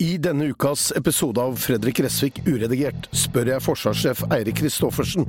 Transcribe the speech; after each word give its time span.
I 0.00 0.14
denne 0.16 0.46
ukas 0.48 0.92
episode 0.96 1.42
av 1.44 1.58
Fredrik 1.60 1.98
Gressvik 2.00 2.38
uredigert 2.46 3.10
spør 3.12 3.50
jeg 3.50 3.60
forsvarssjef 3.60 4.22
Eirik 4.32 4.56
Kristoffersen 4.62 5.26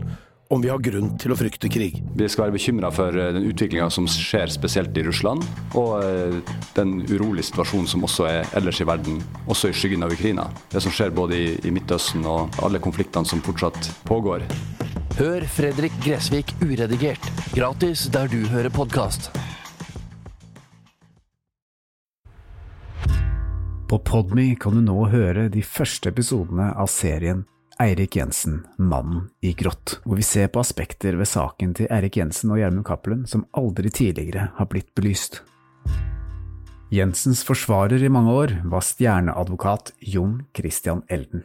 om 0.51 0.63
vi 0.63 0.69
har 0.71 0.79
grunn 0.79 1.09
til 1.19 1.33
å 1.33 1.35
frykte 1.35 1.67
krig. 1.71 1.97
Vi 2.15 2.29
skal 2.31 2.45
være 2.45 2.55
bekymra 2.55 2.87
for 2.95 3.11
eh, 3.11 3.33
den 3.35 3.49
utviklinga 3.49 3.89
som 3.91 4.07
skjer 4.07 4.47
spesielt 4.55 4.95
i 4.95 5.03
Russland, 5.03 5.43
og 5.75 5.97
eh, 6.07 6.39
den 6.79 7.01
urolige 7.11 7.49
situasjonen 7.49 7.91
som 7.91 8.07
også 8.07 8.29
er 8.29 8.55
ellers 8.61 8.79
i 8.79 8.87
verden, 8.87 9.19
også 9.51 9.73
i 9.73 9.75
skyggen 9.75 10.07
av 10.07 10.15
Ukraina. 10.15 10.47
Det 10.71 10.79
som 10.87 10.95
skjer 10.95 11.11
både 11.19 11.35
i, 11.35 11.53
i 11.67 11.75
Midtøsten 11.75 12.23
og 12.23 12.55
alle 12.63 12.79
konfliktene 12.83 13.27
som 13.27 13.43
fortsatt 13.43 13.91
pågår. 14.07 14.47
Hør 15.19 15.51
Fredrik 15.51 15.99
Gressvik 16.07 16.55
uredigert, 16.63 17.27
gratis 17.51 18.07
der 18.11 18.31
du 18.31 18.39
hører 18.55 18.71
podkast. 18.71 19.33
På 23.91 23.99
Podme 23.99 24.55
kan 24.55 24.71
du 24.71 24.79
nå 24.79 25.01
høre 25.11 25.49
de 25.51 25.59
første 25.67 26.13
episodene 26.13 26.69
av 26.79 26.87
serien 26.87 27.41
Eirik 27.83 28.15
Jensen, 28.15 28.61
mannen 28.79 29.25
i 29.43 29.51
grått, 29.51 29.97
hvor 30.05 30.15
vi 30.15 30.23
ser 30.23 30.47
på 30.47 30.61
aspekter 30.63 31.17
ved 31.19 31.27
saken 31.27 31.73
til 31.75 31.91
Eirik 31.91 32.15
Jensen 32.15 32.53
og 32.55 32.61
Gjermund 32.61 32.87
Cappelen 32.87 33.27
som 33.27 33.43
aldri 33.51 33.91
tidligere 33.91 34.47
har 34.55 34.71
blitt 34.71 34.87
belyst. 34.95 35.41
Jensens 36.95 37.43
forsvarer 37.43 37.99
i 37.99 38.13
mange 38.15 38.31
år 38.31 38.55
var 38.71 38.87
stjerneadvokat 38.87 39.91
Jon 39.99 40.45
Christian 40.55 41.03
Elden. 41.11 41.43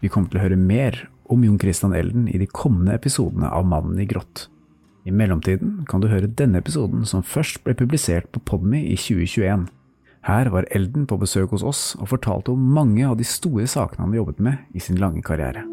Vi 0.00 0.08
kommer 0.08 0.32
til 0.32 0.40
å 0.40 0.48
høre 0.48 0.62
mer 0.72 1.02
om 1.28 1.44
Jon 1.44 1.60
Christian 1.60 1.92
Elden 1.92 2.30
i 2.32 2.40
de 2.40 2.48
kommende 2.48 2.96
episodene 2.96 3.52
av 3.52 3.68
Mannen 3.68 4.00
i 4.00 4.08
grått. 4.08 4.48
I 5.04 5.12
mellomtiden 5.12 5.82
kan 5.84 6.00
du 6.00 6.08
høre 6.08 6.32
denne 6.32 6.64
episoden 6.64 7.04
som 7.04 7.20
først 7.20 7.60
ble 7.68 7.76
publisert 7.76 8.32
på 8.32 8.40
Podme 8.56 8.80
i 8.80 8.96
2021. 8.96 9.68
Her 10.28 10.50
var 10.52 10.66
Elden 10.76 11.06
på 11.08 11.16
besøk 11.16 11.54
hos 11.56 11.64
oss 11.64 11.82
og 11.96 12.10
fortalte 12.10 12.52
om 12.52 12.68
mange 12.76 13.06
av 13.08 13.16
de 13.16 13.24
store 13.24 13.64
sakene 13.64 14.04
han 14.04 14.16
jobbet 14.18 14.44
med 14.44 14.76
i 14.76 14.84
sin 14.84 15.00
lange 15.00 15.24
karriere. 15.24 15.64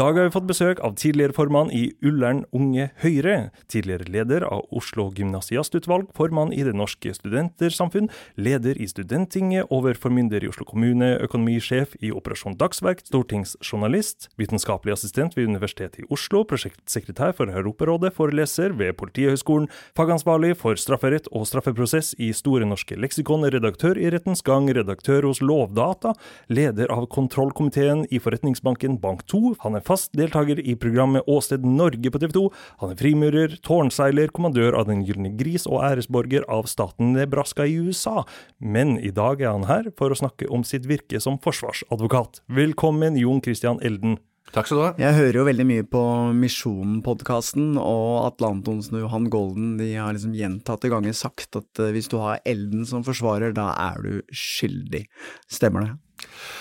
Dag 0.00 0.16
har 0.16 0.30
vi 0.30 0.32
fått 0.32 0.46
besøk 0.48 0.78
av 0.86 0.94
tidligere 0.96 1.34
formann 1.36 1.68
i 1.76 1.90
Ullern 2.06 2.38
Unge 2.56 2.86
Høyre, 3.02 3.50
tidligere 3.68 4.06
leder 4.08 4.46
av 4.46 4.62
Oslo 4.72 5.10
gymnasiastutvalg, 5.12 6.06
formann 6.16 6.54
i 6.56 6.62
Det 6.64 6.72
Norske 6.72 7.12
Studentersamfunn, 7.12 8.08
leder 8.40 8.80
i 8.80 8.86
Studenttinget, 8.88 9.68
overformynder 9.68 10.40
i 10.40 10.48
Oslo 10.48 10.64
kommune, 10.64 11.10
økonomisjef 11.20 11.98
i 12.00 12.12
Operasjon 12.16 12.56
Dagsverk, 12.56 13.02
stortingsjournalist, 13.10 14.30
vitenskapelig 14.40 14.94
assistent 14.94 15.36
ved 15.36 15.50
Universitetet 15.50 16.00
i 16.00 16.06
Oslo, 16.08 16.46
prosjektsekretær 16.48 17.36
for 17.36 17.52
Europarådet, 17.52 18.14
foreleser 18.16 18.72
ved 18.80 18.96
Politihøgskolen, 19.02 19.68
fagansvarlig 19.98 20.54
for 20.62 20.80
strafferett 20.80 21.28
og 21.28 21.44
straffeprosess 21.50 22.14
i 22.16 22.30
Store 22.32 22.64
norske 22.64 22.96
leksikon, 22.96 23.44
redaktør 23.52 24.00
i 24.00 24.08
Rettens 24.14 24.40
Gang, 24.46 24.70
redaktør 24.72 25.28
hos 25.28 25.44
Lovdata, 25.44 26.16
leder 26.48 26.88
av 26.96 27.10
kontrollkomiteen 27.12 28.06
i 28.08 28.22
Forretningsbanken 28.22 28.96
Bank2. 29.04 29.58
Han 29.66 29.76
er 29.76 29.88
fast 29.90 30.14
deltaker 30.14 30.60
i 30.62 30.76
programmet 30.78 31.26
Åsted 31.30 31.64
Norge 31.66 32.12
på 32.12 32.20
TV 32.22 32.34
2. 32.36 32.44
Han 32.82 32.94
er 32.94 33.00
frimurer, 33.00 33.56
tårnseiler, 33.66 34.30
kommandør 34.34 34.78
av 34.78 34.86
Den 34.90 35.02
gylne 35.06 35.32
gris 35.38 35.66
og 35.66 35.82
æresborger 35.88 36.46
av 36.52 36.70
staten 36.70 37.14
Nebraska 37.16 37.66
i 37.66 37.76
USA. 37.80 38.24
Men 38.62 38.98
i 38.98 39.10
dag 39.14 39.42
er 39.42 39.54
han 39.56 39.68
her 39.70 39.90
for 39.98 40.12
å 40.12 40.18
snakke 40.22 40.50
om 40.52 40.66
sitt 40.66 40.86
virke 40.90 41.20
som 41.22 41.40
forsvarsadvokat. 41.42 42.44
Velkommen, 42.60 43.18
Jon 43.18 43.42
Christian 43.42 43.82
Elden. 43.82 44.20
Takk 44.50 44.66
skal 44.66 44.78
du 44.78 44.82
ha. 44.82 44.92
Jeg 44.98 45.14
hører 45.14 45.36
jo 45.38 45.46
veldig 45.46 45.66
mye 45.68 45.84
på 45.86 46.00
Misjonen-podkasten, 46.34 47.76
og 47.78 48.06
Atle 48.24 48.50
Antonsen 48.56 48.98
og 48.98 49.04
Johan 49.04 49.28
Golden 49.30 49.76
de 49.78 49.92
har 49.94 50.16
liksom 50.16 50.34
gjentatte 50.34 50.90
ganger 50.90 51.14
sagt 51.14 51.58
at 51.60 51.82
eh, 51.82 51.92
hvis 51.94 52.10
du 52.10 52.18
har 52.18 52.42
Elden 52.48 52.82
som 52.88 53.04
forsvarer, 53.06 53.54
da 53.54 53.68
er 53.78 54.02
du 54.02 54.34
skyldig. 54.34 55.04
Stemmer 55.50 55.86
det? 55.86 55.92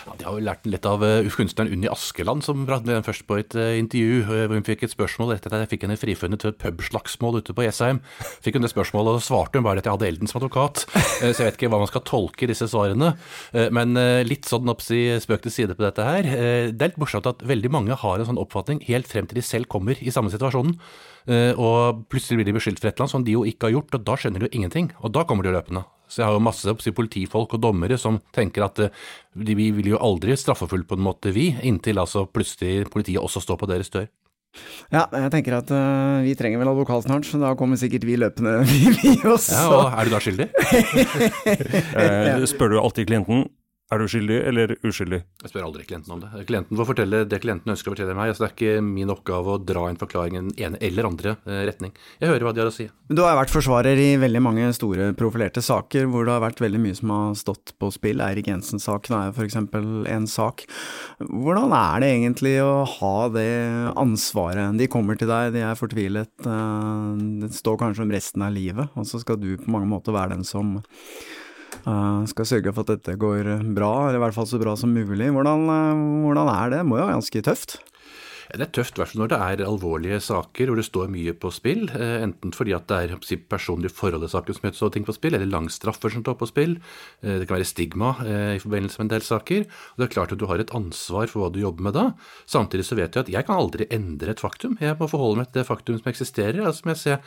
Ja, 0.07 0.15
de 0.19 0.25
har 0.27 0.37
jo 0.37 0.45
lært 0.45 0.67
litt 0.69 0.85
av 0.87 1.03
uh, 1.03 1.27
kunstneren 1.35 1.71
Unni 1.73 1.89
Askeland, 1.91 2.43
som 2.45 2.65
brakte 2.67 2.91
den 2.91 3.05
først 3.05 3.25
på 3.29 3.39
et 3.41 3.55
uh, 3.57 3.75
intervju. 3.79 4.23
Uh, 4.25 4.45
hvor 4.47 4.55
Hun 4.57 4.67
fikk 4.67 4.85
et 4.87 4.93
spørsmål 4.93 5.35
etter 5.35 5.53
at 5.53 5.65
jeg 5.65 5.71
fikk 5.73 5.85
henne 5.87 5.99
frifunnet 5.99 6.43
til 6.43 6.53
et 6.53 6.59
pubslagsmål 6.61 7.39
ute 7.41 7.55
på 7.55 7.65
Jessheim. 7.65 8.01
Fikk 8.45 8.57
hun 8.57 8.65
det 8.65 8.71
spørsmålet, 8.73 9.17
og 9.17 9.21
så 9.21 9.33
svarte 9.33 9.59
hun 9.59 9.67
bare 9.67 9.83
at 9.83 9.89
jeg 9.89 9.95
hadde 9.95 10.09
Elden 10.09 10.31
som 10.31 10.41
advokat. 10.41 10.85
så 10.93 11.33
jeg 11.33 11.49
vet 11.49 11.59
ikke 11.59 11.71
hva 11.73 11.81
man 11.83 11.91
skal 11.91 12.05
tolke 12.07 12.45
i 12.45 12.51
disse 12.51 12.67
svarene. 12.69 13.11
men 13.75 13.97
litt 14.27 14.47
sånn 14.47 14.69
oppsi 14.71 15.19
spøk 15.21 15.43
til 15.45 15.53
side 15.53 15.75
på 15.77 15.85
dette 15.85 16.05
her. 16.05 16.27
det 16.71 16.81
er 16.81 16.91
litt 16.91 16.99
morsomt 17.01 17.27
at 17.29 17.43
veldig 17.45 17.71
mange 17.73 17.97
har 17.99 18.19
en 18.19 18.29
sånn 18.29 18.41
oppfatning 18.41 18.81
helt 18.87 19.09
frem 19.09 19.27
til 19.29 19.39
de 19.39 19.45
selv 19.45 19.69
kommer 19.71 19.99
i 19.99 20.13
samme 20.13 20.31
situasjonen. 20.33 20.75
og 21.57 22.03
plutselig 22.11 22.39
blir 22.39 22.49
de 22.49 22.57
beskyldt 22.57 22.81
for 22.81 22.89
et 22.89 22.95
eller 22.95 23.07
annet 23.07 23.17
som 23.17 23.25
de 23.27 23.37
jo 23.37 23.45
ikke 23.47 23.69
har 23.69 23.77
gjort, 23.77 23.95
og 23.95 24.05
da 24.07 24.17
skjønner 24.19 24.43
de 24.43 24.49
jo 24.49 24.57
ingenting. 24.59 24.91
Og 25.03 25.13
da 25.15 25.25
kommer 25.27 25.45
de 25.45 25.55
løpende. 25.55 25.85
Så 26.09 26.21
jeg 26.23 26.27
har 26.29 26.37
jo 26.37 26.43
masse 26.43 26.75
si, 26.83 26.93
politifolk 26.95 27.53
og 27.55 27.63
dommere 27.63 27.99
som 28.01 28.19
tenker 28.35 28.65
at 28.65 28.81
uh, 28.81 29.03
de, 29.37 29.57
vi 29.57 29.69
vil 29.75 29.93
jo 29.93 30.01
aldri 30.01 30.37
straffefulle 30.37 30.87
på 30.89 30.97
en 30.97 31.05
måte, 31.05 31.33
vi, 31.35 31.51
inntil 31.63 32.01
altså 32.01 32.25
plutselig 32.25 32.89
politiet 32.93 33.21
også 33.21 33.43
står 33.45 33.61
på 33.61 33.69
deres 33.69 33.93
dør. 33.93 34.09
Ja, 34.89 35.03
jeg 35.13 35.29
tenker 35.35 35.59
at 35.59 35.69
uh, 35.69 36.25
vi 36.25 36.33
trenger 36.37 36.61
vel 36.61 36.71
advokat 36.71 37.05
snart, 37.05 37.27
så 37.29 37.37
da 37.41 37.53
kommer 37.57 37.77
sikkert 37.77 38.07
vi 38.09 38.17
løpende, 38.17 38.57
vi, 38.69 38.89
vi 38.97 39.13
også. 39.21 39.53
Ja, 39.53 39.67
og 39.69 39.93
Er 39.93 40.09
du 40.09 40.15
da 40.15 40.21
skyldig? 40.25 40.49
uh, 41.93 42.45
spør 42.53 42.73
du 42.73 42.79
alltid 42.81 43.09
klienten 43.11 43.45
er 43.89 44.01
du 44.01 44.05
skyldig 44.05 44.37
eller 44.51 44.71
uskyldig? 44.85 45.19
Jeg 45.41 45.49
spør 45.49 45.65
aldri 45.65 45.85
klienten 45.87 46.13
om 46.13 46.19
det. 46.21 46.29
Klienten 46.45 46.77
får 46.77 46.87
fortelle 46.91 47.23
det 47.25 47.39
klienten 47.41 47.73
ønsker 47.73 47.89
å 47.89 47.95
fortelle 47.95 48.13
meg. 48.17 48.29
Altså, 48.29 48.43
det 48.43 48.49
er 48.49 48.55
ikke 48.55 48.83
min 48.85 49.09
oppgave 49.09 49.55
å 49.55 49.61
dra 49.61 49.87
en 49.89 49.97
forklaring 49.97 50.35
i 50.35 50.41
den 50.43 50.51
ene 50.67 50.81
eller 50.85 51.09
andre 51.09 51.33
eh, 51.49 51.63
retning. 51.65 51.95
Jeg 52.21 52.29
hører 52.29 52.45
hva 52.45 52.53
de 52.53 52.61
har 52.61 52.69
å 52.69 52.75
si. 52.75 52.85
Du 53.09 53.23
har 53.25 53.39
vært 53.39 53.53
forsvarer 53.53 53.97
i 53.97 54.11
veldig 54.21 54.43
mange 54.45 54.69
store 54.77 55.09
profilerte 55.17 55.63
saker 55.65 56.05
hvor 56.11 56.27
det 56.27 56.35
har 56.35 56.45
vært 56.45 56.61
veldig 56.61 56.83
mye 56.83 56.99
som 56.99 57.15
har 57.15 57.33
stått 57.41 57.73
på 57.81 57.89
spill. 57.95 58.21
Eirik 58.21 58.51
Jensen-saken 58.51 59.17
er 59.17 59.33
f.eks. 59.33 59.57
en 59.57 60.29
sak. 60.29 60.67
Hvordan 61.25 61.73
er 61.73 62.05
det 62.05 62.13
egentlig 62.13 62.55
å 62.61 62.85
ha 62.99 63.15
det 63.33 63.49
ansvaret? 63.97 64.77
De 64.77 64.91
kommer 64.91 65.17
til 65.17 65.33
deg, 65.33 65.55
de 65.57 65.65
er 65.65 65.79
fortvilet, 65.79 66.33
eh, 66.45 67.11
det 67.41 67.53
står 67.57 67.81
kanskje 67.81 68.05
om 68.05 68.13
resten 68.13 68.45
av 68.45 68.53
livet, 68.53 68.93
og 68.93 69.09
så 69.09 69.17
skal 69.25 69.41
du 69.41 69.55
på 69.57 69.73
mange 69.73 69.89
måter 69.89 70.13
være 70.13 70.37
den 70.37 70.45
som 70.45 70.77
Uh, 71.85 72.25
skal 72.29 72.47
sørge 72.47 72.73
for 72.75 72.85
at 72.85 72.97
dette 72.97 73.17
går 73.19 73.51
bra, 73.75 73.93
eller 74.07 74.19
i 74.19 74.23
hvert 74.25 74.35
fall 74.35 74.49
så 74.49 74.59
bra 74.61 74.75
som 74.79 74.91
mulig. 74.93 75.29
Hvordan, 75.35 75.67
uh, 75.69 76.01
hvordan 76.25 76.51
er? 76.55 76.73
Det 76.77 76.83
må 76.87 76.99
jo 76.99 77.05
være 77.05 77.19
ganske 77.19 77.45
tøft? 77.45 77.79
Det 78.49 78.63
er 78.65 78.71
tøft, 78.73 78.95
i 78.97 79.01
hvert 79.03 79.11
fall 79.11 79.19
når 79.21 79.29
det 79.29 79.37
er 79.45 79.61
alvorlige 79.61 80.17
saker 80.25 80.71
hvor 80.71 80.79
det 80.79 80.85
står 80.87 81.11
mye 81.13 81.35
på 81.37 81.51
spill. 81.53 81.83
Eh, 81.93 82.15
enten 82.25 82.53
fordi 82.55 82.73
at 82.73 82.87
det 82.89 82.97
er 83.13 83.43
personlige 83.45 83.93
forhold 83.93 84.25
i 84.25 84.29
saken 84.31 84.57
som 84.57 84.71
står 84.73 84.93
ting 84.95 85.05
på 85.05 85.13
spill, 85.13 85.37
eller 85.37 85.51
langstraffer 85.51 86.09
som 86.15 86.23
står 86.23 86.37
på 86.39 86.47
spill. 86.49 86.73
Det 87.21 87.45
kan 87.45 87.59
være 87.59 87.67
stigma 87.67 88.15
i 88.55 88.61
forbindelse 88.61 88.97
med 88.97 89.05
en 89.05 89.11
del 89.13 89.25
saker. 89.27 89.67
Og 89.69 90.01
det 90.01 90.07
er 90.07 90.13
klart 90.15 90.33
at 90.33 90.41
du 90.41 90.47
har 90.49 90.61
et 90.61 90.73
ansvar 90.73 91.29
for 91.29 91.43
hva 91.43 91.51
du 91.53 91.61
jobber 91.61 91.85
med 91.89 91.97
da. 91.97 92.05
Samtidig 92.49 92.87
så 92.87 92.97
vet 92.97 93.13
jeg 93.13 93.27
at 93.27 93.31
jeg 93.35 93.45
kan 93.45 93.61
aldri 93.61 93.85
endre 93.93 94.33
et 94.33 94.41
faktum. 94.41 94.77
Jeg 94.81 94.97
må 94.97 95.09
forholde 95.11 95.43
meg 95.43 95.51
til 95.51 95.61
det 95.61 95.67
faktum 95.69 95.99
som 95.99 96.09
eksisterer. 96.09 96.63
Altså, 96.65 96.95
ser, 96.97 97.21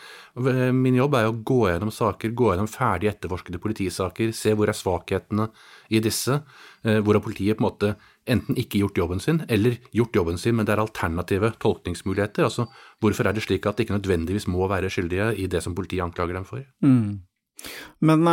min 0.75 0.99
jobb 0.99 1.19
er 1.21 1.31
å 1.31 1.37
gå 1.39 1.61
gjennom 1.71 1.95
saker, 1.95 2.35
gå 2.35 2.51
gjennom 2.51 2.71
ferdig 2.71 3.13
etterforskede 3.13 3.63
politisaker, 3.63 4.35
se 4.35 4.57
hvor 4.59 4.73
er 4.73 4.79
svakhetene 4.79 5.53
i 5.93 6.03
disse, 6.03 6.41
hvor 6.83 7.15
har 7.15 7.23
politiet 7.23 7.59
på 7.59 7.63
en 7.63 7.69
måte 7.69 7.95
enten 8.31 8.59
ikke 8.61 8.79
gjort 8.83 8.99
jobben 8.99 9.21
sin, 9.23 9.43
eller 9.49 9.81
gjort 9.91 10.15
jobben 10.17 10.39
sin, 10.39 10.55
men 10.57 10.69
det 10.69 10.77
er 10.77 10.83
alternative 10.85 11.53
tolkningsmuligheter. 11.63 12.47
Altså, 12.47 12.69
hvorfor 13.03 13.27
er 13.27 13.35
det 13.37 13.43
slik 13.47 13.67
at 13.67 13.77
de 13.77 13.87
ikke 13.87 13.99
nødvendigvis 13.99 14.47
må 14.47 14.69
være 14.71 14.91
skyldige 14.93 15.33
i 15.43 15.49
det 15.51 15.63
som 15.65 15.75
politiet 15.75 16.05
anklager 16.05 16.39
dem 16.39 16.47
for? 16.49 16.63
Mm. 16.87 17.23
Men 18.03 18.27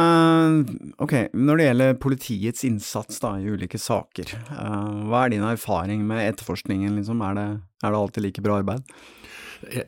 ok, 0.97 1.13
når 1.37 1.59
det 1.59 1.65
gjelder 1.67 1.97
politiets 2.01 2.63
innsats 2.65 3.19
da, 3.21 3.35
i 3.37 3.51
ulike 3.51 3.77
saker, 3.77 4.31
hva 4.49 5.25
er 5.25 5.33
din 5.35 5.45
erfaring 5.45 6.01
med 6.07 6.23
etterforskningen, 6.31 6.95
liksom? 6.97 7.21
Er 7.27 7.37
det, 7.37 7.47
er 7.83 7.93
det 7.93 7.99
alltid 7.99 8.25
like 8.25 8.45
bra 8.45 8.57
arbeid? 8.63 8.81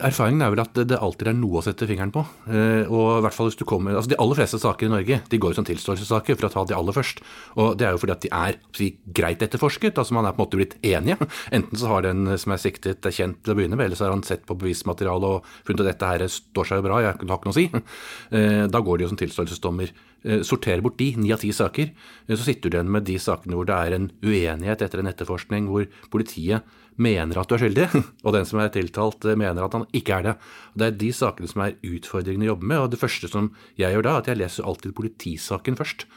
Erfaringen 0.03 0.43
er 0.43 0.51
vel 0.51 0.61
at 0.63 0.75
det 0.75 0.97
alltid 0.99 1.29
er 1.31 1.37
noe 1.37 1.61
å 1.61 1.63
sette 1.63 1.87
fingeren 1.87 2.11
på. 2.11 2.23
Og 2.51 3.05
i 3.15 3.21
hvert 3.23 3.35
fall 3.35 3.47
hvis 3.47 3.59
du 3.59 3.63
kommer, 3.67 3.95
altså 3.95 4.11
De 4.11 4.17
aller 4.19 4.37
fleste 4.37 4.59
saker 4.59 4.87
i 4.87 4.91
Norge 4.91 5.19
de 5.31 5.39
går 5.41 5.55
som 5.55 5.67
tilståelsessaker, 5.67 6.37
for 6.37 6.47
å 6.47 6.51
ta 6.51 6.63
de 6.67 6.75
aller 6.75 6.95
først. 6.95 7.21
Og 7.55 7.77
Det 7.79 7.87
er 7.87 7.95
jo 7.95 8.01
fordi 8.01 8.15
at 8.15 8.25
de 8.25 8.31
er 8.35 8.59
si, 8.77 8.89
greit 9.07 9.43
etterforsket. 9.45 9.97
altså 9.97 10.17
Man 10.17 10.27
er 10.27 10.35
på 10.35 10.43
en 10.43 10.45
måte 10.45 10.59
blitt 10.59 10.75
enige. 10.83 11.17
Enten 11.55 11.79
så 11.79 11.87
har 11.87 12.05
den 12.05 12.27
som 12.41 12.51
er 12.55 12.61
siktet, 12.61 13.05
er 13.05 13.15
kjent 13.15 13.39
til 13.43 13.53
å 13.53 13.57
begynne 13.57 13.79
med, 13.79 13.87
eller 13.87 13.99
så 13.99 14.07
har 14.09 14.15
han 14.15 14.25
sett 14.27 14.43
på 14.47 14.57
bevismaterialet 14.59 15.39
og 15.39 15.49
funnet 15.67 15.85
at 15.85 15.91
dette 15.93 16.11
her 16.11 16.27
står 16.35 16.67
seg 16.67 16.81
jo 16.81 16.87
bra, 16.89 16.99
jeg 17.01 17.13
har 17.13 17.19
ikke 17.21 17.49
noe 17.49 17.55
å 17.55 17.59
si. 17.59 17.67
Da 18.75 18.79
går 18.83 18.99
det 18.99 19.05
jo 19.05 19.11
som 19.11 19.19
tilståelsesdommer 19.19 19.91
eh, 19.91 20.43
sorterer 20.47 20.83
bort 20.83 20.99
de, 20.99 21.11
ni 21.19 21.31
av 21.33 21.41
ti 21.41 21.51
saker, 21.55 21.91
eh, 22.27 22.35
så 22.35 22.43
sitter 22.45 22.69
du 22.69 22.77
igjen 22.77 22.91
med 22.91 23.07
de 23.07 23.17
sakene 23.21 23.57
hvor 23.57 23.67
det 23.69 23.77
er 23.77 23.97
en 23.97 24.07
uenighet 24.23 24.85
etter 24.85 25.01
en 25.01 25.11
etterforskning, 25.11 25.69
hvor 25.71 25.87
politiet 26.13 26.67
mener 27.01 27.39
at 27.39 27.49
du 27.49 27.55
er 27.55 27.63
skyldig, 27.63 27.87
og 28.25 28.35
den 28.35 28.47
som 28.47 28.61
er 28.61 28.73
tiltalt 28.73 29.25
mener 29.39 29.63
at 29.65 29.77
han 29.77 29.87
ikke 29.95 30.17
er 30.17 30.27
det. 30.27 30.35
Det 30.75 30.87
er 30.87 30.99
de 31.05 31.13
sakene 31.15 31.51
som 31.51 31.63
er 31.65 31.77
utfordringene 31.87 32.49
å 32.49 32.53
jobbe 32.53 32.69
med. 32.73 32.83
og 32.83 32.91
Det 32.93 33.01
første 33.01 33.31
som 33.31 33.51
jeg 33.79 33.95
gjør 33.95 34.07
da, 34.07 34.17
er 34.17 34.25
at 34.25 34.31
jeg 34.31 34.41
leser 34.41 34.67
alltid 34.67 34.95
politisaken 34.97 35.79
først. 35.79 36.07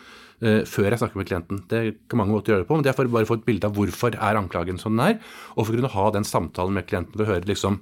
Før 0.44 0.90
jeg 0.90 0.98
snakker 0.98 1.16
med 1.16 1.28
klienten. 1.30 1.60
Det 1.70 1.80
kan 2.10 2.18
mange 2.20 2.34
måter 2.34 2.52
gjøre 2.52 2.64
det 2.64 2.68
på, 2.68 2.76
men 2.76 2.84
det 2.84 2.90
er 2.90 2.96
for 2.98 3.08
bare 3.08 3.24
å 3.24 3.30
få 3.30 3.36
et 3.38 3.46
bilde 3.46 3.68
av 3.70 3.76
hvorfor 3.78 4.16
er 4.18 4.36
anklagen 4.36 4.80
som 4.82 4.96
den 4.98 5.14
er, 5.14 5.20
og 5.54 5.62
for 5.62 5.72
å 5.72 5.78
kunne 5.78 5.92
ha 5.94 6.06
den 6.12 6.26
samtalen 6.26 6.74
med 6.74 6.88
klienten 6.90 7.14
for 7.14 7.24
å 7.24 7.30
høre 7.30 7.48
liksom 7.48 7.78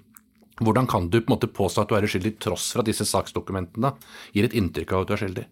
hvordan 0.61 0.89
kan 0.89 1.09
du 1.09 1.21
på 1.21 1.31
en 1.31 1.35
måte 1.37 1.49
påstå 1.49 1.83
at 1.83 1.91
du 1.91 1.95
er 1.97 2.05
uskyldig 2.07 2.35
tross 2.43 2.73
for 2.75 2.83
at 2.83 2.89
disse 2.91 3.07
saksdokumentene 3.09 3.95
gir 4.37 4.45
et 4.45 4.57
inntrykk 4.59 4.93
av 4.93 5.05
at 5.05 5.09
du 5.09 5.15
er 5.17 5.23
skyldig? 5.23 5.45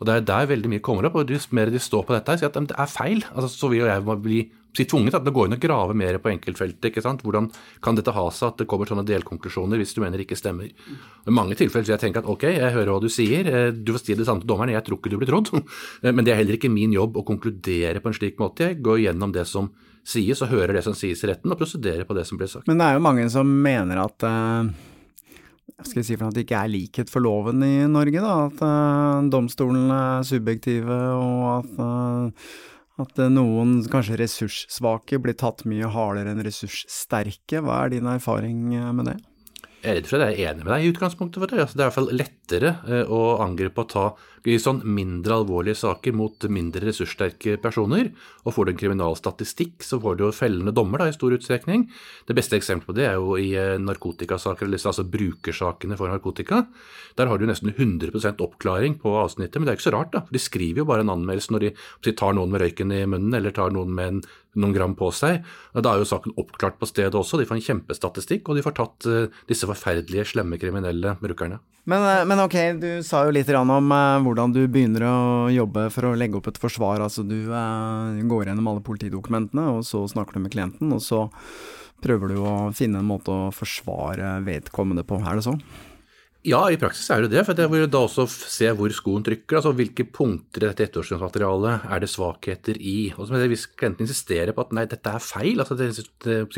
Og 0.00 0.06
Det 0.08 0.14
er 0.14 0.28
der 0.32 0.52
veldig 0.52 0.70
mye 0.72 0.84
kommer 0.84 1.06
opp. 1.06 1.16
og 1.16 1.30
Jo 1.30 1.38
mer 1.50 1.70
de 1.70 1.78
står 1.78 2.06
på 2.06 2.16
dette, 2.16 2.38
sier 2.38 2.48
at 2.48 2.56
det 2.56 2.76
er 2.76 2.86
feil. 2.86 3.24
Altså, 3.34 3.48
så 3.52 3.68
vil 3.68 3.84
jo 3.84 3.86
jeg 3.86 4.22
bli 4.22 4.50
tvunget 4.84 5.14
til 5.14 5.30
å 5.30 5.32
gå 5.32 5.46
inn 5.46 5.56
og 5.56 5.60
grave 5.60 5.94
mer 5.96 6.18
på 6.18 6.28
enkeltfeltet. 6.32 6.90
ikke 6.90 7.02
sant? 7.02 7.22
Hvordan 7.22 7.50
kan 7.80 7.96
dette 7.96 8.12
ha 8.12 8.30
seg 8.30 8.48
at 8.48 8.58
det 8.58 8.66
kommer 8.68 8.86
sånne 8.86 9.06
delkonklusjoner 9.06 9.80
hvis 9.80 9.94
du 9.94 10.02
mener 10.02 10.18
det 10.18 10.26
ikke 10.26 10.36
stemmer? 10.36 10.68
I 10.68 11.30
mange 11.32 11.56
tilfeller 11.56 11.86
vil 11.86 11.94
jeg 11.96 12.04
tenke 12.04 12.20
at 12.20 12.28
ok, 12.28 12.44
jeg 12.44 12.74
hører 12.74 12.92
hva 12.92 13.00
du 13.00 13.08
sier, 13.08 13.46
eh, 13.46 13.72
du 13.72 13.92
får 13.92 14.04
si 14.04 14.14
det 14.14 14.26
samme 14.26 14.40
til 14.40 14.48
dommeren, 14.48 14.74
jeg 14.74 14.84
tror 14.84 14.98
ikke 14.98 15.10
du 15.10 15.18
blir 15.20 15.28
trodd. 15.28 15.52
Men 16.02 16.24
det 16.24 16.34
er 16.34 16.42
heller 16.42 16.58
ikke 16.58 16.72
min 16.72 16.92
jobb 16.92 17.16
å 17.16 17.24
konkludere 17.24 18.00
på 18.00 18.12
en 18.12 18.18
slik 18.18 18.38
måte. 18.38 18.72
Jeg 18.72 18.82
går 18.84 19.06
gjennom 19.06 19.32
det 19.32 19.46
som 19.48 19.72
sies, 20.06 20.42
og 20.44 20.52
hører 20.52 20.76
det 20.78 20.84
som 20.86 20.94
sies 20.96 21.22
i 21.24 21.30
retten, 21.32 21.50
og 21.52 21.58
prosederer 21.60 22.06
på 22.06 22.16
det 22.16 22.26
som 22.28 22.38
blir 22.38 22.50
sagt. 22.50 22.68
Men 22.70 22.78
det 22.80 22.90
er 22.90 22.98
jo 22.98 23.06
mange 23.08 23.26
som 23.32 23.56
mener 23.66 24.04
at 24.06 24.28
uh 24.28 24.92
skal 25.84 26.00
jeg 26.00 26.06
si 26.08 26.16
for 26.16 26.30
at 26.30 26.36
det 26.36 26.46
ikke 26.46 26.60
er 26.60 26.72
likhet 26.72 27.10
for 27.12 27.24
loven 27.24 27.60
i 27.64 27.74
Norge, 27.90 28.22
da. 28.22 28.36
At 28.48 28.62
uh, 28.64 29.26
domstolene 29.32 29.98
er 30.16 30.26
subjektive, 30.26 30.96
og 31.20 31.42
at, 31.52 31.74
uh, 31.82 33.04
at 33.04 33.22
noen 33.32 33.78
kanskje 33.92 34.16
ressurssvake 34.22 35.20
blir 35.22 35.36
tatt 35.36 35.66
mye 35.68 35.90
hardere 35.92 36.32
enn 36.32 36.44
ressurssterke. 36.46 37.60
Hva 37.64 37.82
er 37.84 37.96
din 37.96 38.08
erfaring 38.08 38.70
med 38.72 39.10
det? 39.10 39.18
Jeg 39.82 39.90
er 39.92 39.98
redd 40.00 40.08
for 40.10 40.18
at 40.18 40.32
jeg 40.32 40.46
er 40.46 40.54
enig 40.54 40.64
med 40.64 40.72
deg 40.72 40.86
i 40.86 40.94
utgangspunktet 40.94 41.42
for 41.42 41.52
det. 41.52 41.66
Altså, 41.66 41.76
det 41.76 41.82
er 41.82 41.84
i 41.84 41.90
hvert 41.90 41.98
fall 42.00 42.14
lettere 42.46 42.76
eh, 42.86 43.04
å 43.10 43.38
angripe 43.42 43.82
og 43.82 43.90
ta 43.90 44.06
i 44.46 44.60
sånn 44.62 44.84
mindre 44.86 45.40
alvorlige 45.40 45.80
saker 45.80 46.14
mot 46.14 46.44
mindre 46.46 46.86
ressurssterke 46.86 47.56
personer. 47.58 48.12
Og 48.44 48.54
får 48.54 48.66
du 48.66 48.72
en 48.72 48.78
kriminalstatistikk, 48.78 49.82
så 49.82 49.98
får 49.98 50.16
du 50.16 50.22
jo 50.22 50.30
fellende 50.34 50.74
dommer 50.74 51.02
da, 51.02 51.08
i 51.10 51.16
stor 51.16 51.34
utstrekning. 51.34 51.88
Det 52.28 52.36
beste 52.36 52.56
eksempelet 52.56 52.86
på 52.86 52.94
det 52.94 53.08
er 53.08 53.18
jo 53.18 53.34
i 53.40 53.50
eh, 53.58 53.74
narkotikasaker, 53.82 54.70
altså 54.76 55.02
brukersakene 55.02 55.98
for 55.98 56.12
narkotika. 56.12 56.62
Der 57.18 57.26
har 57.26 57.40
du 57.40 57.46
nesten 57.48 57.72
100% 57.74 58.42
oppklaring 58.44 58.98
på 59.02 59.16
avsnittet, 59.18 59.58
men 59.58 59.66
det 59.66 59.74
er 59.74 59.80
ikke 59.80 59.88
så 59.88 59.96
rart, 59.96 60.14
da. 60.14 60.22
De 60.30 60.42
skriver 60.42 60.84
jo 60.84 60.88
bare 60.88 61.02
en 61.02 61.14
anmeldelse 61.16 61.54
når 61.54 61.70
de 62.06 62.14
tar 62.14 62.36
noen 62.36 62.52
med 62.52 62.62
røyken 62.62 62.94
i 62.94 63.02
munnen, 63.08 63.34
eller 63.34 63.54
tar 63.56 63.74
noen 63.74 63.94
med 63.96 64.12
en, 64.12 64.24
noen 64.62 64.76
gram 64.76 64.94
på 64.98 65.10
seg. 65.16 65.42
Da 65.74 65.90
er 65.90 66.04
jo 66.04 66.10
saken 66.12 66.36
oppklart 66.38 66.78
på 66.78 66.86
stedet 66.88 67.18
også, 67.18 67.40
de 67.40 67.48
får 67.48 67.58
en 67.58 67.68
kjempestatistikk, 67.72 68.46
og 68.46 68.58
de 68.58 68.64
får 68.66 68.78
tatt 68.78 69.08
uh, 69.10 69.40
disse 69.50 69.66
forferdelige, 69.66 70.28
slemme 70.30 70.60
kriminelle 70.60 71.16
brukerne. 71.18 71.58
Men, 71.86 72.02
eh, 72.02 72.24
men, 72.36 72.44
ok, 72.44 72.56
du 72.80 72.90
sa 73.06 73.22
jo 73.24 73.32
litt 73.32 73.48
om 73.56 73.70
uh, 73.72 74.18
hvordan 74.20 74.52
du 74.52 74.66
begynner 74.68 75.06
å 75.08 75.16
jobbe 75.48 75.86
for 75.94 76.10
å 76.10 76.16
legge 76.18 76.36
opp 76.36 76.50
et 76.50 76.60
forsvar. 76.60 77.00
Altså 77.00 77.24
du 77.24 77.48
uh, 77.48 78.12
går 78.28 78.50
gjennom 78.50 78.68
alle 78.68 78.84
politidokumentene, 78.84 79.64
og 79.78 79.86
så 79.88 80.02
snakker 80.10 80.36
du 80.36 80.44
med 80.44 80.52
klienten, 80.52 80.92
og 80.92 81.00
så 81.00 81.26
prøver 82.04 82.34
du 82.34 82.42
å 82.44 82.54
finne 82.76 83.00
en 83.00 83.08
måte 83.08 83.32
å 83.32 83.48
forsvare 83.56 84.36
vedkommende 84.44 85.06
på. 85.08 85.22
Er 85.24 85.40
det 85.40 85.46
sånn? 85.46 85.62
Ja, 86.46 86.60
i 86.70 86.76
praksis 86.78 87.08
er 87.10 87.24
det 87.24 87.32
det. 87.32 87.42
For 87.42 87.58
jeg 87.58 87.70
vil 87.72 87.88
da 87.90 88.04
også 88.06 88.22
se 88.30 88.68
hvor 88.78 88.92
skoen 88.94 89.24
trykker. 89.26 89.58
altså 89.58 89.72
Hvilke 89.74 90.04
punkter 90.14 90.62
i 90.62 90.68
dette 90.68 90.84
etterforskningsmaterialet 90.86 91.88
er 91.90 92.02
det 92.02 92.10
svakheter 92.12 92.78
i. 92.78 93.12
Og 93.18 93.32
Hvis 93.50 93.64
klienten 93.74 94.06
insisterer 94.06 94.54
på 94.54 94.62
at 94.62 94.74
nei, 94.76 94.84
dette 94.86 95.10
er 95.10 95.18
feil, 95.18 95.58
altså 95.58 95.74
det, 95.74 95.90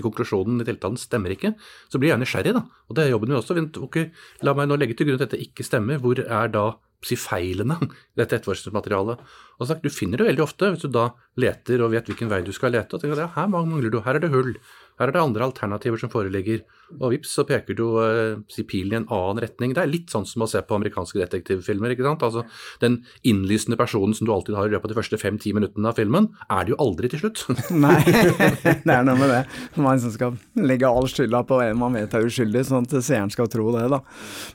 konklusjonen 0.05 0.61
i 0.61 0.67
tiltalen 0.69 1.01
stemmer 1.01 1.33
ikke, 1.33 1.55
så 1.89 1.97
blir 1.97 2.13
jeg 2.13 2.21
nysgjerrig. 2.21 2.53
da. 2.59 2.67
Og 2.89 2.97
Det 2.97 3.05
er 3.07 3.15
jobben 3.15 3.33
min 3.33 3.41
også. 3.41 3.57
Okay, 3.89 4.11
la 4.43 4.53
meg 4.53 4.69
nå 4.69 4.77
legge 4.77 4.95
til 4.99 5.09
grunn 5.09 5.23
at 5.23 5.25
dette 5.25 5.41
ikke 5.41 5.65
stemmer. 5.65 5.97
Hvor 6.05 6.21
er 6.21 6.53
da 6.53 6.67
si 7.01 7.17
feilene 7.17 7.79
i 8.13 8.21
dette 8.21 8.37
etterforskningsmaterialet? 8.37 9.25
Og 9.59 9.71
sagt, 9.71 9.83
Du 9.83 9.89
finner 9.89 10.21
det 10.21 10.29
veldig 10.29 10.45
ofte 10.45 10.69
hvis 10.69 10.85
du 10.85 10.93
da 10.93 11.15
leter 11.41 11.81
og 11.81 11.95
vet 11.97 12.13
hvilken 12.13 12.29
vei 12.29 12.43
du 12.45 12.53
skal 12.53 12.77
lete. 12.77 12.93
og 12.93 13.01
tenker 13.01 13.17
at 13.17 13.25
ja, 13.25 13.33
Her 13.41 13.49
mangler 13.49 13.89
du, 13.89 14.03
her 14.05 14.21
er 14.21 14.21
det 14.21 14.35
hull. 14.37 14.53
Her 14.99 15.11
er 15.11 15.15
det 15.15 15.23
andre 15.23 15.47
alternativer 15.47 16.01
som 16.01 16.11
foreligger, 16.13 16.65
og 16.99 17.13
vips, 17.13 17.35
så 17.37 17.45
peker 17.45 17.77
du 17.77 17.85
uh, 18.01 18.63
pilen 18.69 18.95
i 18.95 18.99
en 19.03 19.09
annen 19.13 19.43
retning. 19.45 19.75
Det 19.77 19.83
er 19.83 19.91
litt 19.91 20.13
sånn 20.13 20.25
som 20.29 20.45
å 20.45 20.49
se 20.49 20.63
på 20.65 20.77
amerikanske 20.79 21.21
detektivfilmer. 21.21 21.93
ikke 21.93 22.07
sant? 22.07 22.25
Altså, 22.25 22.45
Den 22.81 23.03
innlysende 23.29 23.77
personen 23.79 24.17
som 24.17 24.27
du 24.27 24.33
alltid 24.33 24.57
har 24.57 24.69
i 24.69 24.73
løpet 24.73 24.89
av 24.89 24.95
de 24.95 24.99
første 24.99 25.21
fem-ti 25.21 25.53
minuttene 25.57 25.91
av 25.91 25.99
filmen, 26.01 26.31
er 26.49 26.65
det 26.65 26.75
jo 26.75 26.81
aldri 26.83 27.11
til 27.13 27.23
slutt. 27.23 27.45
Nei, 27.85 28.01
det 28.09 28.95
er 28.95 29.05
noe 29.07 29.19
med 29.21 29.35
det. 29.35 29.43
Man 29.77 29.99
liksom 29.99 30.15
skal 30.17 30.39
legge 30.65 30.89
all 30.89 31.11
skylda 31.13 31.45
på 31.49 31.61
en 31.65 31.79
man 31.79 31.99
vet 31.99 32.17
er 32.17 32.27
uskyldig, 32.27 32.65
sånn 32.67 32.89
at 32.89 32.97
seeren 33.05 33.33
skal 33.33 33.51
tro 33.53 33.69
det, 33.77 33.85
da. 33.93 34.01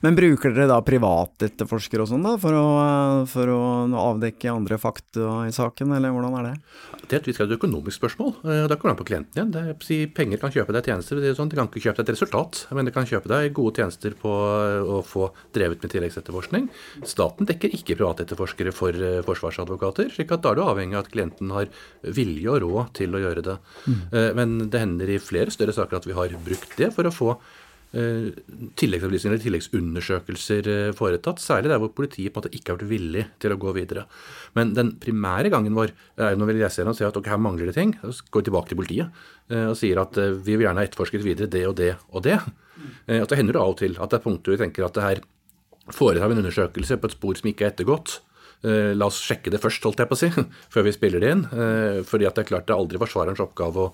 Men 0.03 0.17
bruker 0.17 0.55
dere 0.55 0.71
da 0.71 0.79
privatetterforskere 0.85 2.03
og 2.03 2.11
sånn, 2.11 2.25
da, 2.25 2.35
for 2.41 2.57
å, 2.57 2.65
for 3.29 3.53
å 3.53 3.61
avdekke 4.09 4.51
andre 4.51 4.81
fakta 4.81 5.43
i 5.47 5.53
saken, 5.53 5.93
eller 5.95 6.13
hvordan 6.15 6.39
er 6.41 6.49
det? 6.49 6.55
Det 7.07 7.19
er 7.19 7.45
et 7.45 7.55
økonomisk 7.57 7.99
spørsmål. 8.01 8.33
Eh, 8.41 8.65
da 8.71 8.77
kommer 8.79 8.93
det 8.93 8.95
an 8.95 9.01
på 9.01 9.07
klienten 9.11 9.37
igjen. 9.37 9.53
Det 9.53 9.61
er, 9.61 9.77
si, 9.85 9.99
penger 10.09 10.32
kan 10.41 10.53
kjøpe 10.53 10.73
deg 10.75 10.87
tjenester. 10.89 11.19
Det, 11.21 11.33
sånn, 11.37 11.49
de 11.51 11.57
kan 11.59 11.69
ikke 11.69 11.83
kjøpe 11.83 11.99
deg 11.99 12.07
et 12.07 12.13
resultat, 12.15 12.61
men 12.75 12.87
de 12.87 12.93
kan 12.95 13.07
kjøpe 13.09 13.31
deg 13.31 13.55
gode 13.57 13.79
tjenester 13.79 14.15
på 14.19 14.33
å 14.33 14.99
få 15.07 15.29
drevet 15.55 15.83
med 15.83 15.93
tilleggsetterforskning. 15.93 16.69
Staten 17.07 17.49
dekker 17.49 17.73
ikke 17.77 17.97
privatetterforskere 17.99 18.75
for 18.75 18.97
uh, 18.97 19.21
forsvarsadvokater, 19.27 20.11
slik 20.13 20.33
at 20.35 20.45
da 20.45 20.53
er 20.53 20.59
du 20.59 20.63
avhengig 20.65 20.99
av 20.99 21.05
at 21.05 21.11
klienten 21.13 21.53
har 21.55 21.71
vilje 22.03 22.53
og 22.53 22.63
råd 22.65 22.93
til 23.01 23.15
å 23.15 23.23
gjøre 23.23 23.45
det. 23.49 23.57
Mm. 23.87 23.99
Uh, 24.13 24.29
men 24.39 24.55
det 24.67 24.83
hender 24.85 25.13
i 25.13 25.21
flere 25.23 25.53
større 25.53 25.75
saker 25.75 26.01
at 26.01 26.09
vi 26.09 26.17
har 26.17 26.37
brukt 26.45 26.77
det 26.79 26.93
for 26.95 27.09
å 27.09 27.13
få 27.13 27.35
Eh, 27.93 28.31
tilleggsopplysninger 28.73 29.35
eller 29.35 29.41
tilleggsundersøkelser 29.43 30.67
eh, 30.71 30.93
foretatt, 30.97 31.37
særlig 31.37 31.69
der 31.69 31.77
hvor 31.77 31.91
politiet 31.93 32.33
på 32.33 32.41
en 32.41 32.47
måte 32.47 32.57
ikke 32.57 32.73
har 32.73 32.79
vært 32.79 32.89
villig 32.89 33.25
til 33.43 33.53
å 33.53 33.57
gå 33.61 33.73
videre. 33.75 34.07
Men 34.57 34.71
den 34.73 34.95
primære 34.97 35.51
gangen 35.53 35.75
vår 35.77 35.91
er 36.17 36.39
når 36.39 36.49
vi 36.49 36.55
leser 36.57 36.89
og 36.89 36.97
ser 36.97 37.11
at 37.11 37.19
ok, 37.19 37.29
her 37.29 37.43
mangler 37.45 37.69
det 37.69 37.75
ting, 37.77 37.91
så 38.01 38.25
går 38.33 38.41
vi 38.41 38.47
tilbake 38.47 38.71
til 38.71 38.79
politiet 38.81 39.21
eh, 39.53 39.67
og 39.67 39.77
sier 39.77 40.01
at 40.01 40.17
vi 40.17 40.55
vil 40.55 40.65
gjerne 40.65 40.81
ha 40.81 40.87
etterforsket 40.89 41.25
videre 41.27 41.51
det 41.53 41.61
og 41.69 41.75
det 41.77 41.91
og 42.09 42.25
det. 42.25 42.39
At 43.13 43.29
det 43.29 43.37
hender 43.37 43.59
det 43.59 43.61
av 43.61 43.75
og 43.75 43.77
til 43.83 43.93
at 44.01 44.09
det 44.09 44.17
er 44.17 44.25
punkter 44.25 44.55
vi 44.55 44.61
tenker 44.63 44.87
at 44.87 44.97
det 44.97 45.05
her 45.05 45.21
foretar 45.93 46.31
vi 46.31 46.39
en 46.39 46.41
undersøkelse 46.41 46.97
på 46.97 47.11
et 47.11 47.13
spor 47.19 47.37
som 47.37 47.51
ikke 47.51 47.67
er 47.67 47.75
ettergått. 47.75 48.15
La 48.97 49.05
oss 49.05 49.21
sjekke 49.21 49.51
det 49.53 49.61
først, 49.61 49.85
holdt 49.85 50.01
jeg 50.01 50.09
på 50.09 50.17
å 50.17 50.21
si, 50.23 50.29
før 50.73 50.87
vi 50.87 50.95
spiller 50.95 51.21
det 51.21 51.31
inn. 51.35 51.45
Fordi 52.09 52.25
at 52.25 52.39
det 52.39 52.45
er 52.45 52.49
klart 52.55 52.67
det 52.67 52.73
er 52.73 52.81
aldri 52.81 53.01
forsvarerens 53.03 53.43
oppgave 53.43 53.85
å 53.85 53.89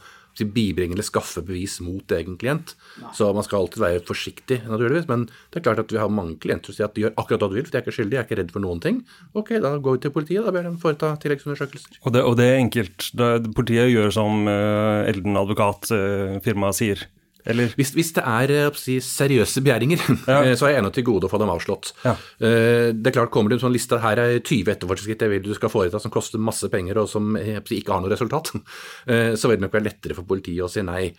bibringe 0.48 0.96
eller 0.96 1.08
skaffe 1.08 1.44
bevis 1.46 1.80
mot 1.84 2.16
egen 2.16 2.38
klient. 2.40 2.76
Nei. 3.02 3.12
Så 3.18 3.30
man 3.36 3.46
skal 3.46 3.64
alltid 3.64 3.84
være 3.84 4.06
forsiktig, 4.08 4.62
naturligvis. 4.68 5.10
Men 5.12 5.28
det 5.28 5.60
er 5.60 5.66
klart 5.68 5.84
at 5.84 5.94
vi 5.94 6.02
har 6.02 6.14
mange 6.14 6.38
klienter 6.44 6.72
som 6.72 6.78
sier 6.78 6.90
at 6.90 6.96
de 6.96 7.06
gjør 7.06 7.16
akkurat 7.16 7.44
hva 7.44 7.52
du 7.52 7.60
vil, 7.60 7.68
for 7.68 7.76
de 7.76 7.82
er 7.82 7.86
ikke 7.86 7.96
skyldige, 7.98 8.16
de 8.16 8.22
er 8.22 8.28
ikke 8.28 8.40
redd 8.42 8.56
for 8.56 8.66
noen 8.66 8.84
ting. 8.86 9.04
Ok, 9.34 9.54
da 9.64 9.76
går 9.78 9.98
vi 9.98 10.04
til 10.06 10.16
politiet, 10.16 10.48
da 10.48 10.56
ber 10.56 10.68
de 10.70 10.74
foreta 10.82 11.14
tilleggsundersøkelser. 11.24 12.02
Og 12.04 12.16
det, 12.16 12.26
og 12.26 12.40
det 12.40 12.50
er 12.50 12.60
enkelt. 12.64 13.12
Politiet 13.58 13.94
gjør 13.94 14.14
som 14.16 14.44
uh, 14.50 15.08
Elden 15.10 15.40
advokatfirmaet 15.40 16.76
uh, 16.76 16.80
sier. 16.80 17.08
Eller? 17.48 17.72
Hvis, 17.78 17.92
hvis 17.96 18.12
det 18.18 18.24
er 18.28 18.52
eh, 18.52 18.78
si, 18.78 18.98
seriøse 19.04 19.64
begjæringer, 19.64 20.04
ja. 20.28 20.40
Eh, 20.50 20.54
så 20.58 20.68
er 20.68 20.74
jeg 20.74 20.82
ennå 20.82 20.92
til 20.96 21.06
gode 21.08 21.28
å 21.28 21.32
få 21.32 21.40
dem 21.42 21.52
avslått. 21.52 21.92
Ja. 22.04 22.14
Eh, 22.44 22.90
det 22.96 23.12
er 23.12 23.16
klart, 23.16 23.32
Kommer 23.34 23.52
det 23.52 23.60
en 23.60 23.66
sånn 23.68 23.76
liste 23.76 24.00
her 24.04 24.20
er 24.22 24.38
20 24.40 24.74
etterforskningsskritt 24.74 25.24
jeg 25.26 25.32
vil 25.34 25.44
du 25.46 25.52
skal 25.56 25.72
foreta 25.72 26.00
som 26.02 26.12
koster 26.14 26.42
masse 26.42 26.68
penger 26.72 27.00
og 27.02 27.10
som 27.12 27.36
ikke 27.38 27.94
har 27.94 28.04
noe 28.04 28.12
resultat, 28.12 28.52
så 29.40 29.50
vil 29.50 29.60
det 29.60 29.66
nok 29.66 29.76
være 29.76 29.86
lettere 29.86 30.18
for 30.18 30.28
politiet 30.28 30.64
å 30.66 30.70
si 30.72 30.82
nei. 30.86 31.12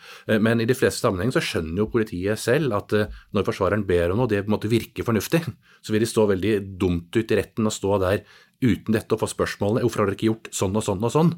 Men 0.43 0.63
i 0.63 0.67
de 0.69 0.77
fleste 0.77 1.05
sammenhenger 1.05 1.39
så 1.39 1.45
skjønner 1.45 1.85
jo 1.85 1.89
politiet 1.93 2.41
selv 2.41 2.75
at 2.77 2.95
når 3.37 3.47
forsvareren 3.47 3.87
ber 3.89 4.15
om 4.15 4.23
noe, 4.23 4.31
det 4.31 4.43
på 4.43 4.51
en 4.51 4.57
måte 4.57 4.71
virker 4.73 5.07
fornuftig, 5.07 5.43
så 5.85 5.95
vil 5.95 6.05
de 6.05 6.11
stå 6.11 6.27
veldig 6.33 6.55
dumt 6.81 7.17
ut 7.17 7.35
i 7.35 7.41
retten 7.41 7.71
og 7.71 7.77
stå 7.77 8.01
der 8.03 8.25
uten 8.61 8.97
dette 8.97 9.17
og 9.17 9.23
få 9.23 9.31
spørsmålene 9.31 9.85
hvorfor 9.87 10.03
har 10.03 10.11
dere 10.11 10.19
ikke 10.19 10.31
gjort 10.33 10.51
sånn 10.55 10.77
og 10.77 10.87
sånn 10.87 11.07
og 11.07 11.15
sånn. 11.15 11.35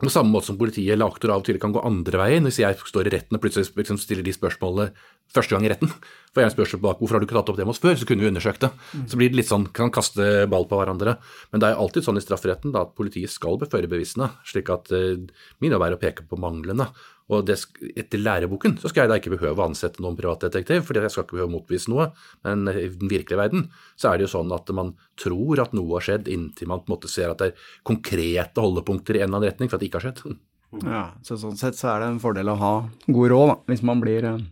På 0.00 0.08
samme 0.08 0.32
måte 0.32 0.48
som 0.48 0.56
politiet 0.56 0.94
eller 0.94 1.10
aktor 1.10 1.34
av 1.34 1.42
og 1.42 1.48
til 1.48 1.58
kan 1.60 1.74
gå 1.74 1.82
andre 1.84 2.20
veien. 2.22 2.46
Hvis 2.48 2.62
jeg 2.62 2.78
står 2.88 3.10
i 3.10 3.12
retten 3.12 3.36
og 3.36 3.42
plutselig 3.42 3.68
liksom 3.76 3.98
stiller 4.00 4.24
de 4.24 4.32
spørsmålene 4.32 4.94
første 5.30 5.54
gang 5.54 5.66
i 5.66 5.70
retten, 5.70 5.92
for 6.32 6.42
jeg 6.42 6.54
spørsmål 6.54 6.82
bak 6.86 7.02
hvorfor 7.02 7.16
har 7.16 7.22
du 7.22 7.26
ikke 7.28 7.36
tatt 7.36 7.52
opp 7.52 7.58
det 7.60 7.66
med 7.68 7.74
oss 7.74 7.82
før, 7.82 7.94
så 8.00 8.08
kunne 8.08 8.24
vi 8.24 8.30
undersøkt 8.32 8.64
det. 8.64 8.70
Så 9.12 9.20
blir 9.20 9.30
det 9.30 9.38
litt 9.38 9.50
sånn, 9.50 9.68
kan 9.76 9.92
kaste 9.94 10.46
ball 10.50 10.66
på 10.70 10.80
hverandre. 10.80 11.18
Men 11.52 11.62
det 11.62 11.70
er 11.70 11.82
alltid 11.84 12.06
sånn 12.06 12.18
i 12.18 12.24
strafferetten 12.24 12.74
da, 12.74 12.86
at 12.88 12.96
politiet 12.98 13.30
skal 13.30 13.60
beføre 13.60 13.90
bevisene, 13.90 14.32
slik 14.48 14.72
at 14.72 14.90
uh, 14.94 15.20
min 15.62 15.76
jobb 15.76 15.86
er 15.86 15.96
å 15.96 16.00
peke 16.00 16.26
på 16.26 16.40
manglene. 16.40 16.88
Og 17.30 17.46
det, 17.46 17.56
etter 17.94 18.20
læreboken 18.20 18.76
så 18.80 18.90
skal 18.90 19.04
jeg 19.04 19.12
da 19.12 19.18
ikke 19.20 19.34
behøve 19.36 19.62
å 19.62 19.68
ansette 19.68 20.02
noen 20.02 20.18
privatdetektiv, 20.18 20.82
for 20.86 20.98
jeg 20.98 21.12
skal 21.12 21.26
ikke 21.26 21.36
behøve 21.38 21.50
å 21.50 21.54
motbevise 21.54 21.92
noe. 21.92 22.08
Men 22.46 22.66
i 22.72 22.88
den 22.88 23.10
virkelige 23.12 23.38
verden 23.38 23.66
så 23.94 24.10
er 24.10 24.18
det 24.18 24.26
jo 24.26 24.34
sånn 24.34 24.54
at 24.56 24.70
man 24.74 24.94
tror 25.20 25.62
at 25.62 25.74
noe 25.76 25.94
har 25.96 26.06
skjedd, 26.08 26.30
inntil 26.32 26.70
man 26.72 26.82
på 26.82 26.90
en 26.90 26.96
måte 26.96 27.10
ser 27.12 27.30
at 27.30 27.42
det 27.42 27.52
er 27.52 27.66
konkrete 27.86 28.64
holdepunkter 28.64 29.18
i 29.18 29.22
en 29.22 29.28
eller 29.28 29.38
annen 29.38 29.52
retning 29.52 29.70
for 29.70 29.78
at 29.78 29.84
det 29.84 29.90
ikke 29.90 30.02
har 30.02 30.08
skjedd. 30.10 30.40
Ja, 30.86 31.04
så 31.26 31.38
sånn 31.38 31.58
sett 31.58 31.78
så 31.78 31.92
er 31.94 32.02
det 32.02 32.10
en 32.12 32.22
fordel 32.22 32.50
å 32.52 32.58
ha 32.58 32.74
god 33.06 33.32
råd, 33.32 33.46
da, 33.50 33.56
hvis 33.72 33.86
man 33.86 34.02
blir 34.02 34.26
eh, 34.26 34.42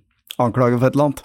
anklaget 0.42 0.80
for 0.80 0.88
et 0.88 0.96
eller 0.96 1.10
annet. 1.10 1.24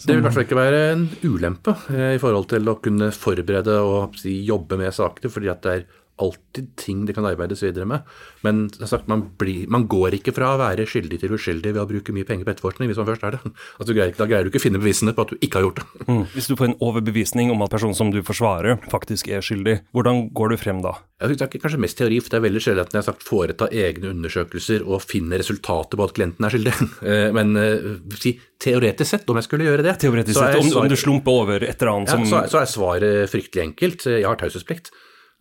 Det 0.00 0.14
vil 0.14 0.22
i 0.22 0.24
hvert 0.24 0.36
fall 0.36 0.46
ikke 0.46 0.56
være 0.56 0.80
en 0.94 1.02
ulempe 1.28 1.74
eh, 1.92 2.14
i 2.16 2.20
forhold 2.20 2.48
til 2.52 2.68
å 2.72 2.76
kunne 2.80 3.10
forberede 3.12 3.76
og 3.84 4.16
si, 4.20 4.38
jobbe 4.48 4.78
med 4.80 4.96
sakene, 4.96 5.32
fordi 5.32 5.50
at 5.52 5.64
det 5.64 5.74
er 5.76 5.88
alltid 6.20 6.70
ting 6.80 7.04
det 7.08 7.16
kan 7.16 7.26
arbeides 7.28 7.62
videre 7.64 7.86
med. 7.88 8.06
Men 8.46 8.66
sagt, 8.78 9.08
man, 9.10 9.26
blir, 9.40 9.66
man, 9.72 9.86
går 9.90 10.18
ikke 10.20 10.34
fra 10.36 10.54
å 10.54 10.60
være 10.60 10.86
skyldig 10.88 11.20
til 11.22 11.34
uskyldig 11.36 11.74
ved 11.74 11.82
å 11.82 11.88
bruke 11.88 12.14
mye 12.16 12.28
penger 12.28 12.46
på 12.46 12.54
etterforskning, 12.54 12.90
hvis 12.90 13.00
man 13.00 13.08
først 13.10 13.26
er 13.26 13.36
det. 13.36 13.52
Altså, 13.80 13.96
greier, 13.96 14.14
da 14.16 14.28
greier 14.30 14.46
du 14.46 14.52
ikke 14.52 14.62
å 14.62 14.66
finne 14.66 14.82
bevisene 14.82 15.14
på 15.16 15.26
at 15.26 15.34
du 15.34 15.40
ikke 15.40 15.60
har 15.60 15.68
gjort 15.68 15.82
det. 15.82 16.06
Mm. 16.08 16.24
Hvis 16.34 16.50
du 16.50 16.56
får 16.58 16.70
en 16.70 16.78
overbevisning 16.90 17.52
om 17.54 17.64
at 17.66 17.72
personen 17.72 17.98
som 17.98 18.12
du 18.14 18.20
forsvarer, 18.26 18.80
faktisk 18.92 19.30
er 19.32 19.44
skyldig, 19.44 19.80
hvordan 19.96 20.28
går 20.36 20.54
du 20.54 20.60
frem 20.60 20.84
da? 20.84 20.96
Jeg 21.20 21.28
synes 21.28 21.40
Det 21.40 21.46
er 21.46 21.62
kanskje 21.64 21.82
mest 21.84 21.98
teori, 22.00 22.18
for 22.20 22.32
det 22.32 22.38
er 22.38 22.44
veldig 22.46 22.62
sjelden 22.64 22.86
at 22.86 22.94
jeg 22.94 23.00
har 23.02 23.08
sagt 23.10 23.26
foreta 23.26 23.68
egne 23.68 24.12
undersøkelser 24.14 24.86
og 24.86 25.02
finne 25.04 25.40
resultatet 25.40 25.98
på 26.00 26.06
at 26.06 26.14
klienten 26.16 26.48
er 26.48 26.56
skyldig. 26.56 26.76
Eh, 27.10 27.30
men 27.32 27.54
eh, 27.56 27.84
si, 28.20 28.34
teoretisk 28.60 29.08
sett, 29.08 29.30
om 29.30 29.38
jeg 29.38 29.46
skulle 29.46 29.64
gjøre 29.64 29.82
det 29.84 29.94
Teoretisk 30.02 30.36
sett, 30.36 30.58
om, 30.58 30.68
om, 30.82 30.88
du 30.90 30.96
slumper 30.98 31.38
over 31.42 31.64
et 31.64 31.80
eller 31.80 31.90
annet 31.94 32.12
som 32.12 32.24
ja, 32.26 32.28
så, 32.28 32.40
så 32.52 32.60
er 32.60 32.68
svaret 32.68 33.30
fryktelig 33.32 33.62
enkelt. 33.64 34.04
Jeg 34.10 34.26
har 34.26 34.38
taushetsplikt. 34.38 34.90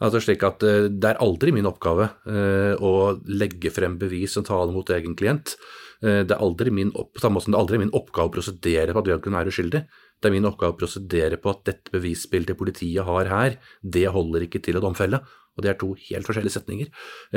Altså 0.04 0.22
slik 0.24 0.44
at 0.48 0.64
eh, 0.68 0.88
Det 0.92 1.12
er 1.12 1.22
aldri 1.24 1.54
min 1.56 1.68
oppgave 1.70 2.08
eh, 2.30 2.74
å 2.76 3.20
legge 3.28 3.72
frem 3.74 3.98
bevis 4.00 4.38
som 4.38 4.46
taler 4.48 4.74
mot 4.76 4.94
egen 4.96 5.16
klient. 5.20 5.58
Eh, 6.04 6.22
det 6.24 6.36
er 6.36 6.44
aldri 6.44 6.72
min, 6.74 6.94
opp, 6.96 7.20
det 7.20 7.28
er 7.28 7.60
aldri 7.60 7.82
min 7.82 7.92
oppgave 7.96 8.32
å 8.32 8.38
prosedere 8.38 8.96
på 8.96 9.04
at 9.04 9.12
vedkommende 9.12 9.44
er 9.44 9.52
uskyldig. 9.52 9.84
Det 10.20 10.30
er 10.30 10.36
min 10.36 10.48
oppgave 10.48 10.76
å 10.76 10.80
prosedere 10.80 11.40
på 11.40 11.52
at 11.52 11.66
dette 11.68 11.94
bevisbildet 11.96 12.60
politiet 12.60 13.08
har 13.08 13.30
her, 13.32 13.60
det 13.84 14.08
holder 14.12 14.48
ikke 14.48 14.64
til 14.64 14.80
å 14.80 14.84
domfelle. 14.84 15.22
Og 15.58 15.64
Det 15.64 15.74
er 15.74 15.76
to 15.80 15.90
helt 15.92 16.24
forskjellige 16.24 16.56
setninger. 16.56 16.88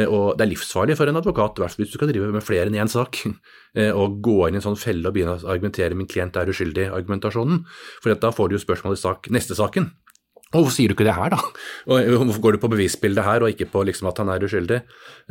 Og 0.06 0.38
Det 0.38 0.44
er 0.44 0.50
livsfarlig 0.52 0.94
for 0.94 1.10
en 1.10 1.18
advokat, 1.18 1.58
i 1.58 1.66
hvis 1.80 1.90
du 1.90 1.96
skal 1.96 2.10
drive 2.10 2.28
med 2.30 2.44
flere 2.46 2.70
enn 2.70 2.78
én 2.78 2.90
sak, 2.90 3.18
å 4.02 4.04
gå 4.22 4.36
inn 4.46 4.54
i 4.54 4.60
en 4.60 4.66
sånn 4.66 4.78
felle 4.78 5.10
og 5.10 5.16
begynne 5.16 5.34
å 5.40 5.50
argumentere 5.50 5.98
min 5.98 6.06
klient 6.06 6.38
er 6.38 6.50
uskyldig-argumentasjonen. 6.52 7.64
For 7.98 8.14
da 8.14 8.30
får 8.30 8.50
du 8.50 8.54
jo 8.54 8.62
spørsmål 8.62 8.94
i 8.94 9.02
sak, 9.02 9.26
neste 9.34 9.58
saken. 9.58 9.90
Hvorfor 10.52 10.74
sier 10.74 10.90
du 10.90 10.94
ikke 10.96 11.06
det 11.06 11.16
her, 11.16 11.32
da? 11.32 11.38
Og 11.88 12.08
hvorfor 12.12 12.42
går 12.44 12.56
du 12.56 12.60
på 12.60 12.70
bevisbildet 12.74 13.24
her, 13.24 13.40
og 13.40 13.52
ikke 13.54 13.70
på 13.72 13.84
liksom 13.88 14.10
at 14.10 14.18
han 14.20 14.32
er 14.34 14.44
uskyldig? 14.44 14.80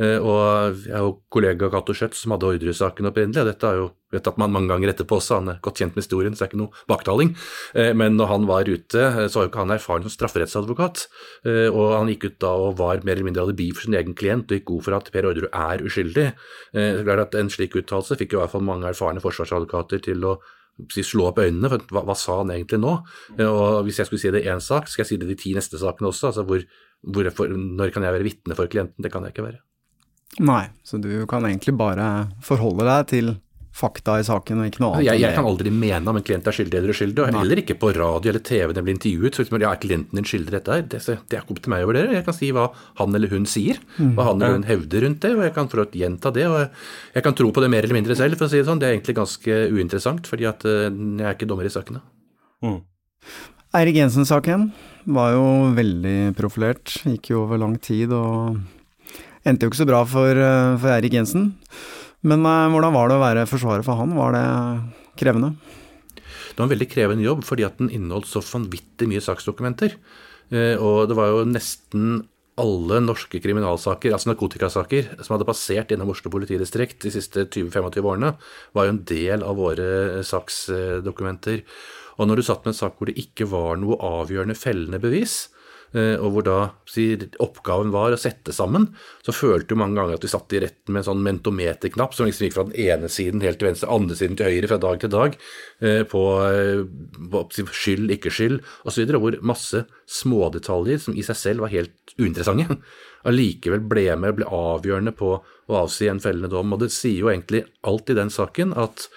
Eh, 0.02 0.18
og 0.18 0.80
jeg 0.82 0.96
har 0.96 1.04
jo 1.06 1.18
kollega 1.30 1.70
Cato 1.70 1.94
Schjøtz 1.94 2.24
som 2.24 2.34
hadde 2.34 2.48
Orderud-saken 2.50 3.10
opprinnelig, 3.12 3.44
og 3.44 3.50
dette 3.52 3.70
er 3.70 3.82
jo 3.84 3.90
vet 4.12 4.28
at 4.28 4.40
man 4.42 4.52
mange 4.52 4.68
ganger 4.68 4.92
etterpå 4.92 5.22
også, 5.22 5.38
han 5.40 5.54
er 5.54 5.60
godt 5.64 5.78
kjent 5.80 5.94
med 5.96 6.04
historien, 6.04 6.34
så 6.34 6.42
det 6.42 6.48
er 6.48 6.50
ikke 6.50 6.60
noe 6.64 6.82
baktaling. 6.90 7.30
Eh, 7.78 7.92
men 7.98 8.18
når 8.18 8.32
han 8.32 8.48
var 8.50 8.72
ute, 8.72 9.04
eh, 9.04 9.28
så 9.28 9.40
var 9.40 9.46
jo 9.46 9.52
ikke 9.52 9.62
han 9.62 9.76
erfaren 9.76 10.08
som 10.08 10.16
strafferettsadvokat. 10.16 11.04
Og 11.72 11.94
han 11.94 12.10
gikk 12.12 12.26
ut 12.28 12.40
da 12.44 12.52
og 12.66 12.80
var 12.80 13.04
mer 13.06 13.16
eller 13.16 13.30
mindre 13.30 13.46
alibi 13.46 13.70
for 13.76 13.86
sin 13.86 13.96
egen 13.98 14.18
klient, 14.18 14.50
og 14.50 14.58
gikk 14.58 14.68
god 14.72 14.88
for 14.88 14.98
at 14.98 15.12
Per 15.14 15.28
Orderud 15.30 15.52
er 15.52 15.86
uskyldig. 15.86 16.26
Er 16.74 17.06
klart 17.06 17.28
at 17.28 17.38
En 17.42 17.50
slik 17.50 17.78
uttalelse 17.78 18.18
fikk 18.20 18.34
jo 18.34 18.40
i 18.40 18.44
hvert 18.44 18.54
fall 18.54 18.66
mange 18.66 18.90
erfarne 18.90 19.24
forsvarsadvokater 19.24 20.02
til 20.04 20.26
å 20.28 20.36
slå 20.90 21.28
opp 21.30 21.42
øynene. 21.42 21.70
for 21.70 21.84
hva, 21.92 22.06
hva, 22.10 22.16
sa 22.18 22.40
han 22.42 22.54
egentlig 22.54 22.80
nå? 22.82 22.94
Og 23.46 23.84
Hvis 23.86 24.00
jeg 24.00 24.10
skulle 24.10 24.22
si 24.22 24.32
det 24.32 24.44
i 24.46 24.50
én 24.50 24.62
sak, 24.62 24.88
skal 24.88 25.04
jeg 25.04 25.12
si 25.12 25.18
det 25.18 25.28
i 25.28 25.34
de 25.34 25.42
ti 25.42 25.54
neste 25.54 25.78
sakene 25.78 26.10
også. 26.10 26.32
altså 26.32 26.44
hvor, 26.44 26.64
hvor, 27.02 27.48
Når 27.48 27.94
kan 27.94 28.04
jeg 28.04 28.14
være 28.14 28.28
vitne 28.28 28.56
for 28.56 28.68
klienten? 28.68 29.02
Det 29.04 29.12
kan 29.12 29.24
jeg 29.24 29.36
ikke 29.36 29.48
være. 29.50 29.62
Nei, 30.40 30.70
så 30.84 30.98
du 30.98 31.26
kan 31.28 31.44
egentlig 31.44 31.76
bare 31.78 32.32
forholde 32.42 32.88
deg 32.88 33.08
til 33.08 33.34
fakta 33.72 34.18
i 34.20 34.26
saken 34.28 34.62
og 34.62 34.68
ikke 34.68 34.82
noe 34.84 34.98
annet. 34.98 35.08
Jeg, 35.08 35.22
jeg 35.24 35.36
kan 35.38 35.48
aldri 35.48 35.72
mene 35.74 36.12
om 36.12 36.18
en 36.20 36.26
klient 36.26 36.48
er 36.48 36.56
skyldig 36.56 36.78
eller 36.78 36.94
uskyldig, 36.94 37.24
og 37.24 37.38
heller 37.40 37.62
ikke 37.62 37.78
på 37.80 37.92
radio 37.96 38.32
eller 38.34 38.44
TV 38.44 38.66
når 38.68 38.80
jeg 38.80 38.88
blir 38.88 38.98
intervjuet. 38.98 39.38
Så 39.38 39.46
liksom, 39.46 39.60
er 39.62 39.80
klienten 39.86 40.20
din 40.20 40.28
skyldig 40.28 40.56
dette 40.58 40.76
her? 40.76 40.84
Det, 40.92 41.00
det 41.02 41.38
er 41.38 41.46
ikke 41.46 41.56
opp 41.56 41.62
til 41.64 41.74
meg 41.74 41.86
å 41.86 41.90
vurdere. 41.92 42.18
Jeg 42.18 42.26
kan 42.28 42.38
si 42.38 42.52
hva 42.56 42.68
han 43.00 43.18
eller 43.18 43.32
hun 43.32 43.48
sier, 43.50 43.80
mm. 43.96 44.12
hva 44.18 44.28
han 44.28 44.44
eller 44.44 44.60
hun 44.60 44.68
hevder 44.68 45.06
rundt 45.08 45.24
det, 45.24 45.34
og 45.38 45.46
jeg 45.48 45.56
kan 45.56 45.72
få 45.72 45.88
gjenta 46.02 46.34
det. 46.36 46.48
og 46.52 47.16
Jeg 47.16 47.26
kan 47.28 47.38
tro 47.40 47.54
på 47.56 47.64
det 47.64 47.72
mer 47.72 47.88
eller 47.88 48.00
mindre 48.02 48.20
selv, 48.20 48.40
for 48.40 48.50
å 48.50 48.52
si 48.52 48.60
det 48.60 48.68
sånn. 48.68 48.84
Det 48.84 48.90
er 48.90 48.98
egentlig 48.98 49.18
ganske 49.22 49.62
uinteressant, 49.72 50.28
fordi 50.30 50.50
at 50.52 50.68
eh, 50.68 50.90
jeg 50.92 51.30
er 51.30 51.40
ikke 51.40 51.50
dommer 51.50 51.70
i 51.70 51.74
sakene. 51.74 52.04
Mm. 52.66 52.82
Eirik 53.80 54.02
Jensen-saken 54.02 54.68
var 55.16 55.32
jo 55.38 55.48
veldig 55.78 56.36
profilert, 56.38 56.92
gikk 57.08 57.32
jo 57.32 57.46
over 57.46 57.62
lang 57.62 57.80
tid 57.82 58.12
og 58.12 58.60
endte 59.48 59.66
jo 59.66 59.72
ikke 59.72 59.80
så 59.80 59.88
bra 59.90 60.04
for, 60.06 60.36
eh, 60.36 60.76
for 60.76 60.92
Eirik 60.92 61.16
Jensen. 61.16 61.54
Men 62.28 62.46
uh, 62.46 62.70
hvordan 62.72 62.96
var 62.96 63.10
det 63.10 63.18
å 63.18 63.24
være 63.24 63.48
forsvarer 63.50 63.86
for 63.86 64.00
han? 64.00 64.16
Var 64.18 64.36
det 64.36 64.48
krevende? 65.20 65.54
Det 66.16 66.58
var 66.60 66.68
en 66.68 66.74
veldig 66.74 66.90
krevende 66.92 67.26
jobb, 67.26 67.46
fordi 67.48 67.66
at 67.66 67.80
den 67.80 67.92
inneholdt 67.94 68.30
så 68.30 68.44
vanvittig 68.46 69.08
mye 69.10 69.24
saksdokumenter. 69.24 69.96
Uh, 70.54 70.76
og 70.78 71.08
det 71.10 71.18
var 71.18 71.32
jo 71.32 71.48
nesten 71.50 72.22
alle 72.62 73.00
norske 73.02 73.40
kriminalsaker, 73.42 74.14
altså 74.14 74.30
narkotikasaker, 74.30 75.16
som 75.24 75.34
hadde 75.34 75.48
passert 75.48 75.90
gjennom 75.90 76.12
Oslo 76.14 76.30
politidistrikt 76.34 77.00
de 77.08 77.14
siste 77.16 77.48
20-25 77.48 78.06
årene, 78.06 78.36
var 78.76 78.86
jo 78.86 78.94
en 78.94 79.06
del 79.08 79.46
av 79.48 79.58
våre 79.58 80.22
saksdokumenter. 80.28 81.64
Og 82.20 82.30
når 82.30 82.38
du 82.38 82.46
satt 82.46 82.68
med 82.68 82.76
en 82.76 82.82
sak 82.84 83.00
hvor 83.00 83.10
det 83.10 83.18
ikke 83.18 83.48
var 83.50 83.80
noe 83.82 83.98
avgjørende 83.98 84.60
fellende 84.60 85.00
bevis, 85.02 85.40
Eh, 85.42 85.51
og 85.92 86.28
hvor 86.32 86.46
da 86.46 86.58
oppgaven 87.44 87.90
var 87.92 88.14
å 88.16 88.20
sette 88.20 88.54
sammen, 88.56 88.86
så 89.26 89.34
følte 89.36 89.74
jo 89.74 89.80
mange 89.82 89.98
ganger 90.00 90.16
at 90.16 90.24
vi 90.24 90.32
satt 90.32 90.54
i 90.56 90.62
retten 90.64 90.94
med 90.94 91.02
en 91.02 91.08
sånn 91.10 91.24
mentometerknapp 91.26 92.16
som 92.16 92.30
liksom 92.30 92.46
gikk 92.48 92.56
fra 92.56 92.66
den 92.70 92.78
ene 92.80 93.10
siden 93.12 93.44
helt 93.44 93.60
til 93.60 93.68
venstre, 93.68 93.90
andre 93.92 94.18
siden 94.18 94.38
til 94.40 94.48
høyre 94.48 94.70
fra 94.72 94.80
dag 94.86 95.02
til 95.02 95.12
dag, 95.12 95.36
eh, 95.84 96.04
på, 96.08 96.24
eh, 96.48 96.84
på 97.34 97.44
skyld, 97.76 98.14
ikke 98.16 98.32
skyld 98.32 98.62
osv., 98.88 99.16
hvor 99.18 99.38
masse 99.44 99.84
smådetaljer 100.22 101.02
som 101.04 101.18
i 101.18 101.26
seg 101.28 101.40
selv 101.40 101.66
var 101.66 101.74
helt 101.76 102.16
uinteressante, 102.18 102.80
allikevel 103.30 103.84
ble 103.86 104.08
med, 104.16 104.34
og 104.34 104.40
ble 104.40 104.50
avgjørende 104.62 105.16
på 105.18 105.36
å 105.42 105.78
avsi 105.84 106.10
en 106.12 106.24
fellende 106.24 106.52
dom. 106.52 106.74
Og 106.74 106.84
det 106.84 106.92
sier 106.94 107.20
jo 107.26 107.32
egentlig 107.32 107.66
alt 107.88 108.10
i 108.10 108.18
den 108.18 108.34
saken 108.34 108.74
at 108.80 109.08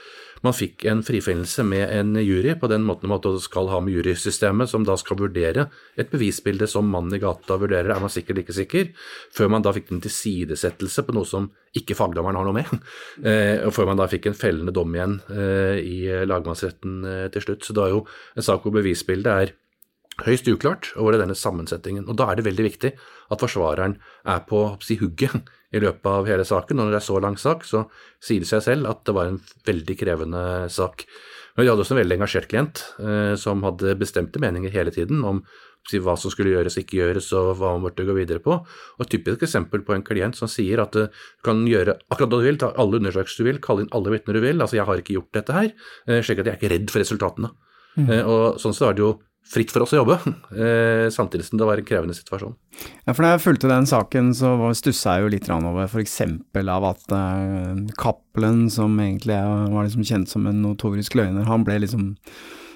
man 0.45 0.55
fikk 0.57 0.85
en 0.91 1.01
frifinnelse 1.05 1.65
med 1.67 1.89
en 1.89 2.15
jury, 2.21 2.53
på 2.61 2.69
den 2.71 2.85
måten 2.87 3.11
man 3.11 3.23
skal 3.41 3.71
ha 3.73 3.81
med 3.81 3.97
jurysystemet, 3.97 4.71
som 4.71 4.85
da 4.87 4.97
skal 5.01 5.19
vurdere 5.23 5.67
et 5.97 6.13
bevisbilde 6.13 6.69
som 6.71 6.89
mannen 6.91 7.17
i 7.17 7.23
gata 7.23 7.57
vurderer, 7.61 7.91
er 7.95 8.03
man 8.03 8.13
sikkert 8.13 8.43
ikke 8.43 8.57
sikker, 8.57 8.93
før 9.35 9.51
man 9.55 9.65
da 9.65 9.73
fikk 9.75 9.93
en 9.95 10.05
tilsidesettelse 10.05 11.07
på 11.07 11.17
noe 11.17 11.29
som 11.29 11.51
ikke 11.75 11.97
fagdommeren 11.99 12.39
har 12.39 12.49
noe 12.49 12.59
med, 12.61 12.71
eh, 13.31 13.65
og 13.65 13.75
før 13.75 13.91
man 13.91 14.01
da 14.01 14.09
fikk 14.11 14.31
en 14.31 14.39
fellende 14.39 14.75
dom 14.77 14.95
igjen 14.95 15.19
eh, 15.33 15.81
i 15.81 15.99
lagmannsretten 16.29 17.03
eh, 17.09 17.27
til 17.35 17.49
slutt. 17.49 17.67
Så 17.67 17.77
det 17.77 17.87
er 17.87 17.97
jo 17.97 18.05
en 18.37 18.49
sak 18.49 18.65
hvor 18.65 18.77
bevisbildet 18.77 19.33
er 19.35 19.55
høyst 20.23 20.47
uklart 20.47 20.93
over 21.01 21.17
denne 21.19 21.35
sammensetningen. 21.35 22.07
Og 22.07 22.19
da 22.19 22.29
er 22.31 22.39
det 22.39 22.47
veldig 22.47 22.67
viktig 22.69 22.93
at 22.95 23.41
forsvareren 23.43 23.97
er 24.31 24.45
på 24.47 24.67
si, 24.85 24.99
hugget 25.01 25.49
i 25.75 25.83
løpet 25.83 26.11
av 26.11 26.31
hele 26.31 26.47
saken. 26.47 26.79
Og 26.79 26.87
når 26.87 26.97
det 26.97 27.01
er 27.03 27.09
så 27.09 27.21
lang 27.23 27.39
sak, 27.41 27.67
så 27.67 27.85
sier 28.23 28.45
det 28.45 28.51
seg 28.51 28.65
selv 28.65 28.91
at 28.91 29.05
det 29.07 29.17
var 29.17 29.31
en 29.31 29.41
veldig 29.67 29.99
krevende 30.01 30.45
sak. 30.73 31.07
Men 31.55 31.67
vi 31.67 31.71
hadde 31.71 31.85
også 31.85 31.95
en 31.95 32.03
veldig 32.03 32.19
engasjert 32.19 32.51
klient 32.51 32.83
eh, 32.99 33.35
som 33.39 33.63
hadde 33.67 33.95
bestemte 34.01 34.43
meninger 34.43 34.75
hele 34.75 34.95
tiden 34.95 35.23
om 35.27 35.45
si, 35.89 36.01
hva 36.03 36.17
som 36.19 36.33
skulle 36.33 36.55
gjøres, 36.55 36.79
ikke 36.81 36.99
gjøres, 36.99 37.29
og 37.37 37.53
hva 37.61 37.75
man 37.75 37.85
burde 37.85 38.07
gå 38.09 38.17
videre 38.17 38.43
på. 38.43 38.57
Og 38.65 39.05
Et 39.05 39.13
typisk 39.17 39.45
eksempel 39.47 39.85
på 39.85 39.95
en 39.95 40.05
klient 40.07 40.39
som 40.39 40.51
sier 40.51 40.83
at 40.83 40.97
du 40.97 41.05
kan 41.45 41.63
gjøre 41.69 41.99
akkurat 42.09 42.33
hva 42.33 42.41
du 42.41 42.49
vil, 42.49 42.59
ta 42.61 42.73
alle 42.81 43.01
undersøkelser 43.03 43.45
du 43.45 43.51
vil, 43.51 43.61
kalle 43.63 43.85
inn 43.85 43.93
alle 43.95 44.17
vitner 44.17 44.39
du 44.39 44.43
vil. 44.45 44.65
Altså, 44.65 44.79
jeg 44.81 44.89
har 44.89 45.03
ikke 45.03 45.19
gjort 45.19 45.39
dette 45.39 45.59
her, 45.59 45.71
eh, 46.09 46.25
slik 46.25 46.41
at 46.41 46.49
jeg 46.49 46.57
er 46.57 46.61
ikke 46.61 46.73
redd 46.75 46.91
for 46.91 47.05
resultatene. 47.05 47.53
Mm. 47.95 48.11
Eh, 48.11 48.25
og 48.27 48.59
Sånn 48.63 48.75
så 48.75 48.91
er 48.91 48.97
det 48.97 49.05
jo 49.05 49.13
fritt 49.45 49.73
for 49.75 49.85
oss 49.85 49.93
å 49.95 50.01
jobbe, 50.01 50.19
eh, 50.57 51.07
samtidig 51.13 51.47
som 51.49 51.61
det 51.61 51.69
var 51.69 51.81
en 51.81 51.87
krevende 51.87 52.17
situasjon. 52.17 52.57
Ja, 53.05 53.13
for 53.13 53.23
Da 53.23 53.35
jeg 53.35 53.45
fulgte 53.45 53.71
den 53.71 53.87
saken, 53.89 54.33
så 54.37 54.57
stussa 54.77 55.19
jeg 55.19 55.27
jo 55.27 55.33
litt 55.37 55.51
over 55.53 55.87
f.eks. 55.87 56.19
av 56.65 56.91
at 56.91 57.15
uh, 57.15 57.85
Cappelen, 58.01 58.67
som 58.73 58.99
egentlig 59.01 59.39
var 59.39 59.87
liksom 59.87 60.05
kjent 60.05 60.33
som 60.33 60.47
en 60.51 60.63
notorisk 60.65 61.17
løgner, 61.19 61.49
han 61.49 61.67
ble 61.67 61.83
liksom 61.85 62.15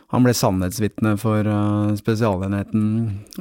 han 0.08 0.24
ble 0.24 0.32
sannhetsvitne 0.32 1.18
for 1.20 1.44
uh, 1.44 1.92
Spesialenheten 1.98 2.84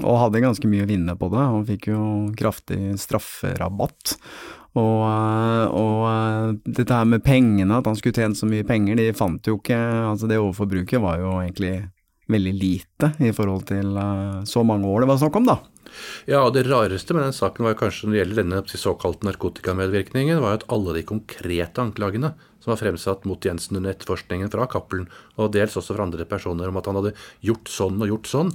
og 0.01 0.17
hadde 0.19 0.43
ganske 0.43 0.67
mye 0.67 0.84
å 0.84 0.89
vinne 0.89 1.13
på 1.15 1.29
det. 1.31 1.39
Han 1.39 1.67
fikk 1.69 1.88
jo 1.93 2.01
kraftig 2.36 2.98
strafferabatt. 3.00 4.17
Og, 4.77 5.03
og, 5.74 6.57
dette 6.67 6.93
her 6.93 7.07
med 7.10 7.24
pengene, 7.25 7.79
at 7.79 7.88
han 7.88 7.96
skulle 7.98 8.13
tjent 8.13 8.38
så 8.38 8.46
mye 8.50 8.67
penger, 8.67 9.00
de 9.00 9.07
fant 9.15 9.48
jo 9.48 9.55
ikke 9.57 9.77
Altså 10.12 10.27
det 10.29 10.38
overforbruket 10.38 11.01
var 11.01 11.17
jo 11.24 11.31
egentlig 11.39 11.88
veldig 12.31 12.53
lite 12.57 13.12
i 13.24 13.31
forhold 13.36 13.67
til 13.69 13.96
uh, 13.96 14.43
så 14.48 14.63
mange 14.67 14.88
år 14.89 15.03
det 15.03 15.12
var 15.12 15.19
snakk 15.22 15.39
om, 15.39 15.48
da. 15.48 15.57
Ja, 16.27 16.43
og 16.43 16.53
det 16.55 16.65
rareste 16.67 17.15
med 17.15 17.24
den 17.27 17.36
saken 17.36 17.67
var 17.67 17.77
kanskje 17.79 18.07
når 18.07 18.13
det 18.13 18.22
gjelder 18.22 18.41
denne 18.41 18.81
såkalte 18.84 19.27
narkotikamedvirkningen, 19.29 20.41
var 20.43 20.60
at 20.60 20.67
alle 20.74 20.98
de 20.98 21.05
konkrete 21.07 21.84
anklagene 21.84 22.34
som 22.67 22.74
var 22.74 22.81
fremsatt 22.81 23.24
mot 23.24 23.45
Jensen 23.47 23.77
under 23.79 23.93
etterforskningen 23.93 24.50
fra 24.51 24.65
Cappelen, 24.67 25.05
og 25.39 25.53
dels 25.55 25.77
også 25.79 25.95
fra 25.95 26.03
andre 26.03 26.25
personer, 26.27 26.67
om 26.67 26.75
at 26.75 26.89
han 26.89 26.97
hadde 27.00 27.13
gjort 27.47 27.71
sånn 27.71 28.01
og 28.03 28.09
gjort 28.12 28.27
sånn. 28.27 28.50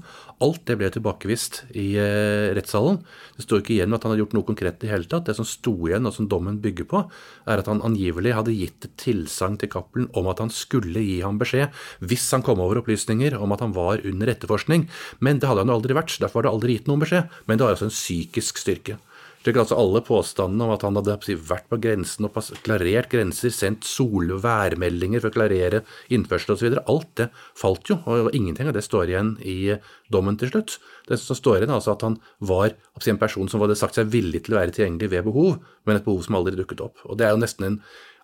Alt 0.45 0.67
det 0.69 0.77
ble 0.77 0.91
tilbakevist 0.93 1.63
i 1.73 1.95
eh, 1.97 2.53
rettssalen. 2.53 2.99
Det 3.39 3.47
står 3.47 3.63
ikke 3.63 3.73
igjen 3.79 3.97
at 3.97 4.05
han 4.05 4.13
hadde 4.13 4.21
gjort 4.27 4.37
noe 4.37 4.49
konkret 4.51 4.85
i 4.85 4.91
hele 4.91 5.09
tatt. 5.09 5.25
Det 5.31 5.37
som 5.39 5.49
sto 5.49 5.73
igjen, 5.89 6.05
og 6.05 6.13
som 6.13 6.29
dommen 6.29 6.59
bygger 6.61 6.89
på, 6.91 7.01
er 7.49 7.63
at 7.63 7.71
han 7.71 7.81
angivelig 7.87 8.35
hadde 8.37 8.57
gitt 8.59 8.85
et 8.85 8.99
tilsagn 9.01 9.57
til 9.63 9.73
Cappelen 9.73 10.11
om 10.19 10.29
at 10.29 10.43
han 10.45 10.53
skulle 10.53 11.01
gi 11.01 11.23
ham 11.25 11.41
beskjed 11.41 11.73
hvis 12.05 12.27
han 12.35 12.45
kom 12.45 12.61
over 12.61 12.83
opplysninger 12.83 13.39
om 13.39 13.55
at 13.55 13.65
han 13.65 13.73
var 13.73 14.05
under 14.05 14.29
etterforskning. 14.29 14.91
Men 15.25 15.41
det 15.41 15.49
hadde 15.49 15.65
han 15.65 15.73
jo 15.73 15.79
aldri 15.81 15.97
vært, 15.97 16.19
derfor 16.21 16.43
var 16.43 16.51
det 16.51 16.53
aldri 16.53 16.77
gitt 16.77 16.93
noen 16.93 17.01
beskjed. 17.01 17.33
Men 17.49 17.57
det 17.57 17.65
var 17.65 17.79
altså 17.79 17.89
en 17.89 17.97
psykisk 17.97 18.61
styrke. 18.61 18.99
Slik 19.43 19.57
altså 19.59 19.75
Alle 19.75 19.99
påstandene 20.07 20.69
om 20.69 20.73
at 20.77 20.85
han 20.87 20.95
hadde 20.95 21.17
vært 21.49 21.67
på 21.71 21.79
grensen 21.83 22.29
og 22.29 22.37
klarert 22.63 23.09
grenser, 23.11 23.51
sendt 23.51 23.87
sol- 23.89 24.31
og 24.31 24.45
værmeldinger 24.45 25.23
for 25.23 25.33
å 25.33 25.35
klarere 25.35 25.81
innførsel 26.15 26.55
osv., 26.55 26.77
alt 26.87 27.11
det 27.19 27.27
falt 27.59 27.91
jo. 27.91 27.99
og 28.07 28.31
Ingenting 28.39 28.71
av 28.71 28.77
det 28.77 28.85
står 28.87 29.11
igjen 29.11 29.35
i 29.43 29.75
dommen 30.15 30.39
til 30.39 30.53
slutt. 30.53 30.77
Det 31.09 31.19
som 31.19 31.39
står 31.39 31.59
igjen 31.59 31.75
er 31.75 31.81
altså 31.81 31.97
at 31.97 32.07
han 32.07 32.21
var 32.39 32.77
en 33.03 33.19
person 33.19 33.51
som 33.51 33.65
hadde 33.65 33.79
sagt 33.81 33.99
seg 33.99 34.13
villig 34.15 34.45
til 34.47 34.55
å 34.55 34.61
være 34.61 34.77
tilgjengelig 34.77 35.11
ved 35.11 35.27
behov, 35.27 35.59
men 35.89 35.99
et 35.99 36.07
behov 36.07 36.23
som 36.23 36.39
aldri 36.39 36.55
dukket 36.61 36.85
opp. 36.87 37.03
Og 37.09 37.19
Det 37.19 37.27
er 37.27 37.35
jo 37.35 37.43
nesten 37.43 37.67
en 37.67 37.81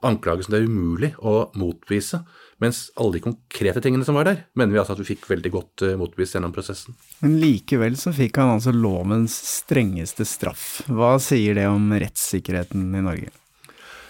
anklage 0.07 0.45
som 0.45 0.55
det 0.55 0.61
er 0.61 0.69
umulig 0.69 1.13
å 1.19 1.49
motbevise. 1.59 2.23
Mens 2.63 2.89
alle 2.99 3.19
de 3.19 3.25
konkrete 3.29 3.83
tingene 3.83 4.07
som 4.07 4.19
var 4.19 4.27
der, 4.27 4.45
mener 4.59 4.75
vi 4.75 4.81
altså 4.83 4.97
at 4.97 5.03
vi 5.03 5.11
fikk 5.13 5.29
veldig 5.31 5.53
godt 5.55 5.85
uh, 5.87 5.97
motbevist 6.01 6.35
gjennom 6.37 6.55
prosessen. 6.55 6.97
Men 7.23 7.39
likevel 7.43 7.99
så 8.01 8.13
fikk 8.15 8.41
han 8.43 8.57
altså 8.57 8.75
lovens 8.75 9.37
strengeste 9.59 10.27
straff. 10.27 10.81
Hva 10.91 11.17
sier 11.23 11.59
det 11.59 11.69
om 11.71 11.93
rettssikkerheten 11.95 12.89
i 12.99 13.05
Norge? 13.05 13.35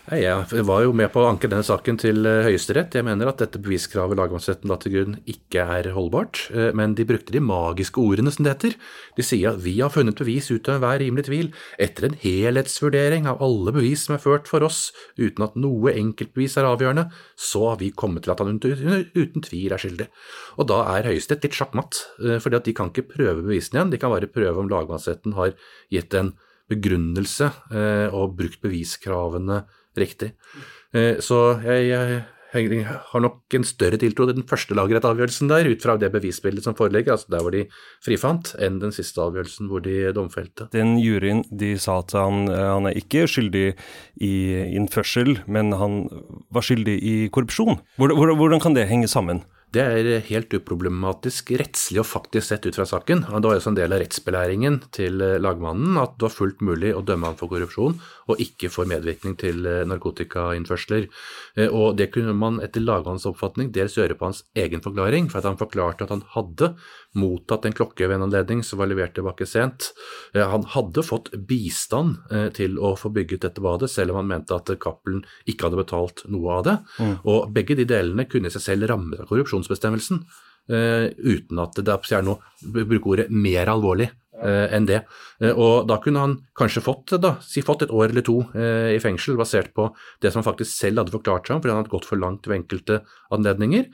Jeg 0.09 0.65
var 0.65 0.87
jo 0.87 0.95
med 0.97 1.11
på 1.13 1.21
å 1.21 1.27
anke 1.29 1.51
denne 1.51 1.67
saken 1.67 1.99
til 2.01 2.25
eh, 2.25 2.47
Høyesterett. 2.47 2.95
Jeg 2.97 3.05
mener 3.05 3.29
at 3.29 3.43
dette 3.43 3.61
beviskravet 3.61 4.17
lagmannsretten 4.17 4.71
la 4.71 4.79
til 4.81 4.95
grunn 4.95 5.17
ikke 5.29 5.67
er 5.75 5.91
holdbart. 5.93 6.47
Eh, 6.49 6.71
men 6.77 6.95
de 6.97 7.05
brukte 7.05 7.35
de 7.35 7.43
magiske 7.45 8.01
ordene, 8.01 8.33
som 8.33 8.47
det 8.47 8.55
heter. 8.55 8.77
De 9.19 9.27
sier 9.27 9.51
at 9.51 9.61
vi 9.61 9.75
har 9.83 9.93
funnet 9.93 10.17
bevis 10.17 10.49
uten 10.49 10.79
enhver 10.79 11.03
rimelig 11.03 11.27
tvil, 11.29 11.53
etter 11.77 12.09
en 12.09 12.17
helhetsvurdering 12.23 13.29
av 13.29 13.45
alle 13.45 13.75
bevis 13.77 14.07
som 14.07 14.17
er 14.17 14.25
ført 14.25 14.49
for 14.49 14.65
oss, 14.65 14.95
uten 15.21 15.45
at 15.45 15.61
noe 15.61 15.93
enkeltbevis 15.93 16.57
er 16.57 16.71
avgjørende, 16.71 17.11
så 17.37 17.67
har 17.75 17.81
vi 17.83 17.93
kommet 17.93 18.25
til 18.25 18.33
at 18.33 18.41
han 18.41 18.57
uten 18.57 19.45
tvil 19.45 19.77
er 19.77 19.83
skyldig. 19.83 20.09
Og 20.57 20.71
da 20.73 20.87
er 20.95 21.11
Høyesterett 21.11 21.45
litt 21.45 21.59
sjakkmatt, 21.59 22.01
eh, 22.25 22.39
fordi 22.41 22.63
de 22.71 22.79
kan 22.81 22.95
ikke 22.95 23.11
prøve 23.13 23.43
bevisene 23.43 23.83
igjen. 23.83 23.93
De 23.93 24.01
kan 24.01 24.15
bare 24.15 24.33
prøve 24.33 24.65
om 24.65 24.73
lagmannsretten 24.73 25.37
har 25.37 25.53
gitt 25.93 26.17
en 26.17 26.33
begrunnelse 26.69 27.47
og 28.13 28.35
brukt 28.37 28.59
beviskravene 28.61 29.63
riktig. 30.01 30.33
Eh, 30.97 31.19
så 31.25 31.59
jeg, 31.65 31.89
jeg, 31.91 32.21
jeg, 32.55 32.85
har 32.87 33.23
nok 33.25 33.57
en 33.59 33.67
større 33.69 33.99
tiltro 34.01 34.29
til 34.29 34.39
den 34.39 34.47
første 34.49 34.77
lagrettavgjørelsen 34.79 35.51
der, 35.51 35.69
ut 35.69 35.85
fra 35.85 35.99
det 36.01 36.11
bevisbildet 36.15 36.65
som 36.65 36.77
foreligger, 36.79 37.17
altså 37.17 37.35
der 37.35 37.45
hvor 37.45 37.55
de 37.55 37.67
frifant, 38.05 38.55
enn 38.63 38.81
den 38.83 38.95
siste 38.97 39.21
avgjørelsen 39.25 39.69
hvor 39.69 39.85
de 39.85 39.99
domfelte. 40.17 40.71
Den 40.73 40.97
juryen 41.03 41.45
de 41.51 41.75
sa 41.81 42.01
at 42.05 42.17
han, 42.17 42.49
han 42.49 42.89
er 42.89 42.97
ikke 42.99 43.27
skyldig 43.29 43.69
i 44.25 44.35
innførsel, 44.79 45.39
men 45.47 45.77
han 45.77 46.03
var 46.55 46.65
skyldig 46.65 46.99
i 47.03 47.17
korrupsjon. 47.35 47.83
Hvordan 48.01 48.65
kan 48.65 48.79
det 48.79 48.89
henge 48.89 49.11
sammen? 49.13 49.45
Det 49.69 49.83
er 49.85 50.23
helt 50.25 50.55
uproblematisk 50.57 51.51
rettslig 51.61 52.01
og 52.01 52.07
faktisk 52.09 52.47
sett 52.47 52.65
ut 52.65 52.77
fra 52.79 52.87
saken. 52.89 53.27
Det 53.27 53.45
var 53.45 53.59
også 53.59 53.75
en 53.75 53.77
del 53.77 53.93
av 53.93 54.01
rettsbelæringen 54.01 54.79
til 54.97 55.21
eh, 55.21 55.35
lagmannen 55.45 55.99
at 56.01 56.15
det 56.17 56.25
var 56.25 56.33
fullt 56.33 56.63
mulig 56.65 56.95
å 56.97 57.03
dømme 57.05 57.29
han 57.29 57.37
for 57.37 57.53
korrupsjon 57.53 57.99
og 58.33 58.41
ikke 58.41 58.71
for 58.73 58.89
medvirkning 58.89 59.37
til 59.37 59.69
eh, 59.69 59.83
narkotikainnførsler. 59.91 61.11
Eh, 61.61 61.69
og 61.69 61.99
det 62.01 62.09
kunne 62.15 62.33
man 62.33 62.63
etter 62.65 62.81
lagmannens 62.81 63.29
oppfatning 63.29 63.69
dels 63.77 63.99
gjøre 64.01 64.17
på 64.17 64.31
hans 64.31 64.41
egen 64.57 64.81
forklaring, 64.85 65.29
for 65.29 65.43
at 65.43 65.51
han 65.51 65.61
forklarte 65.61 66.09
at 66.09 66.17
han 66.17 66.25
hadde 66.33 66.73
mottatt 67.19 67.65
en 67.65 67.75
klokke 67.75 68.07
ved 68.07 68.19
en 68.19 68.27
anledning 68.27 68.61
som 68.67 68.81
var 68.81 68.91
levert 68.91 69.15
tilbake 69.17 69.47
sent. 69.49 69.93
Han 70.37 70.67
hadde 70.75 71.07
fått 71.07 71.31
bistand 71.49 72.19
til 72.55 72.77
å 72.79 72.93
få 73.01 73.09
bygget 73.15 73.47
dette 73.47 73.65
badet, 73.65 73.89
selv 73.91 74.13
om 74.13 74.21
han 74.21 74.29
mente 74.29 74.55
at 74.55 74.71
Cappelen 74.83 75.25
ikke 75.49 75.67
hadde 75.67 75.81
betalt 75.81 76.23
noe 76.29 76.59
av 76.59 76.67
det. 76.69 76.77
Mm. 77.01 77.15
Og 77.33 77.49
begge 77.57 77.79
de 77.79 77.89
delene 77.89 78.29
kunne 78.29 78.53
i 78.53 78.55
seg 78.55 78.67
selv 78.67 78.91
rammet 78.93 79.25
av 79.25 79.31
korrupsjon 79.31 79.65
uh, 80.69 81.09
uten 81.17 81.61
at 81.63 81.79
det 81.81 81.99
er 82.13 82.25
noe 82.27 82.41
bruke 82.63 83.15
ordet 83.15 83.29
mer 83.33 83.71
alvorlig 83.73 84.09
uh, 84.11 84.67
enn 84.75 84.89
det. 84.89 85.03
Uh, 85.43 85.53
og 85.53 85.89
da 85.91 85.99
kunne 86.05 86.25
han 86.25 86.37
kanskje 86.59 86.85
fått, 86.85 87.17
da, 87.23 87.37
si 87.45 87.65
fått 87.65 87.87
et 87.87 87.95
år 87.95 88.13
eller 88.13 88.27
to 88.27 88.41
i 88.59 89.01
fengsel 89.03 89.39
basert 89.41 89.75
på 89.77 89.91
det 90.23 90.33
som 90.33 90.43
han 90.43 90.51
faktisk 90.51 90.75
selv 90.75 91.03
hadde 91.05 91.17
forklart 91.17 91.49
seg 91.49 91.57
om, 91.57 91.65
fordi 91.65 91.75
han 91.75 91.83
hadde 91.83 91.97
gått 91.97 92.09
for 92.09 92.21
langt 92.21 92.49
ved 92.49 92.63
enkelte 92.63 93.03
anledninger, 93.35 93.91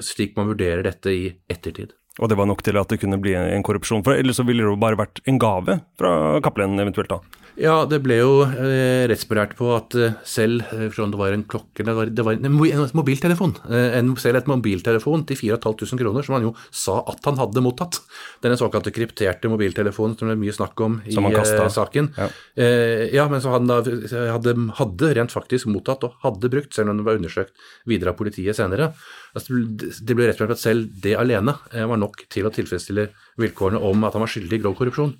slik 0.00 0.38
man 0.38 0.48
vurderer 0.48 0.86
dette 0.86 1.12
i 1.12 1.24
ettertid. 1.52 1.92
Og 2.20 2.28
det 2.28 2.36
var 2.36 2.48
nok 2.48 2.62
til 2.64 2.76
at 2.76 2.90
det 2.92 3.00
kunne 3.00 3.18
bli 3.20 3.32
en 3.38 3.64
korrupsjon? 3.64 4.04
For 4.04 4.12
ellers 4.12 4.36
så 4.40 4.44
ville 4.44 4.62
det 4.62 4.68
jo 4.68 4.80
bare 4.80 4.98
vært 5.00 5.22
en 5.30 5.40
gave 5.40 5.80
fra 6.00 6.12
Cappelen 6.44 6.76
eventuelt, 6.82 7.12
da? 7.12 7.39
Ja, 7.58 7.84
det 7.88 7.98
ble 8.04 8.20
jo 8.20 8.44
eh, 8.46 9.06
rettsbelært 9.10 9.56
på 9.58 9.70
at 9.74 9.94
eh, 9.98 10.16
selv 10.26 10.62
om 11.02 11.12
det 11.12 11.18
var 11.20 11.34
en 11.34 11.44
klokke 11.50 11.84
Det 11.86 11.94
var, 11.96 12.10
det 12.12 12.24
var 12.26 12.38
en, 12.38 12.58
mobiltelefon. 12.96 13.54
Eh, 13.70 13.96
en, 13.98 14.12
selv 14.20 14.40
et 14.40 14.50
mobiltelefon 14.50 15.24
til 15.28 15.38
4500 15.40 16.02
kroner, 16.04 16.26
som 16.26 16.36
han 16.36 16.46
jo 16.48 16.52
sa 16.70 16.98
at 17.10 17.26
han 17.28 17.40
hadde 17.40 17.64
mottatt. 17.64 18.00
Denne 18.44 18.58
såkalte 18.60 18.92
krypterte 18.94 19.50
mobiltelefonen 19.50 20.16
som 20.18 20.30
det 20.30 20.36
er 20.36 20.42
mye 20.42 20.56
snakk 20.56 20.84
om 20.84 21.00
i 21.04 21.16
eh, 21.16 21.62
saken. 21.74 22.12
Ja. 22.16 22.28
Eh, 22.54 23.06
ja. 23.16 23.26
men 23.30 23.42
så 23.42 23.54
han 23.56 23.70
da 23.70 23.80
hadde, 23.82 24.56
hadde, 24.78 25.14
rent 25.18 25.34
faktisk 25.34 25.70
mottatt 25.70 26.06
og 26.06 26.20
hadde 26.24 26.52
brukt, 26.52 26.74
selv 26.76 26.92
om 26.92 27.00
det 27.00 27.08
var 27.08 27.20
undersøkt 27.20 27.56
videre 27.88 28.14
av 28.14 28.20
politiet 28.20 28.58
senere. 28.58 28.92
Altså, 29.34 29.60
det 30.02 30.16
ble 30.16 30.26
rett 30.26 30.40
på 30.40 30.48
at 30.50 30.62
selv 30.62 30.90
det 31.02 31.14
alene 31.18 31.54
eh, 31.74 31.86
var 31.86 32.00
nok 32.00 32.24
til 32.32 32.48
å 32.48 32.54
tilfredsstille 32.54 33.10
vilkårene 33.42 33.80
om 33.90 34.06
at 34.06 34.16
han 34.16 34.24
var 34.24 34.32
skyldig 34.32 34.58
i 34.58 34.62
grov 34.62 34.76
korrupsjon. 34.78 35.14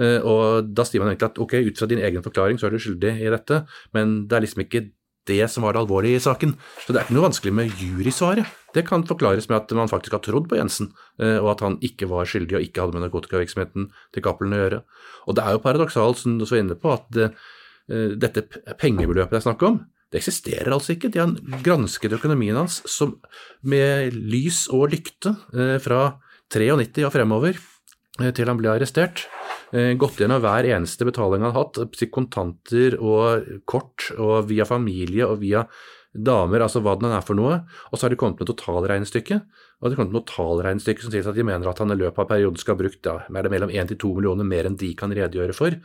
Eh, 0.00 0.18
og 0.20 0.70
da 0.74 0.86
sier 0.86 1.02
man 1.02 1.12
egentlig 1.12 1.30
at 1.30 1.40
ok, 1.42 1.58
ut 1.68 1.80
fra 1.80 1.90
din 1.90 2.02
egen 2.04 2.24
forklaring 2.24 2.60
så 2.60 2.68
er 2.68 2.74
du 2.74 2.82
skyldig 2.82 3.16
i 3.24 3.32
dette, 3.34 3.64
men 3.96 4.22
det 4.28 4.38
er 4.38 4.46
liksom 4.46 4.64
ikke 4.64 4.86
det 5.28 5.44
som 5.52 5.66
var 5.66 5.76
det 5.76 5.82
alvorlige 5.82 6.16
i 6.16 6.24
saken. 6.24 6.54
Så 6.84 6.94
det 6.94 7.00
er 7.00 7.06
ikke 7.06 7.18
noe 7.18 7.26
vanskelig 7.26 7.52
med 7.52 7.82
jurysvaret. 7.82 8.48
Det 8.72 8.86
kan 8.88 9.04
forklares 9.08 9.50
med 9.50 9.58
at 9.58 9.74
man 9.76 9.90
faktisk 9.90 10.16
har 10.16 10.24
trodd 10.24 10.48
på 10.48 10.56
Jensen, 10.56 10.90
eh, 11.20 11.36
og 11.36 11.52
at 11.56 11.66
han 11.66 11.76
ikke 11.84 12.08
var 12.08 12.28
skyldig 12.28 12.58
og 12.58 12.64
ikke 12.64 12.84
hadde 12.84 12.96
med 12.96 13.06
narkotikavirksomheten 13.06 13.90
til 14.16 14.24
Cappelen 14.24 14.56
å 14.56 14.62
gjøre. 14.62 14.82
Og 15.28 15.36
det 15.36 15.44
er 15.44 15.56
jo 15.56 15.64
paradoksalt, 15.64 16.22
som 16.22 16.40
du 16.40 16.48
var 16.48 16.64
inne 16.64 16.78
på, 16.78 16.96
at 16.96 17.22
dette 17.88 18.42
pengebeløpet 18.76 19.32
det 19.32 19.38
er 19.38 19.44
snakk 19.46 19.62
om, 19.64 19.78
det 20.08 20.22
eksisterer 20.22 20.72
altså 20.72 20.94
ikke. 20.94 21.10
De 21.12 21.20
har 21.20 21.60
gransket 21.64 22.14
økonomien 22.16 22.56
hans 22.56 22.80
som, 22.88 23.18
med 23.60 24.16
lys 24.16 24.64
og 24.72 24.94
lykte 24.94 25.34
eh, 25.52 25.76
fra 25.84 26.18
93 26.48 27.04
og 27.06 27.12
fremover 27.14 27.58
eh, 28.22 28.32
til 28.32 28.48
han 28.48 28.58
ble 28.60 28.72
arrestert. 28.72 29.26
Eh, 29.72 29.92
gått 30.00 30.20
gjennom 30.20 30.40
hver 30.44 30.68
eneste 30.68 31.06
betaling 31.08 31.44
han 31.44 31.52
har 31.52 31.66
hatt, 31.66 32.00
kontanter 32.14 32.96
og 32.98 33.62
kort, 33.68 34.10
og 34.16 34.48
via 34.48 34.66
familie 34.68 35.28
og 35.28 35.42
via 35.44 35.66
damer, 36.18 36.64
altså 36.64 36.80
hva 36.82 36.96
den 36.98 37.12
er 37.12 37.24
for 37.24 37.38
noe. 37.38 37.60
Og 37.92 37.98
så 37.98 38.06
har 38.06 38.14
de 38.14 38.20
kommet 38.20 38.40
med 38.40 38.48
totalregnestykket. 38.48 39.64
Og 39.78 39.90
det 39.90 39.98
kommet 39.98 40.14
med 40.14 40.24
totalregnestykke 40.26 41.04
som 41.04 41.12
sier 41.12 41.26
at 41.28 41.36
de 41.36 41.44
mener 41.46 41.68
at 41.70 41.78
han 41.78 41.94
i 41.94 41.98
løpet 41.98 42.18
av 42.24 42.30
perioden 42.32 42.58
skal 42.58 42.74
ha 42.74 42.80
brukt 42.80 43.06
ja, 43.06 43.18
mellom 43.30 43.70
1 43.70 43.92
til 43.92 44.00
2 44.02 44.14
millioner 44.16 44.48
mer 44.48 44.66
enn 44.66 44.78
de 44.80 44.90
kan 44.98 45.12
redegjøre 45.14 45.54
for. 45.54 45.76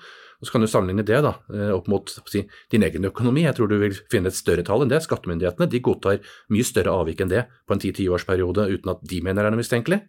Og 0.42 0.48
Så 0.48 0.56
kan 0.56 0.64
du 0.64 0.68
sammenligne 0.68 1.06
det 1.06 1.20
da, 1.24 1.36
eh, 1.54 1.70
opp 1.76 1.88
mot 1.92 2.10
si, 2.10 2.42
din 2.72 2.88
egen 2.88 3.06
økonomi. 3.06 3.46
Jeg 3.46 3.56
tror 3.60 3.70
du 3.70 3.78
vil 3.84 3.94
finne 4.12 4.32
et 4.32 4.40
større 4.40 4.66
tall 4.66 4.82
enn 4.82 4.90
det. 4.90 5.04
Skattemyndighetene 5.06 5.70
de 5.70 5.84
godtar 5.84 6.24
mye 6.50 6.66
større 6.66 6.96
avvik 6.96 7.22
enn 7.22 7.30
det 7.32 7.46
på 7.68 7.76
en 7.76 7.84
10-10-årsperiode 7.84 8.66
uten 8.74 8.96
at 8.96 9.04
de 9.04 9.22
mener 9.22 9.44
det 9.44 9.52
er 9.52 9.56
noe 9.56 9.62
mistenkelig. 9.62 10.02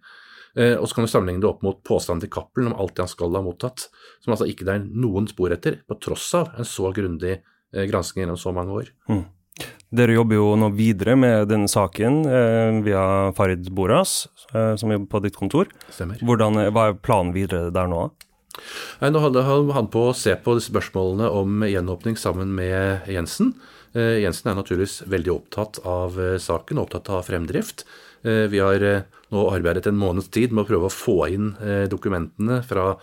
Eh, 0.54 0.74
og 0.78 0.88
så 0.88 0.98
kan 0.98 1.06
du 1.06 1.10
sammenligne 1.10 1.42
det 1.42 1.50
opp 1.50 1.64
mot 1.66 1.80
påstanden 1.86 2.24
til 2.24 2.32
Cappelen 2.34 2.72
om 2.72 2.78
alt 2.78 2.94
det 2.94 3.06
han 3.06 3.12
skal 3.12 3.34
ha 3.34 3.42
mottatt, 3.44 3.88
som 4.24 4.34
altså 4.34 4.48
ikke 4.50 4.66
det 4.68 4.76
er 4.76 4.84
noen 4.86 5.28
spor 5.30 5.54
etter, 5.54 5.80
på 5.88 5.98
tross 6.02 6.28
av 6.38 6.52
en 6.58 6.68
så 6.68 6.92
grundig 6.94 7.36
eh, 7.38 7.86
gransking 7.90 8.24
gjennom 8.24 8.40
så 8.40 8.54
mange 8.54 8.76
år. 8.82 8.92
Mm. 9.10 9.24
Dere 9.94 10.16
jobber 10.16 10.38
jo 10.40 10.46
nå 10.58 10.72
videre 10.74 11.14
med 11.18 11.48
denne 11.50 11.70
saken 11.70 12.24
eh, 12.26 12.80
via 12.86 13.04
Farid 13.36 13.70
Boras, 13.74 14.24
eh, 14.50 14.74
som 14.80 14.90
jobber 14.94 15.10
på 15.10 15.22
ditt 15.26 15.38
kontor. 15.38 15.70
Stemmer. 15.94 16.22
Hvordan, 16.22 16.58
hva 16.74 16.90
er 16.90 16.98
planen 16.98 17.34
videre 17.36 17.70
der 17.74 17.90
nå? 17.90 18.08
Nei, 19.00 19.10
Nå 19.10 19.22
holder 19.22 19.46
han 19.74 19.90
på 19.90 20.08
å 20.08 20.16
se 20.16 20.34
på 20.38 20.56
spørsmålene 20.62 21.30
om 21.34 21.64
gjenåpning 21.66 22.18
sammen 22.18 22.54
med 22.54 23.08
Jensen. 23.10 23.54
Eh, 23.94 24.20
Jensen 24.24 24.50
er 24.50 24.58
naturligvis 24.58 25.02
veldig 25.10 25.32
opptatt 25.34 25.80
av 25.86 26.18
eh, 26.18 26.36
saken, 26.42 26.82
opptatt 26.82 27.10
av 27.14 27.26
fremdrift. 27.28 27.86
Eh, 28.24 28.46
vi 28.50 28.62
har 28.64 28.84
nå 29.34 29.44
arbeidet 29.52 29.88
en 29.90 30.00
måneds 30.00 30.30
tid 30.32 30.52
med 30.52 30.64
å 30.64 30.68
prøve 30.68 30.88
å 30.88 30.94
få 30.94 31.16
inn 31.34 31.52
dokumentene 31.90 32.60
fra 32.66 32.94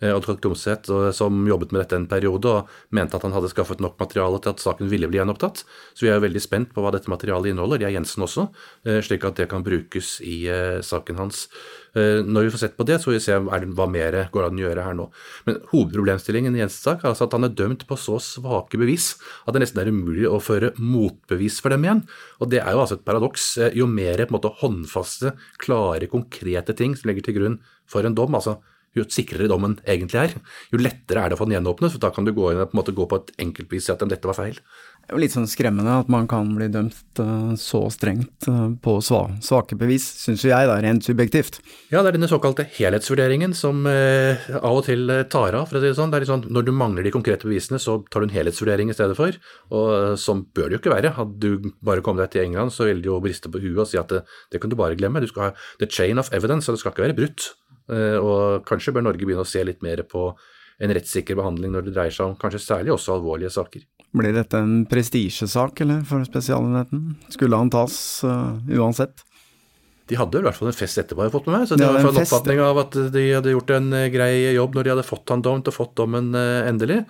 advokat 0.00 0.40
Klomsæt, 0.44 0.90
som 1.16 1.42
jobbet 1.48 1.74
med 1.74 1.82
dette 1.82 1.98
en 1.98 2.08
periode 2.10 2.48
og 2.48 2.70
mente 2.96 3.18
at 3.18 3.26
han 3.26 3.34
hadde 3.36 3.50
skaffet 3.52 3.82
nok 3.84 3.98
materiale 4.00 4.40
til 4.40 4.54
at 4.54 4.62
saken 4.64 4.88
ville 4.90 5.10
bli 5.10 5.20
gjenopptatt. 5.20 5.64
Så 5.92 6.06
vi 6.06 6.12
er 6.12 6.22
veldig 6.24 6.42
spent 6.42 6.72
på 6.74 6.84
hva 6.84 6.94
dette 6.94 7.12
materialet 7.12 7.52
inneholder, 7.52 7.82
det 7.82 7.90
er 7.90 7.96
Jensen 7.98 8.24
også, 8.24 8.46
slik 9.04 9.26
at 9.28 9.42
det 9.42 9.50
kan 9.50 9.66
brukes 9.66 10.18
i 10.24 10.42
saken 10.86 11.20
hans. 11.20 11.46
Eh, 11.96 12.20
når 12.22 12.46
vi 12.46 12.52
får 12.54 12.62
sett 12.62 12.76
på 12.78 12.86
det, 12.86 13.00
så 13.02 13.10
vil 13.10 13.18
vi 13.18 13.24
se 13.24 13.36
hva 13.40 13.86
mer 13.90 14.16
går 14.30 14.46
an 14.46 14.58
å 14.58 14.62
gjøre 14.62 14.84
her 14.86 14.96
nå. 14.96 15.08
Men 15.48 15.58
hovedproblemstillingen 15.72 16.54
i 16.54 16.62
Jensens 16.62 16.86
sak 16.86 17.02
er 17.02 17.10
altså 17.10 17.26
at 17.26 17.34
han 17.34 17.48
er 17.48 17.56
dømt 17.58 17.86
på 17.88 17.98
så 17.98 18.20
svake 18.22 18.78
bevis 18.80 19.12
at 19.44 19.56
det 19.56 19.64
nesten 19.64 19.82
er 19.82 19.90
umulig 19.90 20.28
å 20.30 20.38
føre 20.42 20.72
motbevis 20.78 21.58
for 21.62 21.74
dem 21.74 21.86
igjen. 21.86 22.04
Og 22.38 22.52
det 22.52 22.62
er 22.62 22.76
jo 22.76 22.84
altså 22.84 23.00
et 23.00 23.06
paradoks. 23.06 23.50
Eh, 23.58 23.78
jo 23.80 23.88
mer 23.90 24.22
på 24.22 24.30
en 24.30 24.38
måte 24.38 24.54
håndfaste, 24.62 25.34
klare, 25.62 26.10
konkrete 26.10 26.76
ting 26.78 26.94
som 26.98 27.10
legger 27.10 27.26
til 27.26 27.40
grunn 27.40 27.60
for 27.90 28.06
en 28.06 28.14
dom, 28.14 28.38
altså 28.38 28.60
jo 28.96 29.06
sikrere 29.06 29.48
dommen 29.50 29.76
egentlig 29.86 30.18
er, 30.18 30.32
jo 30.72 30.80
lettere 30.82 31.22
er 31.22 31.30
det 31.30 31.38
å 31.38 31.40
få 31.40 31.46
den 31.46 31.58
gjenåpnet. 31.58 31.92
for 31.94 32.02
Da 32.02 32.10
kan 32.14 32.26
du 32.26 32.32
gå 32.34 32.50
inn 32.50 32.62
og 32.62 32.70
på, 32.70 32.76
en 32.76 32.80
måte 32.80 32.94
gå 32.96 33.06
på 33.06 33.20
et 33.20 33.34
enkeltvis 33.46 33.86
si 33.86 33.92
at 33.94 34.02
dette 34.02 34.26
var 34.26 34.38
feil. 34.38 34.58
Det 35.00 35.14
er 35.14 35.16
jo 35.16 35.22
litt 35.24 35.34
sånn 35.34 35.48
skremmende 35.50 35.94
at 36.02 36.10
man 36.12 36.26
kan 36.30 36.50
bli 36.54 36.68
dømt 36.70 37.18
uh, 37.18 37.52
så 37.58 37.80
strengt 37.90 38.46
uh, 38.50 38.68
på 38.82 38.96
svake 39.02 39.78
bevis, 39.78 40.04
syns 40.22 40.44
jo 40.44 40.52
jeg 40.52 40.68
da, 40.70 40.76
rent 40.82 41.06
subjektivt. 41.06 41.60
Ja, 41.90 42.02
det 42.02 42.12
er 42.12 42.18
denne 42.18 42.30
såkalte 42.30 42.66
helhetsvurderingen 42.76 43.54
som 43.58 43.82
uh, 43.88 44.50
av 44.60 44.82
og 44.82 44.84
til 44.86 45.10
tar 45.32 45.56
av, 45.58 45.66
for 45.70 45.78
å 45.78 45.82
si 45.82 45.88
det 45.88 45.96
sånn. 45.98 46.12
Det 46.12 46.20
er 46.20 46.26
litt 46.26 46.32
sånn, 46.32 46.46
Når 46.50 46.68
du 46.68 46.72
mangler 46.76 47.06
de 47.06 47.14
konkrete 47.14 47.48
bevisene, 47.48 47.80
så 47.82 48.00
tar 48.10 48.22
du 48.22 48.28
en 48.28 48.36
helhetsvurdering 48.36 48.92
i 48.92 48.98
stedet 48.98 49.18
for. 49.18 49.38
Og 49.74 50.18
sånn 50.20 50.44
bør 50.54 50.68
det 50.68 50.78
jo 50.78 50.82
ikke 50.84 50.94
være. 50.94 51.14
Hadde 51.18 51.38
du 51.42 51.72
bare 51.82 52.04
kommet 52.06 52.26
deg 52.26 52.36
til 52.36 52.46
England, 52.46 52.74
så 52.74 52.86
ville 52.90 53.02
de 53.02 53.10
jo 53.10 53.22
briste 53.22 53.50
på 53.50 53.62
huet 53.62 53.82
og 53.82 53.90
si 53.90 53.98
at 53.98 54.14
det, 54.14 54.22
det 54.54 54.62
kan 54.62 54.70
du 54.70 54.78
bare 54.78 54.98
glemme. 54.98 55.22
Du 55.22 55.30
skal 55.30 55.48
ha 55.48 55.54
the 55.82 55.90
chain 55.90 56.22
of 56.22 56.30
evidence, 56.36 56.70
og 56.70 56.78
det 56.78 56.84
skal 56.84 56.94
ikke 56.94 57.08
være 57.08 57.18
brutt. 57.18 57.50
Og 57.90 58.64
kanskje 58.68 58.94
bør 58.94 59.04
Norge 59.08 59.26
begynne 59.26 59.42
å 59.42 59.48
se 59.48 59.64
litt 59.66 59.80
mer 59.82 60.04
på 60.06 60.28
en 60.80 60.92
rettssikker 60.96 61.36
behandling 61.36 61.74
når 61.74 61.88
det 61.88 61.94
dreier 61.96 62.14
seg 62.14 62.30
om 62.30 62.36
kanskje 62.40 62.62
særlig 62.62 62.94
også 62.94 63.18
alvorlige 63.18 63.52
saker. 63.52 63.84
Blir 64.16 64.34
dette 64.34 64.58
en 64.58 64.84
prestisjesak, 64.90 65.82
eller, 65.84 66.00
for 66.08 66.24
Spesialenheten? 66.26 67.12
Skulle 67.30 67.58
han 67.60 67.70
tas 67.70 67.94
uh, 68.26 68.56
uansett? 68.74 69.22
De 70.10 70.16
hadde 70.18 70.40
i 70.40 70.42
hvert 70.42 70.56
fall 70.56 70.72
en 70.72 70.74
fest 70.74 70.98
etterpå, 70.98 71.22
har 71.22 71.28
jeg 71.28 71.36
fått 71.36 71.50
med 71.50 71.58
meg. 71.58 71.68
Så 71.70 71.78
de 71.78 71.86
hadde 71.86 72.00
en 72.02 72.22
oppfatning 72.24 72.62
av 72.64 72.80
at 72.82 72.96
de 73.14 73.26
hadde 73.28 73.52
gjort 73.54 73.74
en 73.76 73.92
uh, 73.94 74.06
grei 74.10 74.32
jobb 74.56 74.78
når 74.78 74.88
de 74.88 74.94
hadde 74.96 75.06
fått 75.06 75.34
han 75.34 75.44
dømt 75.46 75.70
og 75.70 75.76
fått 75.76 75.94
dommen 76.00 76.32
endelig. 76.34 77.04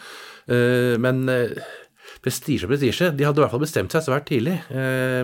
Men 0.50 1.20
prestisje 2.24 2.66
og 2.66 2.72
prestisje, 2.72 3.12
de 3.14 3.22
hadde 3.22 3.38
i 3.38 3.42
hvert 3.44 3.52
fall 3.52 3.62
bestemt 3.62 3.94
seg 3.94 4.02
svært 4.02 4.26
tidlig 4.26 4.56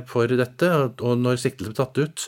for 0.07 0.31
dette. 0.38 0.69
Og 1.03 1.19
når 1.19 1.40
siktelsen 1.42 1.75
ble 1.75 1.81
tatt 1.81 1.99
ut, 1.99 2.27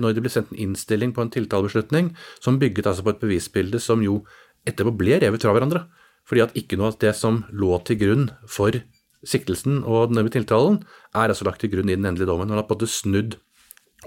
når 0.00 0.16
det 0.16 0.24
ble 0.24 0.32
sendt 0.32 0.52
en 0.52 0.64
innstilling 0.68 1.14
på 1.16 1.24
en 1.24 1.32
tiltalebeslutning 1.32 2.10
som 2.40 2.60
bygget 2.62 2.88
altså 2.90 3.04
på 3.06 3.14
et 3.14 3.22
bevisbilde 3.22 3.80
som 3.82 4.02
jo 4.04 4.22
etterpå 4.66 4.94
ble 4.98 5.20
revet 5.22 5.44
fra 5.44 5.54
hverandre. 5.54 5.86
Fordi 6.26 6.42
at 6.42 6.56
ikke 6.58 6.78
noe 6.78 6.90
av 6.90 7.00
det 7.02 7.12
som 7.14 7.44
lå 7.54 7.76
til 7.86 8.00
grunn 8.00 8.28
for 8.50 8.74
siktelsen 9.26 9.82
og 9.86 10.14
den 10.14 10.30
tiltalen, 10.32 10.80
er 11.14 11.30
altså 11.30 11.46
lagt 11.46 11.62
til 11.62 11.72
grunn 11.72 11.90
i 11.90 11.96
den 11.96 12.06
endelige 12.08 12.28
dommen. 12.30 12.50
Han 12.50 12.60
har 12.60 12.66
på 12.66 12.74
en 12.74 12.82
måte 12.82 12.90
snudd 12.90 13.38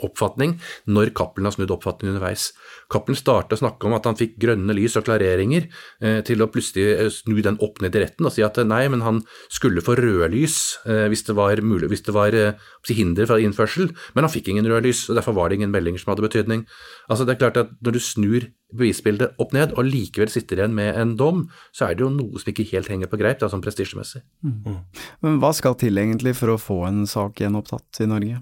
oppfatning 0.05 0.55
når 0.89 1.11
Cappelen 1.17 1.49
har 1.49 1.55
snudd 1.55 1.73
oppfatning 1.73 2.13
underveis. 2.13 2.49
Cappelen 2.91 3.17
starta 3.17 3.57
å 3.57 3.61
snakke 3.61 3.87
om 3.87 3.95
at 3.97 4.05
han 4.07 4.17
fikk 4.19 4.37
grønne 4.41 4.75
lys 4.77 4.97
og 4.99 5.07
klareringer, 5.07 5.67
eh, 6.01 6.19
til 6.25 6.43
å 6.43 6.49
plutselig 6.51 6.85
eh, 6.93 7.09
snu 7.13 7.39
den 7.45 7.59
opp 7.65 7.81
ned 7.83 7.97
i 7.97 8.03
retten 8.05 8.27
og 8.27 8.33
si 8.35 8.45
at 8.45 8.57
eh, 8.61 8.67
nei, 8.67 8.85
men 8.91 9.03
han 9.05 9.23
skulle 9.51 9.83
få 9.85 9.97
røde 9.99 10.29
lys 10.33 10.59
eh, 10.85 11.07
hvis 11.11 11.25
det 11.27 11.35
var, 11.39 11.61
mulig, 11.65 11.89
hvis 11.91 12.05
det 12.07 12.15
var 12.15 12.37
eh, 12.37 12.69
hinder 12.89 13.29
for 13.29 13.41
innførsel, 13.41 13.91
men 14.15 14.25
han 14.25 14.33
fikk 14.33 14.51
ingen 14.53 14.67
røde 14.69 14.87
lys, 14.87 15.07
og 15.09 15.19
derfor 15.19 15.35
var 15.37 15.49
det 15.49 15.59
ingen 15.59 15.73
meldinger 15.73 16.01
som 16.01 16.13
hadde 16.13 16.25
betydning. 16.25 16.65
Altså 17.09 17.25
det 17.25 17.35
er 17.35 17.43
klart 17.43 17.57
at 17.59 17.69
Når 17.85 17.95
du 17.95 17.99
snur 18.01 18.45
bevisbildet 18.75 19.37
opp 19.41 19.53
ned 19.55 19.73
og 19.77 19.87
likevel 19.87 20.29
sitter 20.31 20.59
igjen 20.59 20.75
med 20.77 20.97
en 20.99 21.15
dom, 21.17 21.43
så 21.73 21.87
er 21.87 21.97
det 21.97 22.05
jo 22.05 22.11
noe 22.13 22.41
som 22.41 22.51
ikke 22.51 22.67
helt 22.73 22.89
henger 22.91 23.09
på 23.09 23.19
greip, 23.21 23.39
da, 23.41 23.49
sånn 23.49 23.63
prestisjemessig. 23.65 24.21
Mm. 24.45 24.81
Men 25.25 25.39
hva 25.41 25.51
skal 25.57 25.77
til 25.79 25.97
egentlig 26.01 26.35
for 26.37 26.53
å 26.53 26.61
få 26.61 26.83
en 26.89 27.05
sak 27.09 27.41
gjenopptatt 27.41 28.03
i 28.03 28.09
Norge? 28.09 28.41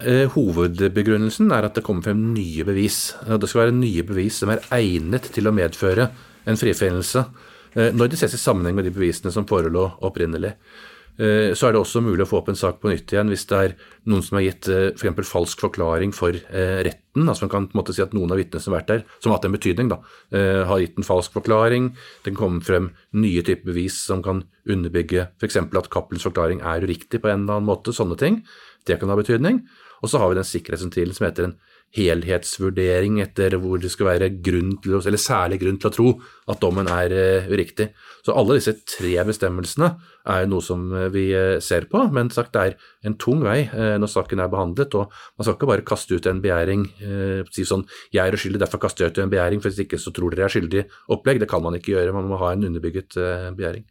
Eh, 0.00 0.28
hovedbegrunnelsen 0.32 1.52
er 1.52 1.66
at 1.66 1.76
det 1.76 1.84
kommer 1.84 2.06
frem 2.06 2.20
nye 2.34 2.64
bevis. 2.66 3.14
Det 3.24 3.50
skal 3.50 3.66
være 3.66 3.76
nye 3.76 4.04
bevis 4.06 4.40
som 4.40 4.52
er 4.54 4.64
egnet 4.72 5.28
til 5.34 5.50
å 5.50 5.54
medføre 5.54 6.08
en 6.48 6.60
frifinnelse, 6.60 7.24
eh, 7.74 7.92
når 7.92 8.12
det 8.12 8.18
ses 8.20 8.34
i 8.36 8.40
sammenheng 8.40 8.76
med 8.76 8.88
de 8.88 8.94
bevisene 8.94 9.32
som 9.32 9.46
forelå 9.48 9.86
opprinnelig. 10.04 10.54
Eh, 11.14 11.54
så 11.54 11.68
er 11.68 11.74
det 11.74 11.78
også 11.78 12.02
mulig 12.02 12.24
å 12.24 12.26
få 12.26 12.40
opp 12.40 12.48
en 12.50 12.58
sak 12.58 12.80
på 12.82 12.90
nytt 12.90 13.12
igjen 13.14 13.28
hvis 13.30 13.44
det 13.46 13.58
er 13.60 13.74
noen 14.10 14.22
som 14.26 14.34
har 14.34 14.48
gitt 14.48 14.66
f.eks. 14.66 15.04
For 15.20 15.28
falsk 15.28 15.60
forklaring 15.62 16.10
for 16.16 16.34
eh, 16.34 16.80
retten. 16.82 17.28
altså 17.28 17.46
Man 17.46 17.52
kan 17.52 17.68
på 17.68 17.76
en 17.76 17.80
måte 17.84 17.94
si 17.94 18.02
at 18.02 18.16
noen 18.16 18.34
av 18.34 18.40
vitnene 18.40 18.60
som 18.64 18.74
har 18.74 18.82
vært 18.82 18.90
der, 18.90 19.04
som 19.20 19.30
har 19.30 19.38
hatt 19.38 19.46
en 19.46 19.54
betydning, 19.54 19.92
da, 19.92 20.00
har 20.66 20.82
gitt 20.82 20.98
en 20.98 21.06
falsk 21.06 21.36
forklaring. 21.38 21.92
Det 22.24 22.32
kan 22.32 22.40
komme 22.40 22.66
frem 22.66 22.90
nye 23.14 23.44
typer 23.46 23.70
bevis 23.70 24.00
som 24.08 24.24
kan 24.26 24.42
underbygge 24.66 25.28
f.eks. 25.38 25.60
at 25.62 25.90
Cappelens 25.94 26.26
forklaring 26.26 26.64
er 26.66 26.82
uriktig 26.82 27.22
på 27.22 27.30
en 27.30 27.44
eller 27.44 27.60
annen 27.60 27.70
måte. 27.70 27.94
Sånne 27.94 28.18
ting. 28.18 28.42
Det 28.86 28.98
kan 29.00 29.08
ha 29.08 29.16
betydning. 29.16 29.62
Og 30.04 30.10
så 30.12 30.20
har 30.20 30.30
vi 30.30 30.36
den 30.36 30.46
sikkerhetsventilen 30.48 31.16
som 31.16 31.24
heter 31.24 31.48
en 31.48 31.56
helhetsvurdering 31.94 33.20
etter 33.22 33.54
hvor 33.62 33.78
det 33.80 33.90
skal 33.92 34.08
være 34.08 34.30
grunn 34.44 34.72
til, 34.82 34.96
eller 34.98 35.20
særlig 35.20 35.60
grunn 35.62 35.78
til 35.80 35.90
å 35.90 35.94
tro 35.94 36.08
at 36.50 36.60
dommen 36.62 36.90
er 36.90 37.14
uh, 37.14 37.46
uriktig. 37.52 37.90
Så 38.26 38.34
alle 38.34 38.58
disse 38.58 38.74
tre 38.82 39.14
bestemmelsene 39.28 39.92
er 40.34 40.48
noe 40.48 40.64
som 40.64 40.86
eh, 40.96 41.10
vi 41.12 41.26
uh, 41.36 41.60
ser 41.62 41.86
på, 41.92 42.00
men 42.14 42.32
sagt 42.34 42.54
det 42.56 42.62
er 42.64 42.76
en 43.06 43.16
tung 43.20 43.42
vei 43.44 43.66
når 43.72 44.10
saken 44.10 44.42
er 44.42 44.50
behandlet. 44.52 44.96
og 44.98 45.12
Man 45.38 45.46
skal 45.46 45.58
ikke 45.58 45.70
bare 45.70 45.86
kaste 45.86 46.18
ut 46.18 46.28
en 46.30 46.40
begjæring, 46.44 46.86
si 47.52 47.66
sånn 47.68 47.84
'jeg 48.12 48.22
er 48.26 48.36
uskyldig, 48.36 48.62
derfor 48.64 48.82
kaster 48.82 49.04
jeg 49.04 49.12
ut 49.12 49.18
en 49.24 49.32
begjæring', 49.32 49.62
for 49.62 49.70
hvis 49.70 49.84
ikke 49.84 50.00
så 50.00 50.12
tror 50.12 50.30
dere 50.30 50.44
jeg 50.44 50.50
er 50.50 50.56
skyldig 50.56 50.84
opplegg. 51.12 51.40
Det 51.40 51.48
kan 51.48 51.62
man 51.62 51.76
ikke 51.76 51.94
gjøre, 51.94 52.16
man 52.16 52.28
må 52.28 52.40
ha 52.40 52.52
en 52.52 52.64
underbygget 52.64 53.20
begjæring. 53.56 53.84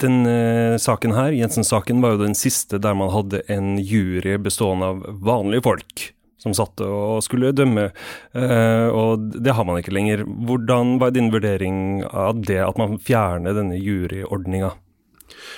Den 0.00 0.22
uh, 0.24 0.78
saken 0.80 1.12
her, 1.12 1.34
Jensen-saken, 1.36 2.00
var 2.00 2.14
jo 2.14 2.24
den 2.24 2.38
siste 2.38 2.80
der 2.80 2.96
man 2.96 3.12
hadde 3.12 3.42
en 3.52 3.74
jury 3.78 4.38
bestående 4.40 4.88
av 4.94 5.04
vanlige 5.20 5.66
folk 5.66 6.06
som 6.40 6.54
satt 6.56 6.80
og 6.84 7.20
skulle 7.24 7.52
dømme, 7.52 7.90
eh, 8.32 8.88
og 8.88 9.26
det 9.44 9.52
har 9.56 9.66
man 9.68 9.80
ikke 9.80 9.92
lenger. 9.92 10.24
Hvordan 10.24 10.94
var 11.02 11.12
din 11.12 11.28
vurdering 11.32 12.00
av 12.06 12.40
det, 12.46 12.62
at 12.64 12.80
man 12.80 12.96
fjerner 12.96 13.56
denne 13.56 13.76
juryordninga? 13.76 14.72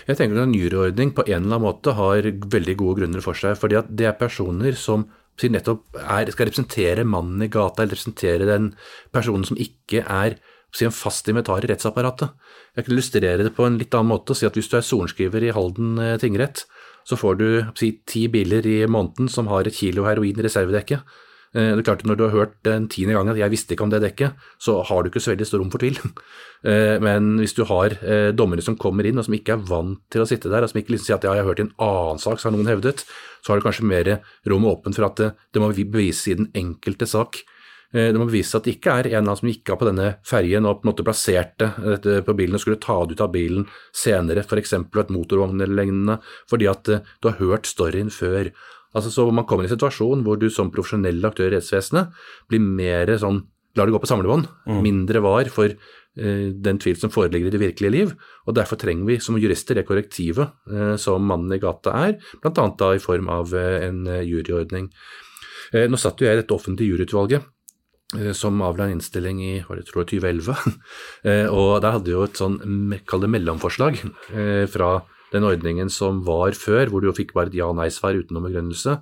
Jeg 0.09 0.19
tenker 0.19 0.41
at 0.41 0.49
En 0.49 0.57
juryordning 0.57 1.15
på 1.15 1.25
en 1.29 1.45
eller 1.45 1.57
annen 1.57 1.67
måte 1.69 1.95
har 1.97 2.27
veldig 2.27 2.77
gode 2.77 3.01
grunner 3.01 3.23
for 3.25 3.39
seg. 3.39 3.57
fordi 3.57 3.81
det 3.89 4.07
er 4.07 4.19
personer 4.19 4.75
som 4.75 5.07
nettopp 5.43 5.97
er, 5.97 6.31
skal 6.31 6.47
representere 6.47 7.05
mannen 7.05 7.43
i 7.43 7.49
gata, 7.49 7.83
eller 7.83 7.95
representere 7.95 8.47
den 8.47 8.75
personen 9.13 9.45
som 9.45 9.57
ikke 9.57 10.05
er 10.05 10.37
en 10.81 10.95
fast 10.95 11.29
inventar 11.29 11.65
i 11.65 11.69
rettsapparatet. 11.69 12.33
Jeg 12.77 12.87
kan 12.87 12.95
illustrere 12.95 13.45
det 13.45 13.53
på 13.57 13.67
en 13.67 13.77
litt 13.81 13.93
annen 13.97 14.13
måte 14.15 14.33
og 14.33 14.39
si 14.39 14.49
at 14.49 14.57
hvis 14.57 14.71
du 14.73 14.79
er 14.79 14.87
sorenskriver 14.87 15.45
i 15.45 15.53
Halden 15.53 15.99
eh, 16.01 16.17
tingrett, 16.21 16.65
så 17.05 17.19
får 17.19 17.37
du 17.41 17.49
si, 17.79 17.93
ti 18.09 18.29
biler 18.33 18.67
i 18.69 18.79
måneden 18.87 19.29
som 19.29 19.51
har 19.53 19.69
et 19.69 19.77
kilo 19.77 20.07
heroin 20.09 20.39
i 20.39 20.47
reservedekket. 20.47 21.05
Eh, 21.53 21.75
det 21.75 21.83
er 21.83 21.89
klart 21.91 22.07
at 22.07 22.09
Når 22.09 22.17
du 22.17 22.25
har 22.25 22.37
hørt 22.37 22.55
den 22.65 22.89
tiende 22.89 23.13
gangen 23.13 23.35
at 23.35 23.37
'jeg 23.37 23.51
visste 23.51 23.75
ikke 23.75 23.85
om 23.85 23.91
det 23.91 24.01
dekket', 24.01 24.33
så 24.59 24.83
har 24.83 25.03
du 25.03 25.11
ikke 25.11 25.21
så 25.21 25.37
veldig 25.37 25.47
stor 25.47 25.59
rom 25.59 25.71
for 25.71 25.79
tvil. 25.79 25.99
Eh, 26.65 27.01
men 27.03 27.43
hvis 27.43 27.57
du 27.59 27.65
har 27.65 27.91
dommere 28.31 28.63
som 28.63 28.77
kommer 28.77 29.03
inn 29.03 29.19
og 29.19 29.25
som 29.25 29.35
ikke 29.35 29.55
er 29.55 29.67
vant 29.67 29.99
til 30.09 30.23
å 30.23 30.25
sitte 30.25 30.47
der, 30.49 30.63
og 30.63 30.71
som 30.71 30.79
ikke 30.79 30.95
liksom 30.95 31.07
sier 31.07 31.17
at 31.19 31.25
'ja, 31.25 31.35
jeg 31.35 31.43
har 31.43 31.51
hørt 31.51 31.59
i 31.59 31.63
en 31.63 31.75
annen 31.77 32.19
sak', 32.23 32.39
så 32.39 32.45
har 32.45 32.53
noen 32.53 32.71
hevdet, 32.71 33.03
så 33.43 33.51
har 33.51 33.59
du 33.59 33.67
kanskje 33.67 33.83
mer 33.83 34.23
rom 34.47 34.63
åpent 34.63 34.95
for 34.95 35.03
at 35.03 35.17
det 35.17 35.59
må 35.59 35.75
bevises 35.75 36.29
i 36.29 36.35
den 36.35 36.53
enkelte 36.55 37.03
sak. 37.03 37.43
Eh, 37.93 38.09
det 38.13 38.21
må 38.21 38.27
bevise 38.29 38.57
at 38.57 38.67
det 38.67 38.79
ikke 38.79 38.95
er 38.95 39.07
en 39.07 39.11
eller 39.11 39.23
annen 39.23 39.39
som 39.39 39.51
gikk 39.51 39.73
av 39.73 39.81
på 39.81 39.89
denne 39.91 40.09
ferjen 40.27 40.67
og 40.69 40.81
på 40.81 40.87
en 40.87 40.91
måte 40.93 41.05
plasserte 41.07 41.73
dette 41.85 42.21
på 42.25 42.35
bilen 42.39 42.57
og 42.57 42.65
skulle 42.65 42.81
ta 42.81 42.99
det 43.05 43.19
ut 43.19 43.25
av 43.25 43.33
bilen 43.35 43.67
senere, 43.97 44.45
f.eks. 44.47 44.77
et 44.81 45.13
motorvogn 45.13 45.61
eller 45.61 45.77
lignende, 45.83 46.19
fordi 46.51 46.71
at 46.73 46.93
eh, 46.93 47.09
du 47.21 47.29
har 47.29 47.41
hørt 47.41 47.69
storyen 47.69 48.13
før. 48.13 48.53
Altså 48.97 49.13
Så 49.13 49.29
man 49.33 49.47
kommer 49.49 49.65
i 49.65 49.71
en 49.71 49.77
situasjon 49.77 50.25
hvor 50.25 50.41
du 50.41 50.49
som 50.53 50.73
profesjonell 50.73 51.21
aktør 51.25 51.51
i 51.51 51.57
rettsvesenet 51.57 52.13
blir 52.49 52.65
mer 52.65 53.13
sånn 53.21 53.45
lar 53.77 53.89
det 53.89 53.95
gå 53.95 54.03
på 54.03 54.09
samlebånd, 54.11 54.45
mm. 54.69 54.81
mindre 54.85 55.23
var 55.25 55.49
for 55.49 55.73
uh, 55.73 56.49
den 56.53 56.77
tvil 56.77 56.99
som 57.01 57.09
foreligger 57.09 57.49
i 57.49 57.53
det 57.55 57.61
virkelige 57.63 57.93
liv. 57.95 58.11
og 58.45 58.53
Derfor 58.59 58.77
trenger 58.77 59.09
vi 59.09 59.17
som 59.25 59.39
jurister 59.41 59.79
det 59.79 59.87
korrektivet 59.89 60.53
uh, 60.69 60.93
som 61.01 61.25
mannen 61.25 61.57
i 61.57 61.61
gata 61.63 61.95
er, 62.03 62.19
bl.a. 62.45 62.91
i 62.93 63.01
form 63.01 63.33
av 63.33 63.57
uh, 63.57 63.79
en 63.81 64.05
juryordning. 64.29 64.91
Nå 65.73 65.97
satt 65.97 66.21
jo 66.21 66.29
jeg 66.29 66.37
i 66.37 66.43
dette 66.43 66.53
offentlige 66.53 66.93
juryutvalget 66.93 67.49
Eh, 67.62 67.62
som 68.37 68.61
avla 68.65 68.87
en 68.87 68.99
innstilling 68.99 69.41
i 69.45 69.53
var 69.65 69.79
det, 69.79 69.87
tror 69.89 70.03
jeg, 70.05 70.21
2011. 70.21 70.57
Eh, 71.23 71.47
og 71.47 71.79
der 71.85 71.95
hadde 71.95 72.11
jo 72.11 72.25
et 72.27 72.39
sånn 72.39 72.57
kall 73.07 73.23
det 73.23 73.29
mellomforslag 73.31 74.01
eh, 74.35 74.65
fra 74.67 75.05
den 75.31 75.47
ordningen 75.47 75.91
som 75.93 76.19
var 76.27 76.57
før, 76.59 76.91
hvor 76.91 77.05
du 77.05 77.13
fikk 77.15 77.31
bare 77.37 77.53
et 77.53 77.59
ja-nei-svar 77.61 78.19
uten 78.19 78.35
noen 78.37 78.49
begrunnelse, 78.49 78.99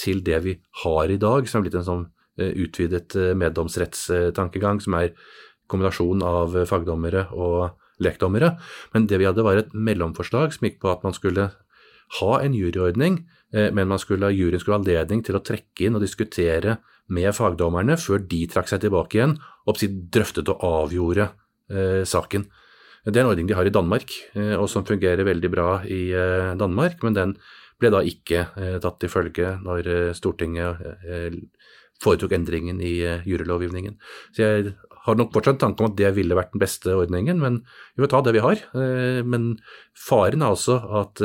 til 0.00 0.20
det 0.24 0.38
vi 0.44 0.52
har 0.82 1.10
i 1.12 1.18
dag, 1.20 1.48
som 1.48 1.58
er 1.58 1.64
blitt 1.66 1.74
en 1.80 1.84
sånn 1.84 2.04
utvidet 2.38 3.16
meddomsrettstankegang, 3.36 4.78
som 4.80 4.94
er 4.96 5.10
kombinasjon 5.68 6.22
av 6.24 6.54
fagdommere 6.70 7.26
og 7.36 7.74
lekdommere. 8.00 8.54
Men 8.94 9.08
det 9.10 9.18
vi 9.20 9.26
hadde, 9.28 9.44
var 9.44 9.60
et 9.60 9.74
mellomforslag 9.74 10.54
som 10.54 10.68
gikk 10.68 10.78
på 10.84 10.92
at 10.92 11.04
man 11.04 11.16
skulle 11.16 11.50
ha 12.20 12.30
en 12.40 12.56
juryordning, 12.56 13.20
men 13.52 13.88
man 13.88 14.00
skulle, 14.00 14.28
juryen 14.36 14.60
skulle 14.60 14.76
ha 14.76 14.80
anledning 14.82 15.22
til 15.24 15.38
å 15.38 15.40
trekke 15.40 15.86
inn 15.86 15.96
og 15.96 16.02
diskutere 16.04 16.74
med 17.14 17.32
fagdommerne 17.32 17.96
før 18.00 18.22
de 18.28 18.42
trakk 18.50 18.68
seg 18.70 18.82
tilbake 18.84 19.18
igjen 19.18 19.36
og 19.68 19.80
drøftet 20.12 20.50
og 20.52 20.64
avgjorde 20.68 21.30
eh, 21.72 22.02
saken. 22.08 22.44
Det 23.08 23.16
er 23.16 23.24
en 23.24 23.30
ordning 23.30 23.48
de 23.48 23.56
har 23.56 23.68
i 23.68 23.72
Danmark, 23.72 24.12
eh, 24.36 24.54
og 24.58 24.68
som 24.68 24.84
fungerer 24.84 25.24
veldig 25.24 25.50
bra 25.52 25.68
i 25.88 26.08
eh, 26.12 26.52
Danmark, 26.60 27.00
men 27.06 27.16
den 27.16 27.34
ble 27.80 27.92
da 27.94 28.02
ikke 28.04 28.42
eh, 28.58 28.76
tatt 28.82 28.98
til 29.00 29.12
følge 29.12 29.54
når 29.64 29.88
eh, 29.92 30.10
Stortinget 30.16 30.82
eh, 31.06 31.38
foretok 32.02 32.34
endringen 32.36 32.82
i 32.84 33.00
jurylovgivningen. 33.26 33.96
Så 34.34 34.44
jeg 34.44 34.74
har 35.06 35.16
nok 35.18 35.32
fortsatt 35.34 35.56
en 35.56 35.62
tanke 35.64 35.82
om 35.82 35.88
at 35.90 35.96
det 35.98 36.12
ville 36.14 36.36
vært 36.36 36.52
den 36.52 36.62
beste 36.62 36.92
ordningen, 36.94 37.40
men 37.42 37.62
vi 37.96 38.04
må 38.04 38.10
ta 38.10 38.20
det 38.22 38.36
vi 38.36 38.42
har. 38.44 38.60
Men 39.26 39.48
faren 39.98 40.44
er 40.44 40.52
altså 40.52 40.76
at 41.00 41.22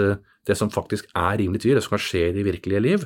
det 0.48 0.58
som 0.60 0.72
faktisk 0.74 1.08
er 1.16 1.38
rimelig 1.40 1.64
tvil, 1.64 1.78
det 1.78 1.86
som 1.86 1.96
kan 1.96 2.04
skje 2.04 2.28
i 2.30 2.36
det 2.36 2.46
virkelige 2.48 2.84
liv, 2.84 3.06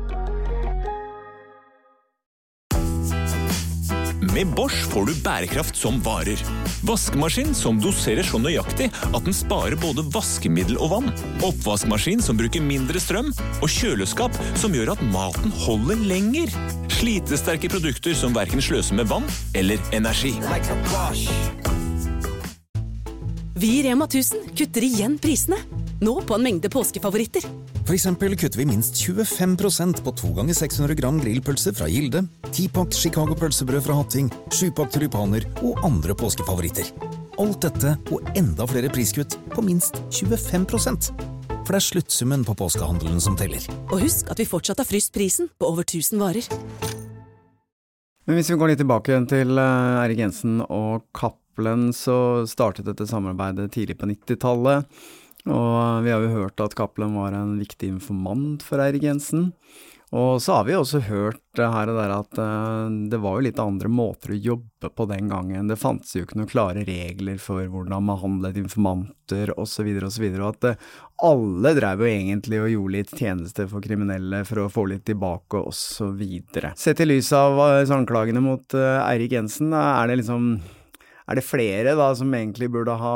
Med 4.33 4.47
Bosch 4.47 4.85
får 4.87 5.05
du 5.05 5.15
bærekraft 5.23 5.75
som 5.75 5.97
varer. 6.05 6.39
Vaskemaskin 6.87 7.51
som 7.55 7.81
doserer 7.83 8.23
så 8.23 8.39
nøyaktig 8.39 8.87
at 8.87 9.25
den 9.25 9.35
sparer 9.35 9.75
både 9.75 10.05
vaskemiddel 10.13 10.77
og 10.79 10.93
vann. 10.93 11.09
Oppvaskmaskin 11.43 12.23
som 12.23 12.39
bruker 12.39 12.63
mindre 12.63 13.01
strøm. 13.03 13.33
Og 13.59 13.67
kjøleskap 13.67 14.37
som 14.61 14.71
gjør 14.71 14.93
at 14.93 15.03
maten 15.11 15.51
holder 15.65 15.99
lenger. 16.07 16.55
Slitesterke 16.95 17.67
produkter 17.73 18.15
som 18.15 18.31
verken 18.37 18.63
sløser 18.63 18.95
med 19.01 19.11
vann 19.11 19.27
eller 19.51 19.83
energi. 19.91 20.31
Vi 23.59 23.75
i 23.81 23.83
Rema 23.83 24.07
1000 24.07 24.55
kutter 24.55 24.87
igjen 24.87 25.19
prisene. 25.19 25.59
Nå 26.01 26.15
på 26.25 26.33
en 26.33 26.41
mengde 26.41 26.69
påskefavoritter. 26.73 27.43
For 27.85 27.93
eksempel 27.93 28.33
kutter 28.33 28.57
vi 28.57 28.65
minst 28.65 28.97
25% 29.03 29.99
på 30.01 30.13
2 30.17 30.31
ganger 30.39 30.57
600 30.57 30.95
gram 30.97 31.19
grillpølse 31.21 31.75
fra 31.77 31.85
Gilde, 31.91 32.23
10-pakk 32.49 32.95
Chicago 32.97 33.37
pølsebrød 33.37 33.83
fra 33.85 33.99
Hatting, 33.99 34.31
7-pakk 34.49 34.95
tulipaner 34.95 35.45
og 35.61 35.77
andre 35.85 36.15
påskefavoritter. 36.17 36.89
Alt 37.41 37.61
dette 37.67 37.93
og 38.09 38.33
enda 38.33 38.65
flere 38.69 38.89
priskutt 38.89 39.37
på 39.53 39.61
minst 39.65 40.01
25% 40.09 41.11
For 41.61 41.69
det 41.69 41.77
er 41.77 41.85
sluttsummen 41.91 42.47
på 42.49 42.57
påskehandelen 42.57 43.21
som 43.21 43.37
teller. 43.37 43.61
Og 43.91 44.01
husk 44.01 44.33
at 44.33 44.41
vi 44.41 44.49
fortsatt 44.49 44.81
har 44.81 44.89
fryst 44.89 45.13
prisen 45.13 45.53
på 45.53 45.69
over 45.69 45.85
1000 45.85 46.17
varer. 46.17 46.49
Men 48.25 48.39
hvis 48.39 48.49
vi 48.49 48.57
går 48.57 48.73
litt 48.73 48.81
tilbake 48.81 49.13
igjen 49.13 49.29
til 49.29 49.53
eh, 49.53 50.01
Eirik 50.01 50.25
Jensen 50.25 50.63
og 50.65 51.05
Cappelen, 51.13 51.91
så 51.93 52.47
startet 52.49 52.89
dette 52.89 53.05
samarbeidet 53.05 53.69
tidlig 53.75 54.01
på 54.01 54.09
90-tallet. 54.09 54.89
Og 55.49 56.03
vi 56.05 56.11
har 56.13 56.21
jo 56.21 56.35
hørt 56.35 56.61
at 56.61 56.75
Cappelen 56.77 57.15
var 57.17 57.33
en 57.33 57.55
viktig 57.61 57.89
informant 57.95 58.65
for 58.65 58.83
Eirik 58.83 59.07
Jensen. 59.07 59.51
Og 60.11 60.41
så 60.43 60.57
har 60.57 60.65
vi 60.67 60.73
også 60.75 60.99
hørt 61.07 61.39
her 61.55 61.87
og 61.87 61.95
der 61.95 62.11
at 62.11 62.39
eh, 62.43 62.95
det 63.07 63.19
var 63.23 63.37
jo 63.37 63.45
litt 63.45 63.59
andre 63.63 63.87
måter 63.87 64.33
å 64.33 64.39
jobbe 64.43 64.89
på 64.91 65.05
den 65.07 65.29
gangen. 65.31 65.69
Det 65.71 65.77
fantes 65.79 66.11
jo 66.17 66.25
ikke 66.25 66.35
noen 66.35 66.49
klare 66.51 66.83
regler 66.83 67.37
for 67.39 67.63
hvordan 67.63 68.03
man 68.09 68.19
handlet 68.19 68.59
informanter 68.59 69.53
osv. 69.55 69.87
osv. 70.03 70.25
Og 70.33 70.49
at 70.49 70.67
eh, 70.67 70.83
alle 71.23 71.71
drev 71.77 72.03
jo 72.03 72.11
egentlig 72.11 72.59
og 72.59 72.69
gjorde 72.73 72.97
litt 72.97 73.15
tjeneste 73.15 73.69
for 73.71 73.85
kriminelle 73.85 74.43
for 74.49 74.65
å 74.65 74.67
få 74.73 74.83
litt 74.91 75.05
tilbake 75.07 75.63
osv. 75.71 76.25
Sett 76.75 76.99
i 76.99 77.07
lys 77.07 77.31
av 77.37 77.63
eh, 77.69 77.95
anklagene 77.95 78.43
mot 78.43 78.75
Eirik 78.75 79.39
Jensen, 79.39 79.71
er 79.71 80.11
det 80.11 80.19
liksom 80.25 80.57
er 81.29 81.37
det 81.37 81.45
flere 81.45 81.93
da 81.97 82.09
som 82.17 82.31
egentlig 82.33 82.69
burde 82.73 82.95
ha 82.97 83.15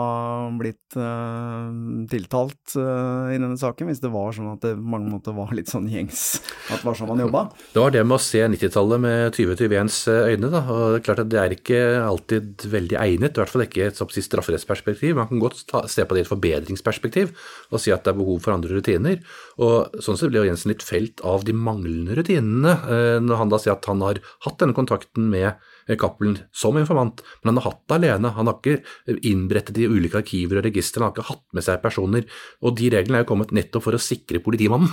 blitt 0.59 0.97
uh, 0.99 1.69
tiltalt 2.11 2.75
uh, 2.77 3.31
i 3.33 3.39
denne 3.39 3.57
saken, 3.59 3.89
hvis 3.89 4.01
det 4.03 4.11
var 4.13 4.35
sånn 4.35 4.51
at 4.53 4.63
det 4.65 4.75
på 4.77 4.91
mange 4.95 5.11
måter 5.13 5.35
var 5.35 5.53
litt 5.57 5.71
sånn 5.71 5.89
gjengs 5.91 6.25
at 6.69 6.81
det 6.81 6.85
var 6.87 6.97
sånn 6.97 7.11
man 7.11 7.23
jobba? 7.25 7.45
Det 7.75 7.81
var 7.81 7.91
det 7.91 8.03
med 8.07 8.15
å 8.15 8.23
se 8.23 8.39
90-tallet 8.39 9.01
med 9.03 9.35
2021s 9.35 9.97
øyne. 10.11 10.49
Da. 10.53 10.61
og 10.63 10.83
Det 10.93 10.99
er 10.99 11.03
klart 11.05 11.21
at 11.25 11.31
det 11.31 11.39
er 11.41 11.55
ikke 11.55 11.79
alltid 12.05 12.65
veldig 12.71 12.97
egnet, 13.01 13.35
i 13.35 13.41
hvert 13.41 13.51
fall 13.51 13.65
ikke 13.65 13.81
i 13.81 13.85
et 13.89 13.99
strafferettsperspektiv. 13.99 15.17
Man 15.17 15.27
kan 15.29 15.41
godt 15.43 15.65
ta, 15.69 15.83
se 15.91 16.05
på 16.05 16.15
det 16.15 16.23
i 16.23 16.25
et 16.25 16.31
forbedringsperspektiv 16.31 17.33
og 17.71 17.81
si 17.81 17.93
at 17.93 18.05
det 18.05 18.13
er 18.13 18.19
behov 18.21 18.39
for 18.45 18.55
andre 18.55 18.79
rutiner. 18.79 19.19
Og 19.59 20.01
Sånn 20.05 20.17
sett 20.19 20.31
ble 20.31 20.41
jo 20.41 20.47
Jensen 20.47 20.71
litt 20.71 20.85
felt 20.85 21.21
av 21.25 21.45
de 21.47 21.55
manglende 21.55 22.15
rutinene, 22.17 22.75
uh, 22.85 23.17
når 23.23 23.41
han 23.41 23.51
da 23.51 23.61
sier 23.61 23.75
at 23.75 23.89
han 23.89 24.03
har 24.05 24.21
hatt 24.45 24.59
denne 24.61 24.77
kontakten 24.77 25.29
med 25.31 25.55
Cappelen 25.93 26.39
som 26.55 26.77
informant, 26.79 27.21
men 27.43 27.53
han 27.53 27.61
har 27.61 27.69
hatt 27.69 27.83
det 27.85 27.97
alene. 27.99 28.31
Han 28.33 28.49
har 28.49 28.57
ikke 28.57 29.19
innbrettet 29.29 29.77
i 29.77 29.85
ulike 29.85 30.17
arkiver 30.23 30.59
og 30.59 30.65
registre, 30.65 31.03
han 31.03 31.11
har 31.11 31.13
ikke 31.13 31.27
hatt 31.29 31.43
med 31.53 31.65
seg 31.67 31.83
personer. 31.83 32.25
Og 32.65 32.73
de 32.79 32.89
reglene 32.95 33.19
er 33.19 33.25
jo 33.25 33.29
kommet 33.35 33.53
nettopp 33.53 33.85
for 33.85 33.97
å 33.97 34.01
sikre 34.01 34.41
politimannen. 34.43 34.89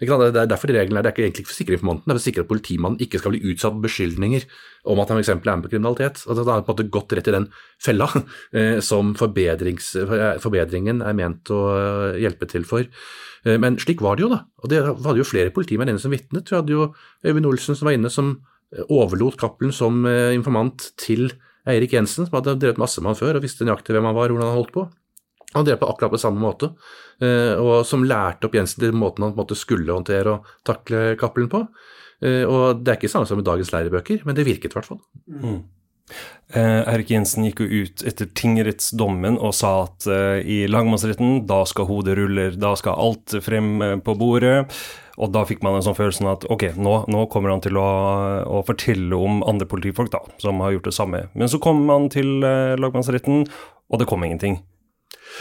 Det 0.00 0.10
er 0.10 0.50
derfor 0.50 0.72
de 0.72 0.80
reglene 0.80 0.98
er, 0.98 1.06
det 1.06 1.12
er 1.12 1.16
ikke 1.16 1.26
egentlig 1.28 1.46
for 1.46 1.54
å 1.54 1.60
sikre 1.60 1.78
informanten, 1.78 2.08
det 2.08 2.12
er 2.12 2.18
for 2.18 2.24
å 2.24 2.26
sikre 2.26 2.46
at 2.46 2.50
politimannen 2.50 3.06
ikke 3.06 3.22
skal 3.22 3.36
bli 3.36 3.42
utsatt 3.52 3.76
for 3.76 3.86
beskyldninger 3.86 4.48
om 4.90 4.98
at 5.02 5.12
han 5.12 5.20
f.eks. 5.20 5.30
er 5.30 5.42
med 5.46 5.66
på 5.66 5.72
kriminalitet. 5.76 6.24
Og 6.26 6.40
han 6.40 6.48
har 6.50 6.64
på 6.66 6.72
en 6.72 6.76
måte 6.76 6.90
gått 6.98 7.14
rett 7.16 7.30
i 7.30 7.36
den 7.36 7.48
fella 7.82 8.08
eh, 8.58 8.78
som 8.84 9.14
forbedringen 9.18 11.04
er 11.06 11.18
ment 11.18 11.52
å 11.54 11.60
eh, 11.76 12.22
hjelpe 12.24 12.50
til 12.50 12.66
for. 12.68 12.88
Eh, 13.46 13.58
Men 13.62 13.78
slik 13.82 14.02
var 14.02 14.18
det 14.18 14.26
jo, 14.26 14.32
da. 14.32 14.42
Og 14.62 14.72
det 14.72 14.82
hadde 14.86 15.20
jo 15.20 15.28
flere 15.28 15.54
politimenn 15.54 15.92
inne 15.92 16.02
som 16.02 16.14
vitnet. 16.14 16.50
Vi 16.50 16.58
hadde 16.58 16.74
jo 16.74 16.90
Øyvind 17.26 17.48
Olsen 17.50 17.78
som 17.78 17.88
var 17.88 17.98
inne 17.98 18.10
som 18.12 18.34
overlot 18.88 19.38
Cappelen 19.40 19.74
som 19.74 20.04
eh, 20.08 20.32
informant 20.36 20.90
til 21.00 21.30
Eirik 21.68 21.94
Jensen, 21.94 22.26
som 22.26 22.38
hadde 22.38 22.56
drevet 22.58 22.80
masse 22.80 23.02
med 23.02 23.12
han 23.12 23.20
før 23.20 23.38
og 23.38 23.44
visste 23.44 23.66
nøyaktig 23.66 23.94
hvem 23.94 24.08
han 24.08 24.16
var 24.16 24.30
og 24.30 24.38
hvordan 24.38 24.50
han 24.50 24.58
holdt 24.58 24.74
på. 24.74 24.86
Han 25.52 25.66
drev 25.68 25.82
på 25.82 25.88
akkurat 25.92 26.14
på 26.14 26.22
samme 26.22 26.40
måte, 26.40 26.72
eh, 27.20 27.52
og 27.60 27.84
som 27.86 28.06
lærte 28.08 28.48
opp 28.48 28.56
Jensen 28.56 28.80
til 28.82 28.96
måten 28.96 29.26
han 29.26 29.36
måte 29.36 29.58
skulle 29.58 29.92
håndtere 29.92 30.38
og 30.38 30.48
takle 30.66 31.12
Cappelen 31.20 31.52
på. 31.52 31.66
Eh, 32.24 32.42
Og 32.48 32.80
det 32.80 32.94
er 32.94 32.98
ikke 33.00 33.12
samme 33.12 33.28
som 33.28 33.42
i 33.42 33.46
dagens 33.46 33.72
lærebøker, 33.74 34.24
men 34.24 34.38
det 34.38 34.48
virket 34.48 34.72
i 34.72 34.78
hvert 34.78 34.88
fall. 34.88 35.02
Mm. 35.28 35.62
Eh, 36.52 36.82
Erik 36.92 37.10
Jensen 37.12 37.46
gikk 37.46 37.62
jo 37.62 37.84
ut 37.84 38.02
etter 38.08 38.28
tingrettsdommen 38.36 39.38
og 39.40 39.54
sa 39.56 39.70
at 39.86 40.06
eh, 40.10 40.40
i 40.44 40.58
lagmannsretten, 40.68 41.46
da 41.48 41.62
skal 41.68 41.88
hodet 41.88 42.18
ruller, 42.18 42.58
da 42.60 42.74
skal 42.76 42.98
alt 43.00 43.36
frem 43.44 43.74
eh, 43.80 43.96
på 44.04 44.16
bordet. 44.20 44.66
Og 45.20 45.32
da 45.34 45.44
fikk 45.48 45.60
man 45.64 45.76
en 45.76 45.84
sånn 45.84 45.98
følelse 45.98 46.24
at 46.30 46.46
ok, 46.52 46.70
nå, 46.80 46.94
nå 47.12 47.26
kommer 47.32 47.52
han 47.52 47.62
til 47.64 47.76
å, 47.80 47.88
å 48.48 48.62
fortelle 48.68 49.18
om 49.18 49.42
andre 49.48 49.68
politifolk 49.68 50.12
da, 50.14 50.22
som 50.42 50.62
har 50.64 50.76
gjort 50.76 50.88
det 50.88 50.96
samme. 50.96 51.26
Men 51.36 51.52
så 51.52 51.60
kom 51.62 51.84
han 51.92 52.08
til 52.12 52.40
eh, 52.46 52.78
lagmannsretten, 52.80 53.46
og 53.92 54.00
det 54.00 54.08
kom 54.08 54.24
ingenting. 54.24 54.62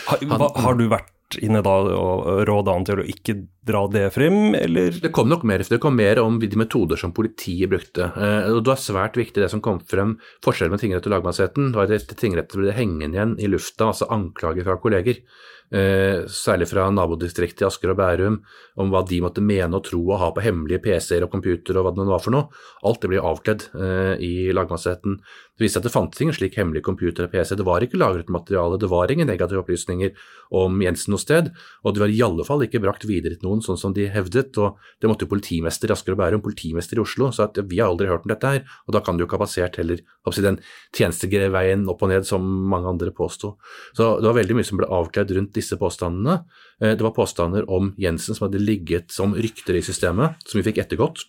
Har, 0.07 0.23
hva, 0.27 0.51
har 0.63 0.77
du 0.79 0.87
vært 0.91 1.11
inne 1.39 1.61
da 1.63 1.73
og 1.95 2.41
råda 2.47 2.73
han 2.75 2.85
til 2.87 3.01
å 3.01 3.05
ikke 3.07 3.35
dra 3.67 3.85
det 3.91 4.07
frem, 4.15 4.55
eller? 4.57 4.97
Det 5.03 5.13
kom 5.15 5.29
nok 5.31 5.45
mer, 5.47 5.63
det 5.63 5.79
kom 5.83 5.95
mer 5.95 6.19
om 6.19 6.39
de 6.41 6.49
metoder 6.59 6.99
som 6.99 7.13
politiet 7.15 7.71
brukte. 7.71 8.09
Eh, 8.11 8.49
og 8.51 8.63
Det 8.65 8.73
var 8.73 8.81
svært 8.81 9.19
viktig 9.19 9.43
det 9.43 9.51
som 9.53 9.63
kom 9.63 9.79
frem. 9.87 10.17
Forskjellen 10.45 10.75
med 10.75 10.83
tingrett 10.83 11.07
og 11.07 11.15
lagmannsretten 11.15 11.71
var 11.77 11.91
at 11.93 12.11
tingretten 12.19 12.63
ble 12.63 12.75
hengende 12.75 13.15
igjen 13.17 13.37
i 13.39 13.51
lufta, 13.51 13.91
altså 13.91 14.09
anklager 14.11 14.67
fra 14.67 14.79
kolleger. 14.81 15.23
Eh, 15.71 16.25
særlig 16.27 16.67
fra 16.67 16.89
nabodistriktet 16.91 17.63
i 17.63 17.67
Asker 17.69 17.93
og 17.93 17.99
Bærum, 18.01 18.33
om 18.75 18.89
hva 18.91 19.05
de 19.07 19.21
måtte 19.23 19.43
mene 19.43 19.77
og 19.77 19.85
tro 19.87 20.01
og 20.03 20.19
ha 20.19 20.27
på 20.35 20.43
hemmelige 20.43 20.81
PC-er 20.83 21.23
og 21.23 21.31
computere 21.31 21.79
og 21.79 21.87
hva 21.87 21.93
det 21.95 22.03
nå 22.03 22.11
var 22.11 22.23
for 22.25 22.35
noe. 22.35 22.49
Alt 22.87 22.99
det 23.03 23.11
blir 23.13 23.27
avkledd 23.29 23.69
eh, 23.79 24.15
i 24.19 24.33
lagmannsretten. 24.51 25.21
Det 25.57 25.65
viste 25.65 25.81
at 25.81 25.85
det 25.85 25.91
fantes 25.93 26.21
ingen 26.23 26.33
slik 26.33 26.55
hemmelig 26.57 26.81
computer 26.85 27.27
og 27.27 27.33
PC. 27.33 27.53
Det 27.59 27.65
var 27.67 27.83
ikke 27.83 27.99
lagret 27.99 28.31
materiale, 28.33 28.79
det 28.81 28.89
var 28.89 29.11
ingen 29.11 29.27
negative 29.29 29.61
opplysninger 29.61 30.13
om 30.57 30.79
Jensen 30.81 31.11
noe 31.13 31.21
sted, 31.21 31.51
og 31.83 31.93
det 31.93 32.01
var 32.01 32.13
i 32.13 32.21
alle 32.25 32.45
fall 32.47 32.63
ikke 32.65 32.81
brakt 32.81 33.03
videre 33.05 33.35
til 33.35 33.45
noen, 33.45 33.61
sånn 33.61 33.77
som 33.77 33.93
de 33.93 34.07
hevdet. 34.09 34.57
og 34.57 34.79
Det 34.99 35.11
måtte 35.11 35.27
jo 35.27 35.31
politimester 35.33 35.91
i 35.91 35.95
Asker 35.95 36.15
og 36.15 36.21
Bærum, 36.23 36.41
politimester 36.41 36.97
i 36.97 37.03
Oslo, 37.03 37.29
så 37.35 37.45
at 37.49 37.59
vi 37.67 37.81
har 37.81 37.91
aldri 37.91 38.07
hørt 38.09 38.25
om 38.25 38.31
dette 38.33 38.53
her, 38.55 38.63
og 38.87 38.95
da 38.95 39.03
kan 39.03 39.17
det 39.17 39.25
jo 39.25 39.29
ikke 39.29 39.37
ha 39.37 39.43
passert 39.45 39.77
heller 39.81 40.01
si, 40.01 40.41
den 40.41 40.61
tjenesteveien 40.95 41.85
opp 41.91 42.01
og 42.01 42.09
ned 42.09 42.25
som 42.25 42.41
mange 42.71 42.89
andre 42.89 43.11
påsto. 43.11 43.57
Så 43.93 44.17
det 44.21 44.29
var 44.31 44.39
veldig 44.39 44.57
mye 44.57 44.67
som 44.67 44.79
ble 44.81 44.89
avkledd 44.89 45.35
rundt 45.35 45.53
disse 45.57 45.77
påstandene. 45.77 46.45
Eh, 46.81 46.95
Det 46.95 47.05
var 47.05 47.13
påstander 47.13 47.69
om 47.69 47.93
Jensen 47.97 48.35
som 48.35 48.47
hadde 48.47 48.63
ligget 48.63 49.11
som 49.11 49.33
rykter 49.33 49.75
i 49.75 49.81
systemet, 49.85 50.41
som 50.45 50.61
vi 50.61 50.71
fikk 50.71 50.81
ettergått. 50.83 51.25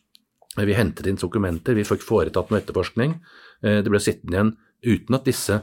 Vi 0.56 0.74
hentet 0.76 1.06
inn 1.08 1.16
dokumenter, 1.16 1.72
vi 1.74 1.84
fikk 1.84 2.02
foretatt 2.04 2.50
noe 2.50 2.60
etterforskning. 2.60 3.14
Eh, 3.62 3.80
Det 3.82 3.90
ble 3.90 4.00
sittende 4.02 4.36
igjen 4.36 4.52
uten 4.84 5.14
at 5.18 5.24
disse 5.28 5.62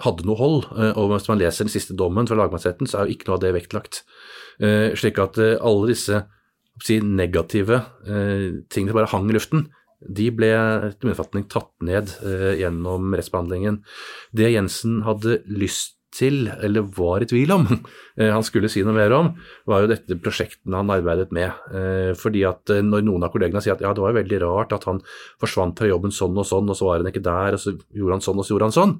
hadde 0.00 0.24
noe 0.24 0.36
hold. 0.40 0.64
Eh, 0.76 0.92
Og 0.96 1.10
hvis 1.12 1.28
man 1.28 1.38
leser 1.38 1.66
den 1.66 1.72
siste 1.74 1.96
dommen 1.96 2.26
fra 2.26 2.36
lagmannsretten, 2.38 2.86
så 2.88 2.98
er 3.00 3.06
jo 3.06 3.16
ikke 3.16 3.28
noe 3.28 3.38
av 3.38 3.42
det 3.44 3.54
vektlagt. 3.54 4.02
Eh, 4.60 4.94
Slik 4.94 5.18
at 5.18 5.38
alle 5.38 5.86
disse 5.90 6.24
si, 6.82 6.98
negative 7.00 7.84
tingene 8.06 8.64
tingene 8.72 8.96
bare 8.96 9.10
hang 9.12 9.28
i 9.28 9.34
luften. 9.36 9.68
De 10.00 10.30
ble 10.32 10.48
etter 10.48 11.04
min 11.04 11.12
oppfatning 11.12 11.44
tatt 11.52 11.70
ned 11.84 12.08
gjennom 12.56 13.12
rettsbehandlingen. 13.12 13.82
Det 14.32 14.48
Jensen 14.54 15.02
hadde 15.04 15.42
lyst 15.46 15.98
til, 16.14 16.48
eller 16.50 16.86
var 16.96 17.22
i 17.22 17.28
tvil 17.30 17.52
om, 17.54 17.66
eh, 18.18 18.30
han 18.34 18.44
skulle 18.46 18.70
si 18.72 18.82
noe 18.86 18.96
mer 18.96 19.14
om, 19.16 19.32
var 19.70 19.84
jo 19.84 19.90
dette 19.92 20.18
prosjektene 20.22 20.80
han 20.80 20.92
arbeidet 20.92 21.30
med. 21.36 21.50
Eh, 21.74 22.12
fordi 22.18 22.44
at 22.48 22.72
eh, 22.74 22.82
når 22.86 23.04
noen 23.06 23.26
av 23.26 23.32
kollegene 23.34 23.62
sier 23.62 23.76
at 23.76 23.84
ja, 23.84 23.92
det 23.96 24.04
var 24.04 24.16
veldig 24.18 24.40
rart 24.42 24.74
at 24.76 24.86
han 24.90 25.02
forsvant 25.42 25.78
fra 25.78 25.90
jobben 25.90 26.14
sånn 26.14 26.38
og 26.38 26.48
sånn, 26.48 26.70
og 26.70 26.78
så 26.78 26.88
var 26.88 27.02
han 27.02 27.12
ikke 27.12 27.24
der, 27.26 27.56
og 27.56 27.62
så 27.62 27.74
gjorde 27.76 28.18
han 28.18 28.26
sånn 28.26 28.42
og 28.42 28.46
så 28.46 28.54
gjorde 28.54 28.70
han 28.70 28.78
sånn, 28.78 28.96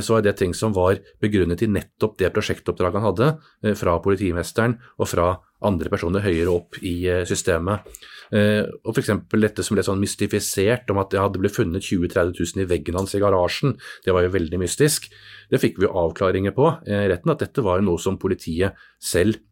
så 0.00 0.14
var 0.14 0.22
det 0.24 0.36
ting 0.40 0.54
som 0.56 0.72
var 0.76 1.00
begrunnet 1.20 1.62
i 1.64 1.68
nettopp 1.68 2.16
det 2.20 2.30
prosjektoppdraget 2.32 3.00
han 3.00 3.08
hadde 3.10 3.74
fra 3.76 3.98
politimesteren 4.04 4.78
og 4.96 5.10
fra 5.10 5.26
andre 5.66 5.92
personer 5.92 6.24
høyere 6.24 6.52
opp 6.52 6.78
i 6.82 6.94
eh, 7.10 7.22
systemet. 7.28 7.86
Eh, 8.34 8.62
og 8.84 8.92
f.eks. 8.94 9.12
dette 9.32 9.64
som 9.66 9.76
ble 9.76 9.84
sånn 9.86 10.02
mystifisert 10.02 10.90
om 10.92 11.00
at 11.02 11.12
det 11.12 11.22
hadde 11.22 11.40
blitt 11.42 11.56
funnet 11.56 11.84
20 11.84 12.08
000-30 12.08 12.56
000 12.56 12.64
i 12.64 12.68
veggen 12.70 12.98
hans 12.98 13.16
i 13.16 13.22
garasjen, 13.22 13.76
det 14.06 14.14
var 14.16 14.26
jo 14.26 14.34
veldig 14.34 14.60
mystisk. 14.64 15.10
Det 15.50 15.60
fikk 15.62 15.80
vi 15.82 15.90
avklaringer 15.90 16.54
på 16.56 16.70
i 16.88 17.04
retten, 17.12 17.34
at 17.34 17.44
dette 17.44 17.64
var 17.64 17.84
noe 17.84 18.00
som 18.00 18.20
politiet 18.20 18.78
selv 19.02 19.42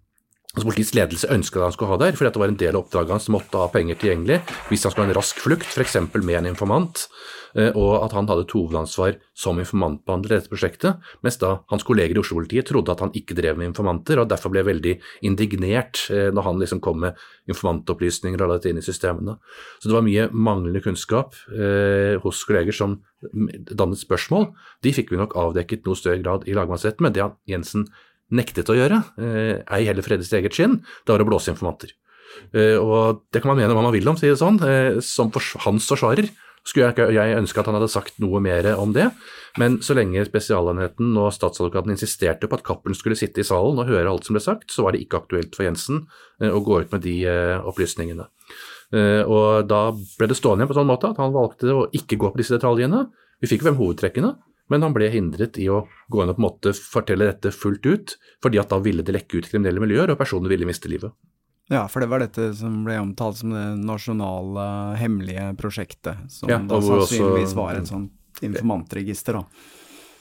altså 0.53 0.69
Politiets 0.69 0.93
ledelse 0.97 1.31
ønsket 1.33 1.63
han 1.65 1.73
skulle 1.73 1.95
ha 1.95 2.01
der, 2.03 2.17
fordi 2.17 2.33
det 2.35 2.41
var 2.43 2.51
en 2.53 2.59
del 2.61 2.77
av 2.77 2.83
oppdraget 2.83 3.15
hans 3.15 3.29
som 3.29 3.37
måtte 3.39 3.61
ha 3.61 3.71
penger 3.73 3.97
tilgjengelig 4.01 4.43
hvis 4.69 4.85
han 4.85 4.93
skulle 4.93 5.07
ha 5.07 5.13
en 5.13 5.17
rask 5.17 5.41
flukt, 5.41 5.71
f.eks. 5.73 5.97
med 6.21 6.37
en 6.43 6.51
informant, 6.51 7.07
og 7.53 7.91
at 7.99 8.15
han 8.17 8.29
hadde 8.29 8.47
et 8.47 8.55
hovedansvar 8.57 9.17
som 9.37 9.59
informantbehandler 9.61 10.33
i 10.33 10.39
dette 10.39 10.53
prosjektet, 10.53 11.09
mens 11.25 11.37
da 11.41 11.55
hans 11.73 11.85
kolleger 11.89 12.17
i 12.17 12.23
Oslo-politiet 12.23 12.69
trodde 12.69 12.93
at 12.95 13.03
han 13.05 13.13
ikke 13.17 13.37
drev 13.37 13.59
med 13.61 13.71
informanter, 13.71 14.21
og 14.21 14.29
derfor 14.31 14.53
ble 14.53 14.65
veldig 14.69 14.95
indignert 15.29 16.05
når 16.09 16.49
han 16.49 16.61
liksom 16.63 16.81
kom 16.85 17.03
med 17.05 17.19
informantopplysninger 17.53 18.41
og 18.41 18.53
la 18.53 18.59
dette 18.59 18.73
inn 18.73 18.81
i 18.81 18.85
systemene. 18.85 19.37
Så 19.81 19.91
det 19.91 19.97
var 19.97 20.07
mye 20.07 20.29
manglende 20.33 20.85
kunnskap 20.85 21.37
eh, 21.53 22.17
hos 22.23 22.45
kolleger 22.49 22.77
som 22.77 23.01
dannet 23.23 24.01
spørsmål. 24.01 24.49
De 24.85 24.95
fikk 24.95 25.13
vi 25.13 25.21
nok 25.21 25.37
avdekket 25.39 25.85
noe 25.87 25.99
større 25.99 26.23
grad 26.25 26.49
i 26.49 26.57
lagmannsretten, 26.57 27.05
men 27.05 27.17
det 27.17 27.29
Jensen 27.49 27.89
nektet 28.33 28.71
å 28.73 28.77
gjøre, 28.77 29.03
eh, 29.21 29.63
ei 29.77 29.85
heller 29.87 30.05
for 30.05 30.17
sitt 30.17 30.39
eget 30.39 30.57
skinn, 30.57 30.81
det 31.05 31.13
var 31.13 31.25
å 31.25 31.29
blåse 31.29 31.53
informanter. 31.53 31.93
Eh, 32.55 32.79
og 32.81 33.27
det 33.33 33.43
kan 33.43 33.53
man 33.53 33.61
mene 33.61 33.75
hva 33.77 33.85
man 33.85 33.93
vil 33.95 34.09
om, 34.09 34.17
sier 34.17 34.33
det 34.33 34.41
sånn. 34.41 34.61
Eh, 34.65 35.01
som 35.05 35.31
hans 35.67 35.89
forsvarer 35.89 36.31
skulle 36.65 36.93
jeg, 36.95 37.15
jeg 37.17 37.37
ønske 37.37 37.59
at 37.59 37.67
han 37.67 37.75
hadde 37.75 37.91
sagt 37.91 38.21
noe 38.23 38.39
mer 38.41 38.69
om 38.79 38.93
det, 38.95 39.09
men 39.59 39.81
så 39.83 39.97
lenge 39.99 40.23
Spesialenheten 40.29 41.11
og 41.19 41.33
statsadvokaten 41.35 41.91
insisterte 41.91 42.47
på 42.47 42.55
at 42.55 42.63
Cappelen 42.63 42.95
skulle 42.95 43.19
sitte 43.19 43.43
i 43.43 43.47
salen 43.47 43.81
og 43.83 43.91
høre 43.91 44.09
alt 44.09 44.29
som 44.29 44.39
ble 44.39 44.43
sagt, 44.45 44.71
så 44.71 44.87
var 44.87 44.95
det 44.95 45.03
ikke 45.03 45.25
aktuelt 45.25 45.57
for 45.59 45.67
Jensen 45.67 46.07
å 46.39 46.63
gå 46.63 46.85
ut 46.85 46.95
med 46.95 47.03
de 47.03 47.17
opplysningene. 47.67 48.29
Og 49.27 49.67
da 49.67 49.83
ble 49.91 50.31
det 50.31 50.39
stående 50.39 50.63
igjen 50.63 50.71
på 50.71 50.79
sånn 50.79 50.87
måte 50.87 51.11
at 51.11 51.19
han 51.19 51.35
valgte 51.35 51.75
å 51.75 51.89
ikke 51.99 52.21
gå 52.23 52.31
på 52.31 52.39
disse 52.39 52.55
detaljene. 52.55 53.09
Vi 53.43 53.51
fikk 53.51 53.65
jo 53.65 53.73
hvem 53.73 53.83
hovedtrekkene, 53.83 54.37
men 54.73 54.87
han 54.87 54.95
ble 54.97 55.11
hindret 55.13 55.59
i 55.61 55.69
å 55.69 55.83
gå 56.09 56.23
inn 56.23 56.33
og 56.33 56.39
på 56.39 56.43
en 56.43 56.47
måte 56.47 56.73
fortelle 56.77 57.29
dette 57.29 57.53
fullt 57.55 57.85
ut, 57.87 58.17
fordi 58.45 58.61
at 58.63 58.73
da 58.73 58.81
ville 58.83 59.05
det 59.05 59.15
lekke 59.19 59.43
ut 59.43 59.51
kriminelle 59.51 59.83
miljøer, 59.85 60.15
og 60.15 60.21
personen 60.21 60.49
ville 60.53 60.69
miste 60.69 60.91
livet. 60.91 61.13
Ja, 61.73 61.87
for 61.89 62.03
det 62.03 62.09
var 62.11 62.25
dette 62.25 62.51
som 62.59 62.83
ble 62.87 62.99
omtalt 63.01 63.39
som 63.39 63.53
det 63.55 63.67
nasjonale 63.85 64.65
hemmelige 65.01 65.53
prosjektet, 65.61 66.27
som 66.33 66.51
ja, 66.51 66.59
da 66.59 66.81
sannsynligvis 66.83 67.55
var 67.57 67.79
et 67.79 67.89
sånt 67.89 68.43
informantregister, 68.43 69.39
da. 69.39 69.69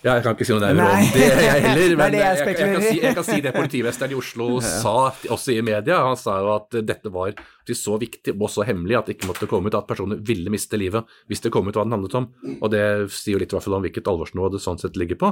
Ja, 0.01 0.15
jeg 0.17 0.23
kan 0.25 0.33
ikke 0.33 0.45
si 0.49 0.53
noe 0.55 0.63
nærmere 0.63 0.95
om 0.97 1.09
det, 1.13 1.25
jeg 1.29 1.61
heller. 1.67 1.91
Men 1.99 2.13
det 2.15 2.21
jeg, 2.21 2.37
jeg, 2.39 2.45
jeg, 2.57 2.57
kan 2.57 2.81
si, 2.81 2.93
jeg, 3.03 3.15
kan 3.17 3.25
si, 3.27 3.35
det 3.45 3.51
politimesteren 3.53 4.13
i 4.15 4.17
Oslo 4.17 4.47
sa 4.81 4.93
også 5.35 5.53
i 5.53 5.59
media. 5.65 5.99
Han 6.07 6.17
sa 6.17 6.39
jo 6.41 6.49
at 6.55 6.77
dette 6.89 7.11
var 7.13 7.35
så 7.71 7.93
viktig 8.01 8.33
og 8.33 8.49
så 8.51 8.65
hemmelig 8.67 8.97
at 8.97 9.07
det 9.07 9.13
ikke 9.15 9.29
måtte 9.29 9.47
komme 9.47 9.69
ut 9.69 9.77
at 9.77 9.85
personer 9.87 10.17
ville 10.27 10.51
miste 10.51 10.75
livet 10.75 11.07
hvis 11.29 11.39
det 11.45 11.53
kom 11.53 11.69
ut 11.69 11.77
hva 11.77 11.85
den 11.85 11.93
handlet 11.95 12.17
om. 12.17 12.25
Og 12.57 12.73
det 12.73 12.81
sier 13.13 13.37
jo 13.37 13.43
litt 13.43 13.53
i 13.53 13.55
hvert 13.55 13.67
fall 13.67 13.77
om 13.77 13.85
hvilket 13.85 14.09
alvorsnivå 14.11 14.49
det 14.51 14.63
sånn 14.65 14.81
sett 14.81 14.97
ligger 14.99 15.21
på. 15.21 15.31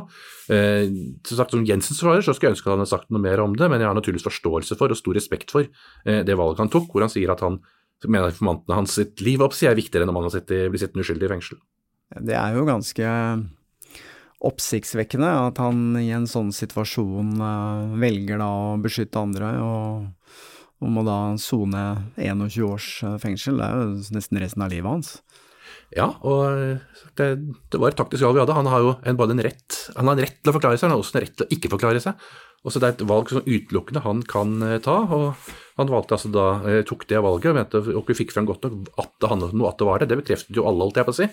Eh, 0.54 0.86
som 1.26 1.42
sagt, 1.42 1.58
Som 1.58 1.66
Jensens 1.68 2.00
svarer 2.00 2.24
så 2.24 2.38
skulle 2.38 2.54
jeg 2.54 2.60
ønske 2.60 2.70
han 2.70 2.80
hadde 2.80 2.94
sagt 2.94 3.10
noe 3.10 3.26
mer 3.26 3.42
om 3.44 3.58
det, 3.58 3.68
men 3.74 3.82
jeg 3.82 3.90
har 3.90 3.98
naturligvis 3.98 4.30
forståelse 4.30 4.78
for 4.80 4.94
og 4.94 5.02
stor 5.02 5.18
respekt 5.18 5.52
for 5.52 5.66
eh, 5.66 6.22
det 6.24 6.38
valget 6.38 6.62
han 6.62 6.72
tok, 6.72 6.92
hvor 6.94 7.04
han 7.04 7.12
sier 7.12 7.34
at 7.34 7.42
han 7.44 7.58
mener 8.06 8.30
informantene 8.32 8.78
hans 8.78 8.96
sitt 9.02 9.20
liv 9.26 9.42
opp, 9.44 9.58
sier 9.58 9.74
er 9.74 9.82
viktigere 9.82 10.06
enn 10.06 10.14
om 10.14 10.22
han 10.22 10.30
blir 10.30 10.80
sittende 10.80 11.04
uskyldig 11.04 11.26
i 11.26 11.34
fengsel. 11.34 11.60
Det 12.30 12.38
er 12.38 12.56
jo 12.56 12.70
ganske 12.70 13.10
oppsiktsvekkende 14.46 15.30
at 15.50 15.60
han 15.60 15.98
i 16.00 16.10
en 16.16 16.28
sånn 16.30 16.54
situasjon 16.56 17.36
uh, 17.44 17.98
velger 18.00 18.40
da 18.40 18.48
å 18.48 18.78
beskytte 18.82 19.20
andre, 19.20 19.52
og, 19.64 20.38
og 20.80 20.94
må 20.96 21.04
da 21.08 21.20
sone 21.42 21.84
21 22.16 22.64
års 22.70 22.90
fengsel. 23.24 23.60
Det 23.60 23.68
er 23.68 23.82
jo 23.82 24.16
nesten 24.16 24.42
resten 24.42 24.64
av 24.64 24.72
livet 24.72 24.92
hans. 24.92 25.18
Ja, 25.96 26.12
og 26.22 26.80
det, 27.18 27.28
det 27.74 27.80
var 27.82 27.92
et 27.92 27.98
taktisk 27.98 28.24
valg 28.24 28.38
vi 28.38 28.44
hadde. 28.44 28.58
Han 28.58 28.70
har 28.70 28.84
jo 28.86 28.92
en, 29.02 29.18
både 29.18 29.36
en 29.36 29.44
rett, 29.44 29.80
han 29.96 30.06
har 30.06 30.16
en 30.16 30.24
rett 30.24 30.38
til 30.38 30.52
å 30.52 30.56
forklare 30.56 30.78
seg, 30.78 30.88
han 30.88 30.96
har 30.96 31.02
også 31.02 31.18
en 31.18 31.26
rett 31.26 31.36
til 31.40 31.48
å 31.48 31.58
ikke 31.58 31.72
forklare 31.74 32.04
seg. 32.04 32.30
Og 32.66 32.74
så 32.74 32.80
Det 32.80 32.88
er 32.88 32.96
et 32.98 33.08
valg 33.08 33.30
som 33.32 33.46
utelukkende 33.46 34.04
han 34.04 34.22
kan 34.28 34.60
ta. 34.84 34.98
og 35.08 35.36
Han 35.80 35.88
valgte 35.88 36.18
altså 36.18 36.32
da, 36.34 36.84
tok 36.84 37.08
det 37.08 37.22
valget 37.24 37.54
og 37.54 37.56
mente, 37.56 37.82
og 37.96 38.12
fikk 38.12 38.34
frem 38.36 38.50
godt 38.50 38.68
nok 38.68 38.90
at 39.00 39.14
det 39.22 39.30
handlet 39.32 39.54
om 39.54 39.62
noe, 39.62 39.72
at 39.72 39.80
det 39.80 39.88
var 39.88 40.00
det. 40.00 40.10
Det 40.12 40.20
bekreftet 40.20 40.60
jo 40.60 40.68
alle, 40.68 40.84
holdt 40.84 41.00
jeg 41.00 41.08
på 41.08 41.16
å 41.16 41.20
si. 41.22 41.30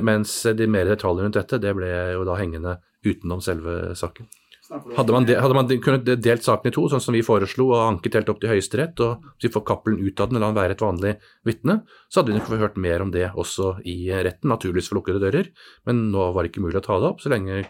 Mens 0.00 0.32
de 0.56 0.66
mer 0.70 0.88
detaljene 0.88 1.28
rundt 1.28 1.36
dette, 1.36 1.60
det 1.60 1.76
ble 1.76 1.92
jo 2.16 2.24
da 2.24 2.38
hengende 2.40 2.78
utenom 3.04 3.44
selve 3.44 3.92
saken. 4.00 4.30
Hadde 4.66 5.14
man, 5.14 5.26
de, 5.28 5.36
hadde 5.38 5.54
man 5.54 5.68
kunnet 5.82 6.08
delt 6.22 6.42
saken 6.42 6.70
i 6.70 6.74
to, 6.74 6.86
sånn 6.90 7.02
som 7.02 7.14
vi 7.14 7.22
foreslo, 7.26 7.68
og 7.70 7.82
anket 7.84 8.16
helt 8.18 8.30
opp 8.32 8.40
til 8.42 8.50
Høyesterett, 8.50 8.98
og 9.04 9.26
så 9.36 9.46
vi 9.46 9.52
får 9.54 9.64
Cappelen 9.68 10.00
ut 10.02 10.22
av 10.22 10.30
den, 10.30 10.40
la 10.42 10.48
han 10.50 10.56
være 10.56 10.74
et 10.74 10.82
vanlig 10.82 11.12
vitne, 11.46 11.80
så 12.10 12.20
hadde 12.20 12.32
vi 12.32 12.38
nok 12.40 12.50
hørt 12.64 12.80
mer 12.82 13.04
om 13.04 13.12
det 13.14 13.28
også 13.30 13.76
i 13.86 13.98
retten, 14.10 14.50
naturligvis 14.50 14.90
for 14.90 14.98
lukkede 14.98 15.22
dører. 15.22 15.52
Men 15.86 16.08
nå 16.14 16.30
var 16.34 16.42
det 16.42 16.50
ikke 16.52 16.64
mulig 16.66 16.80
å 16.82 16.86
ta 16.88 16.98
det 17.02 17.12
opp, 17.12 17.22
så 17.22 17.30
lenge 17.32 17.62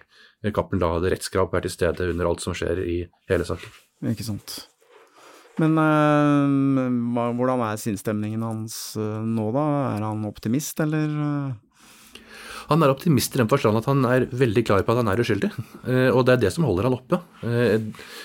Cappelen 0.46 0.80
da 0.80 0.94
hadde 0.94 1.12
rettskrav 1.12 1.50
på 1.50 1.56
å 1.56 1.58
være 1.58 1.68
til 1.68 1.76
stede 1.76 2.08
under 2.12 2.30
alt 2.30 2.44
som 2.44 2.56
skjer 2.56 2.80
i 2.86 2.96
hele 3.28 3.46
saken. 3.48 3.76
Ikke 4.12 4.26
sant. 4.26 4.58
Men 5.60 5.76
øh, 5.80 7.32
hvordan 7.36 7.62
er 7.64 7.78
sinnsstemningen 7.80 8.44
hans 8.44 8.96
øh, 9.00 9.22
nå, 9.24 9.48
da? 9.56 9.64
Er 9.96 10.04
han 10.04 10.26
optimist, 10.28 10.80
eller? 10.84 11.12
Han 12.66 12.82
er 12.82 12.92
optimist 12.92 13.34
i 13.36 13.40
den 13.40 13.50
forstand 13.50 13.78
at 13.78 13.88
han 13.90 14.04
er 14.08 14.26
veldig 14.30 14.64
klar 14.66 14.84
på 14.86 14.94
at 14.94 15.00
han 15.02 15.10
er 15.12 15.20
uskyldig, 15.22 15.50
og 16.10 16.22
det 16.26 16.34
er 16.34 16.40
det 16.44 16.52
som 16.54 16.66
holder 16.66 16.88
han 16.88 16.96
oppe. 16.96 17.20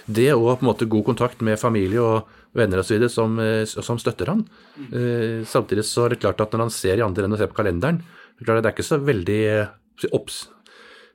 Det 0.09 0.29
og 0.33 0.47
på 0.47 0.65
en 0.65 0.69
måte 0.71 0.89
god 0.89 1.05
kontakt 1.11 1.43
med 1.45 1.59
familie 1.61 2.01
og 2.01 2.31
venner 2.57 2.81
osv. 2.81 3.05
Som, 3.11 3.37
som 3.69 3.99
støtter 4.01 4.33
han. 4.33 4.41
Samtidig 5.47 5.85
så 5.87 6.07
er 6.07 6.15
det 6.15 6.23
klart 6.23 6.41
at 6.41 6.55
når 6.55 6.65
han 6.65 6.73
ser 6.73 6.97
i 6.97 7.05
andre 7.05 7.27
enden 7.27 7.37
og 7.37 7.43
ser 7.43 7.51
på 7.53 7.59
kalenderen, 7.61 8.01
det 8.41 8.57
er 8.57 8.73
ikke 8.73 8.87
så 8.87 8.97
veldig 8.97 9.43
obs 10.17 10.47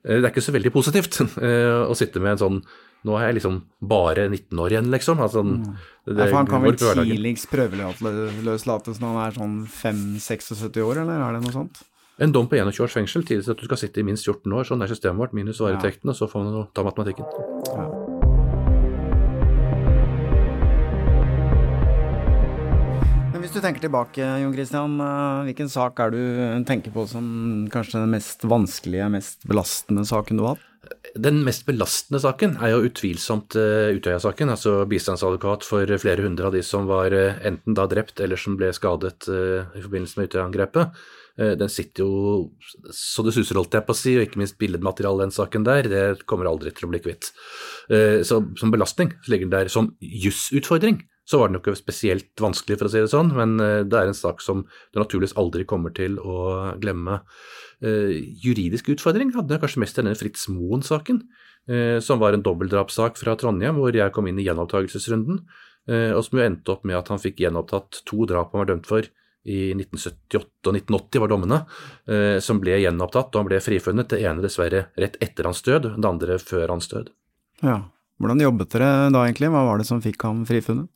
det 0.07 0.23
er 0.23 0.31
ikke 0.31 0.45
så 0.45 0.55
veldig 0.55 0.71
positivt 0.71 1.17
å 1.91 1.95
sitte 1.99 2.23
med 2.23 2.37
en 2.37 2.45
sånn 2.45 2.61
Nå 3.07 3.15
er 3.21 3.29
jeg 3.29 3.37
liksom 3.37 3.59
bare 3.87 4.25
19 4.27 4.61
år 4.65 4.73
igjen, 4.73 4.87
liksom. 4.91 5.21
Altså, 5.23 5.43
det, 5.47 6.15
ja, 6.17 6.25
for 6.25 6.39
han 6.41 6.49
kan 6.49 6.65
vel 6.65 6.75
tidligst 6.75 7.47
prøveløslates 7.53 8.99
når 8.99 9.13
han 9.13 9.21
er 9.23 9.37
sånn 9.37 9.53
5-76 9.71 10.81
år, 10.83 11.03
eller 11.05 11.23
er 11.23 11.37
det 11.37 11.43
noe 11.45 11.55
sånt? 11.55 11.85
En 12.17 12.33
dom 12.33 12.47
på 12.49 12.57
21 12.57 12.79
års 12.81 12.95
fengsel 12.97 13.27
tidligst 13.29 13.51
at 13.53 13.59
du 13.61 13.67
skal 13.67 13.77
sitte 13.77 14.01
i 14.01 14.05
minst 14.09 14.25
14 14.25 14.49
år. 14.57 14.65
Sånn 14.65 14.81
er 14.81 14.89
systemet 14.89 15.21
vårt, 15.21 15.35
minus 15.37 15.59
varetekten, 15.61 16.09
og 16.09 16.17
så 16.17 16.25
får 16.31 16.47
man 16.47 16.55
ta 16.73 16.81
matematikken. 16.87 17.27
Ja. 17.69 17.85
Hvis 23.37 23.53
du 23.53 23.61
tenker 23.61 23.85
tilbake, 23.85 24.25
Jon 24.41 24.55
Christian, 24.57 24.97
hvilken 25.45 25.69
sak 25.69 26.01
er 26.07 26.15
du 26.17 26.23
tenker 26.65 26.95
på 26.95 27.05
som 27.11 27.27
kanskje 27.73 28.01
den 28.01 28.17
mest 28.17 28.49
vanskelige, 28.49 29.11
mest 29.13 29.45
belastende 29.49 30.07
saken 30.09 30.41
du 30.41 30.47
har 30.47 30.57
hatt? 30.57 30.65
Den 31.21 31.43
mest 31.45 31.69
belastende 31.69 32.23
saken 32.25 32.57
er 32.65 32.73
jo 32.73 32.81
utvilsomt 32.89 33.53
Utøya-saken, 33.61 34.55
altså 34.57 34.89
bistandsadvokat 34.89 35.69
for 35.69 35.85
flere 36.01 36.25
hundre 36.25 36.49
av 36.49 36.57
de 36.57 36.65
som 36.65 36.89
var 36.89 37.13
enten 37.13 37.77
da 37.77 37.85
drept 37.93 38.25
eller 38.25 38.41
som 38.41 38.57
ble 38.57 38.73
skadet 38.73 39.29
i 39.29 39.85
forbindelse 39.85 40.17
med 40.17 40.33
Utøya-angrepet. 40.33 40.97
Den 41.37 41.69
sitter 41.69 42.07
jo 42.07 42.13
så 42.97 43.21
det 43.27 43.35
suser, 43.37 43.59
holdt 43.59 43.75
jeg 43.77 43.85
på 43.85 43.93
å 43.93 43.99
si, 43.99 44.15
og 44.17 44.25
ikke 44.25 44.41
minst 44.41 44.57
billedmaterialet 44.57 45.27
den 45.27 45.35
saken 45.37 45.67
der, 45.67 45.89
det 45.93 46.05
kommer 46.25 46.49
aldri 46.49 46.73
til 46.73 46.87
å 46.87 46.93
bli 46.95 47.03
kvitt. 47.05 47.29
Så 48.25 48.39
som 48.57 48.73
belastning 48.73 49.13
så 49.21 49.35
ligger 49.35 49.51
den 49.51 49.53
der 49.53 49.69
som 49.73 49.91
jusutfordring. 50.01 51.03
så 51.29 51.41
var 51.41 51.51
den 51.51 51.59
jo 51.59 51.61
ikke 51.61 51.77
spesielt 51.77 52.41
vanskelig, 52.41 52.79
for 52.79 52.89
å 52.89 52.93
si 52.95 53.03
det 53.03 53.13
sånn, 53.13 53.35
men 53.37 53.59
det 53.59 53.99
er 53.99 54.09
en 54.09 54.17
sak 54.17 54.41
som 54.41 54.63
du 54.65 55.01
naturligvis 55.01 55.37
aldri 55.37 55.67
kommer 55.69 55.93
til 55.93 56.17
å 56.23 56.73
glemme. 56.81 57.21
Eh, 57.85 58.15
juridisk 58.41 58.89
utfordring 58.95 59.35
hadde 59.35 59.53
jeg 59.53 59.61
kanskje 59.61 59.83
mest 59.83 59.99
i 59.99 60.01
denne 60.01 60.17
Fritz 60.17 60.47
Moen-saken, 60.49 61.21
eh, 61.69 61.99
som 62.01 62.21
var 62.23 62.33
en 62.33 62.45
dobbeltdrapssak 62.45 63.21
fra 63.21 63.37
Trondheim, 63.37 63.77
hvor 63.77 63.93
jeg 63.93 64.13
kom 64.17 64.29
inn 64.31 64.41
i 64.41 64.47
gjenopptakelsesrunden, 64.47 65.43
eh, 65.89 66.13
og 66.17 66.25
som 66.25 66.39
jo 66.39 66.47
endte 66.47 66.73
opp 66.73 66.87
med 66.89 66.97
at 66.97 67.09
han 67.13 67.21
fikk 67.21 67.45
gjenopptatt 67.45 68.03
to 68.09 68.25
drap 68.25 68.53
han 68.53 68.65
var 68.65 68.73
dømt 68.73 68.89
for. 68.89 69.05
I 69.47 69.71
1978 69.77 70.67
og 70.67 70.75
1980 70.75 71.23
var 71.23 71.31
dommene, 71.31 71.59
som 72.43 72.59
ble 72.59 72.81
gjenopptatt, 72.83 73.31
og 73.31 73.39
han 73.41 73.49
ble 73.49 73.61
frifunnet. 73.63 74.11
Det 74.11 74.19
ene 74.27 74.43
dessverre 74.43 74.89
rett 74.99 75.17
etter 75.23 75.47
hans 75.47 75.63
død, 75.63 75.93
det 75.95 76.09
andre 76.11 76.39
før 76.43 76.75
hans 76.75 76.91
død. 76.91 77.13
Ja, 77.63 77.79
hvordan 78.19 78.43
jobbet 78.43 78.75
dere 78.75 78.91
da 79.15 79.23
egentlig, 79.23 79.53
hva 79.55 79.63
var 79.69 79.79
det 79.79 79.87
som 79.87 80.03
fikk 80.03 80.27
ham 80.27 80.43
frifunnet? 80.49 80.91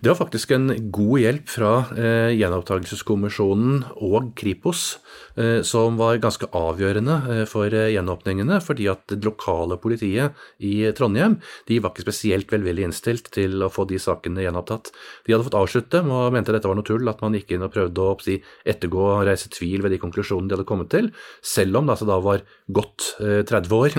Det 0.00 0.10
var 0.10 0.18
faktisk 0.18 0.52
en 0.54 0.70
god 0.94 1.22
hjelp 1.22 1.50
fra 1.50 1.72
eh, 1.96 2.30
Gjenopptakelseskommisjonen 2.38 3.82
og 4.04 4.30
Kripos, 4.38 4.98
eh, 5.36 5.60
som 5.66 5.98
var 5.98 6.20
ganske 6.22 6.48
avgjørende 6.56 7.16
eh, 7.34 7.44
for 7.50 7.72
eh, 7.72 7.90
gjenåpningene, 7.94 8.60
fordi 8.64 8.88
at 8.92 9.04
det 9.10 9.24
lokale 9.26 9.78
politiet 9.80 10.36
i 10.64 10.90
Trondheim 10.96 11.38
de 11.68 11.80
var 11.82 11.94
ikke 11.94 12.06
spesielt 12.06 12.52
velvillig 12.52 12.86
innstilt 12.88 13.30
til 13.34 13.62
å 13.64 13.70
få 13.72 13.86
de 13.90 14.00
sakene 14.02 14.44
gjenopptatt. 14.44 14.92
De 15.26 15.34
hadde 15.34 15.48
fått 15.48 15.58
avslutte 15.58 16.02
og 16.04 16.32
mente 16.34 16.54
dette 16.54 16.70
var 16.70 16.78
noe 16.78 16.86
tull, 16.86 17.08
at 17.10 17.22
man 17.24 17.36
gikk 17.36 17.56
inn 17.56 17.66
og 17.66 17.74
prøvde 17.74 18.04
å 18.04 18.16
si, 18.22 18.38
ettergå 18.68 19.04
og 19.08 19.26
reise 19.28 19.50
tvil 19.52 19.84
ved 19.84 19.94
de 19.94 20.02
konklusjonene 20.02 20.50
de 20.50 20.58
hadde 20.58 20.68
kommet 20.68 20.92
til, 20.94 21.10
selv 21.44 21.80
om 21.80 21.88
det 21.88 21.96
altså 21.96 22.08
da 22.08 22.20
var 22.22 22.44
godt 22.80 23.12
eh, 23.24 23.42
30 23.48 23.76
år 23.78 23.98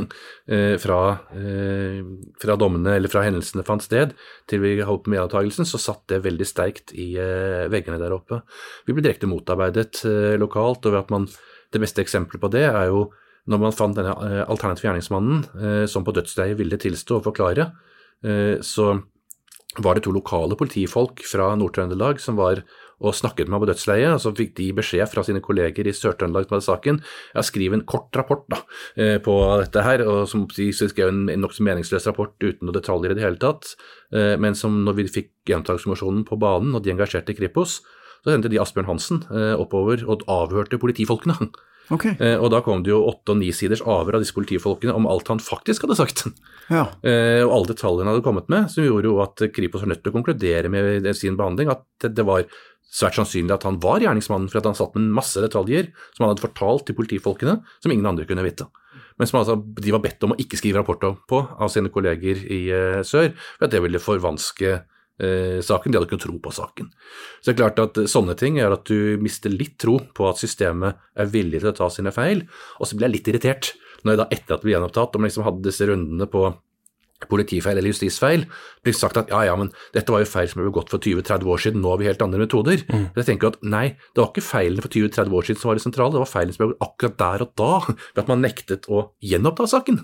fra, 0.81 0.99
eh, 1.37 1.99
fra 2.41 2.55
dommene 2.57 2.95
eller 2.97 3.11
fra 3.11 3.21
hendelsene 3.25 3.65
fant 3.67 3.83
sted 3.85 4.15
til 4.49 4.63
vi 4.63 4.71
holdt 4.81 5.03
på 5.05 5.13
med 5.13 5.19
gjenopptakelsen, 5.19 5.67
så 5.69 5.77
satt 5.81 6.07
det 6.09 6.23
veldig 6.25 6.47
sterkt 6.47 6.93
i 6.97 7.11
eh, 7.21 7.67
veggene 7.69 7.99
der 8.01 8.15
oppe. 8.15 8.41
Vi 8.87 8.95
ble 8.95 9.05
direkte 9.05 9.29
motarbeidet 9.29 10.01
eh, 10.09 10.37
lokalt, 10.41 10.87
og 10.89 10.97
at 10.97 11.13
man, 11.13 11.29
det 11.73 11.83
beste 11.83 12.01
eksempelet 12.01 12.41
på 12.41 12.53
det 12.55 12.65
er 12.69 12.89
jo 12.89 13.09
når 13.49 13.61
man 13.61 13.75
fant 13.75 13.97
denne 13.97 14.13
eh, 14.25 14.43
alternative 14.45 14.89
gjerningsmannen 14.89 15.45
eh, 15.57 15.85
som 15.89 16.05
på 16.05 16.13
dødsleiet 16.15 16.59
ville 16.59 16.79
tilstå 16.81 17.19
og 17.19 17.29
forklare, 17.29 17.69
eh, 18.25 18.57
så 18.65 18.93
var 19.79 19.95
det 19.95 20.05
to 20.05 20.13
lokale 20.13 20.57
politifolk 20.57 21.21
fra 21.29 21.51
Nord-Trøndelag 21.57 22.21
som 22.21 22.37
var 22.39 22.63
og 22.99 23.15
snakket 23.15 23.47
med 23.47 23.55
meg 23.55 23.63
på 23.63 23.69
dødsleiet, 23.71 24.13
og 24.13 24.21
så 24.23 24.33
fikk 24.35 24.55
de 24.59 24.69
beskjed 24.79 25.09
fra 25.11 25.23
sine 25.25 25.41
kolleger 25.43 25.87
i 25.87 25.93
Sør-Trøndelag 25.95 26.47
som 26.47 26.57
hadde 26.57 26.67
saken, 26.67 26.99
ja, 27.33 27.43
skriv 27.45 27.75
en 27.75 27.85
kort 27.87 28.15
rapport 28.19 28.43
da, 28.51 28.61
eh, 28.99 29.17
på 29.23 29.35
dette 29.63 29.85
her, 29.85 30.03
og 30.07 30.25
som 30.31 30.47
de 30.51 30.69
skrev 30.75 31.13
en, 31.13 31.23
nokså 31.39 31.65
meningsløs 31.67 32.09
rapport 32.09 32.35
uten 32.43 32.67
noen 32.67 32.75
detaljer 32.75 33.15
i 33.15 33.19
det 33.19 33.25
hele 33.25 33.41
tatt, 33.41 33.75
eh, 34.13 34.35
men 34.37 34.57
som 34.57 34.83
når 34.85 34.99
vi 34.99 35.07
fikk 35.19 35.31
gjenopptakelseskommisjonen 35.49 36.27
på 36.27 36.39
banen, 36.41 36.75
og 36.75 36.83
de 36.83 36.93
engasjerte 36.93 37.37
Kripos, 37.37 37.79
så 38.19 38.33
sendte 38.33 38.51
de 38.51 38.59
Asbjørn 38.59 38.89
Hansen 38.89 39.23
eh, 39.31 39.55
oppover 39.55 40.03
og 40.07 40.27
avhørte 40.27 40.79
politifolkene. 40.81 41.51
Okay. 41.89 42.13
Eh, 42.21 42.35
og 42.37 42.51
da 42.53 42.61
kom 42.61 42.83
det 42.85 42.91
jo 42.91 43.01
åtte- 43.09 43.33
og 43.33 43.39
nisiders 43.41 43.81
avhør 43.81 44.19
av 44.19 44.23
disse 44.23 44.35
politifolkene 44.35 44.93
om 44.93 45.07
alt 45.09 45.31
han 45.31 45.41
faktisk 45.41 45.87
hadde 45.87 45.97
sagt. 45.97 46.27
Ja. 46.69 46.85
Eh, 47.01 47.41
og 47.41 47.53
alle 47.55 47.71
detaljene 47.71 48.05
han 48.05 48.13
hadde 48.13 48.25
kommet 48.27 48.51
med, 48.51 48.69
som 48.69 48.85
gjorde 48.85 49.09
jo 49.09 49.17
at 49.23 49.41
Kripos 49.55 49.81
var 49.81 49.93
nødt 49.93 50.03
til 50.05 50.13
å 50.13 50.17
konkludere 50.19 50.69
med 50.69 51.09
sin 51.17 51.39
behandling 51.39 51.71
at 51.73 51.81
det, 52.03 52.13
det 52.19 52.27
var 52.27 52.45
svært 52.89 53.19
sannsynlig 53.19 53.53
at 53.53 53.65
han 53.67 53.79
var 53.81 54.01
gjerningsmannen, 54.03 54.49
for 54.49 54.61
at 54.61 54.69
han 54.69 54.77
satt 54.77 54.95
med 54.97 55.13
masse 55.17 55.41
detaljer 55.43 55.91
som 56.15 56.25
han 56.25 56.33
hadde 56.33 56.45
fortalt 56.47 56.87
til 56.87 56.97
politifolkene, 56.97 57.59
som 57.83 57.93
ingen 57.93 58.09
andre 58.09 58.27
kunne 58.29 58.45
vite. 58.45 58.67
Men 59.19 59.29
som 59.29 59.41
altså, 59.41 59.57
de 59.59 59.93
var 59.93 60.03
bedt 60.03 60.23
om 60.25 60.33
å 60.33 60.39
ikke 60.39 60.57
skrive 60.59 60.81
rapporter 60.81 61.17
på 61.29 61.41
av 61.59 61.71
sine 61.73 61.91
kolleger 61.93 62.39
i 62.49 62.61
uh, 62.71 63.01
sør, 63.05 63.33
for 63.57 63.67
at 63.67 63.75
det 63.75 63.83
ville 63.83 64.01
forvanske 64.01 64.71
uh, 64.79 65.59
saken. 65.65 65.91
De 65.91 65.99
hadde 65.99 66.09
ikke 66.09 66.21
tro 66.23 66.37
på 66.41 66.53
saken. 66.55 66.87
Så 67.39 67.51
det 67.51 67.55
er 67.55 67.59
klart 67.59 67.83
at 67.83 67.99
sånne 68.09 68.37
ting 68.39 68.57
gjør 68.57 68.77
at 68.79 68.87
du 68.89 69.19
mister 69.21 69.53
litt 69.53 69.77
tro 69.81 69.99
på 70.15 70.29
at 70.31 70.41
systemet 70.41 71.03
er 71.19 71.29
villig 71.29 71.61
til 71.61 71.73
å 71.73 71.77
ta 71.77 71.91
sine 71.93 72.15
feil, 72.15 72.45
og 72.79 72.89
så 72.89 72.97
blir 72.97 73.09
jeg 73.09 73.17
litt 73.19 73.31
irritert 73.33 73.73
når 73.99 74.13
jeg 74.13 74.21
da 74.21 74.27
etter 74.31 74.55
at 74.55 74.61
det 74.61 74.65
ble 74.69 74.75
gjenopptatt, 74.77 75.13
og 75.13 75.21
man 75.21 75.27
liksom 75.27 75.45
hadde 75.45 75.67
disse 75.67 75.87
rundene 75.89 76.29
på 76.31 76.47
politifeil 77.27 77.77
eller 77.77 77.91
justisfeil, 77.91 78.45
blir 78.85 78.95
sagt 78.95 79.17
at 79.19 79.31
ja, 79.33 79.41
ja, 79.49 79.55
men 79.59 79.71
dette 79.95 80.13
var 80.13 80.23
jo 80.23 80.29
feil 80.29 80.47
som 80.47 80.61
ble 80.61 80.69
begått 80.69 80.91
for 80.93 81.03
20-30 81.03 81.49
år 81.51 81.63
siden, 81.65 81.83
nå 81.83 81.91
har 81.91 81.99
vi 81.99 82.07
helt 82.07 82.23
andre 82.23 82.39
metoder. 82.45 82.85
Mm. 82.87 83.09
Jeg 83.17 83.27
tenker 83.27 83.51
at 83.51 83.59
nei, 83.65 83.85
det 84.13 84.23
var 84.23 84.31
ikke 84.31 84.45
feilene 84.45 84.85
for 84.85 84.93
20-30 84.95 85.35
år 85.35 85.49
siden 85.49 85.61
som 85.61 85.71
var 85.71 85.79
det 85.79 85.85
sentrale, 85.85 86.15
det 86.15 86.23
var 86.23 86.31
feilene 86.31 86.55
som 86.55 86.63
ble 86.63 86.71
begått 86.71 86.87
akkurat 86.87 87.19
der 87.19 87.45
og 87.45 87.51
da, 87.59 87.73
ved 88.13 88.23
at 88.23 88.31
man 88.31 88.45
nektet 88.45 88.87
å 88.87 89.03
gjenoppta 89.19 89.67
saken. 89.73 90.01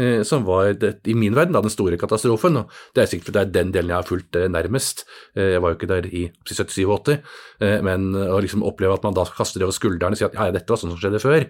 Eh, 0.00 0.22
som 0.26 0.42
var 0.48 0.72
det, 0.74 0.96
i 1.06 1.14
min 1.14 1.34
verden 1.36 1.54
da 1.54 1.62
den 1.62 1.72
store 1.72 1.98
katastrofen, 2.00 2.58
og 2.58 2.72
det 2.96 3.04
er 3.04 3.10
sikkert 3.10 3.30
fordi 3.30 3.38
det 3.38 3.42
er 3.44 3.52
den 3.54 3.74
delen 3.74 3.92
jeg 3.92 4.02
har 4.02 4.08
fulgt 4.08 4.38
eh, 4.38 4.48
nærmest. 4.50 5.04
Eh, 5.36 5.52
jeg 5.54 5.62
var 5.62 5.72
jo 5.72 5.78
ikke 5.78 5.90
der 5.92 6.08
i 6.10 6.24
77-80, 6.48 7.20
eh, 7.62 7.76
men 7.86 8.10
å 8.10 8.40
liksom 8.42 8.66
oppleve 8.66 8.98
at 8.98 9.06
man 9.06 9.14
da 9.14 9.26
kaster 9.28 9.62
det 9.62 9.68
over 9.68 9.76
skulderen 9.76 10.16
og 10.16 10.20
sier 10.20 10.32
at 10.32 10.38
ja, 10.38 10.48
ja, 10.50 10.56
dette 10.56 10.72
var 10.72 10.80
sånn 10.80 10.94
som 10.96 10.98
skjedde 10.98 11.22
før, 11.22 11.46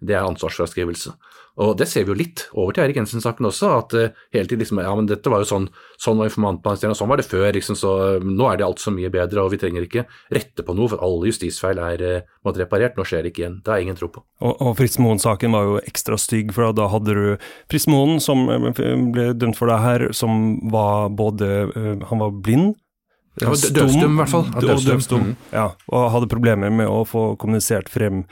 det 0.00 0.16
er 0.16 0.26
ansvarsfraskrivelse. 0.26 1.14
Og 1.62 1.76
det 1.78 1.86
ser 1.86 2.02
vi 2.02 2.10
jo 2.10 2.18
litt 2.18 2.42
over 2.58 2.74
til 2.74 2.82
Erik 2.82 2.96
Jensen-saken 2.98 3.46
også, 3.46 3.68
at 3.76 3.94
uh, 3.94 4.22
hele 4.34 4.48
tiden 4.50 4.64
liksom 4.64 4.80
Ja, 4.82 4.90
men 4.98 5.06
dette 5.06 5.30
var 5.30 5.44
jo 5.44 5.46
sånn, 5.46 5.68
sånn 6.02 6.18
var 6.18 6.26
informantbalansen, 6.26 6.90
og 6.90 6.98
sånn 6.98 7.12
var 7.12 7.20
det 7.20 7.28
før, 7.28 7.46
liksom, 7.54 7.78
så 7.78 7.92
um, 8.18 8.32
nå 8.34 8.48
er 8.50 8.58
det 8.58 8.66
alt 8.66 8.82
så 8.82 8.90
mye 8.94 9.10
bedre, 9.14 9.44
og 9.44 9.52
vi 9.54 9.60
trenger 9.62 9.86
ikke 9.86 10.06
rette 10.34 10.66
på 10.66 10.74
noe, 10.74 10.90
for 10.90 11.04
alle 11.06 11.30
justisfeil 11.30 11.78
er 11.78 12.02
uh, 12.02 12.26
måtte 12.46 12.64
reparert, 12.64 12.98
nå 12.98 13.06
skjer 13.06 13.22
det 13.22 13.30
ikke 13.30 13.44
igjen. 13.44 13.60
Det 13.62 13.70
har 13.70 13.86
ingen 13.86 14.00
tro 14.00 14.10
på. 14.16 14.24
Og, 14.42 14.54
og 14.58 14.74
Fritz 14.80 14.98
Moen-saken 14.98 15.54
var 15.54 15.70
jo 15.70 15.78
ekstra 15.84 16.18
stygg, 16.18 16.50
for 16.56 16.74
da 16.74 16.90
hadde 16.90 17.14
du 17.14 17.24
Fritz 17.70 17.86
Moen 17.90 18.18
som 18.22 18.48
ble 18.74 19.30
dømt 19.38 19.58
for 19.58 19.70
det 19.70 19.78
her, 19.84 20.08
som 20.16 20.58
var 20.72 21.12
både 21.14 21.46
Han 22.08 22.20
var 22.20 22.34
blind. 22.34 22.74
Ja, 23.40 23.50
dødsdum, 23.50 24.14
i 24.14 24.20
hvert 24.20 24.30
fall. 24.30 24.44
Ja, 24.54 24.76
dødsdum. 24.78 25.22
Mm. 25.30 25.34
Ja, 25.54 25.64
og 25.90 26.10
hadde 26.14 26.30
problemer 26.30 26.70
med 26.70 26.86
å 26.90 27.02
få 27.08 27.32
kommunisert 27.40 27.90
frem 27.90 28.22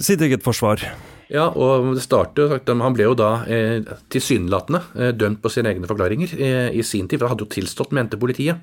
sitt 0.00 0.22
eget 0.24 0.44
forsvar. 0.44 0.82
Ja, 1.30 1.46
og 1.54 1.92
det 1.94 2.02
startet, 2.02 2.66
Han 2.66 2.94
ble 2.96 3.06
jo 3.06 3.14
da 3.14 3.44
eh, 3.46 3.78
tilsynelatende 4.10 4.80
eh, 4.98 5.12
dømt 5.14 5.38
på 5.42 5.52
sine 5.52 5.70
egne 5.70 5.86
forklaringer 5.86 6.32
eh, 6.34 6.70
i 6.74 6.82
sin 6.82 7.06
tid, 7.06 7.20
for 7.20 7.28
han 7.28 7.36
hadde 7.36 7.46
jo 7.46 7.54
tilstått, 7.54 7.94
mente 7.94 8.18
politiet. 8.18 8.58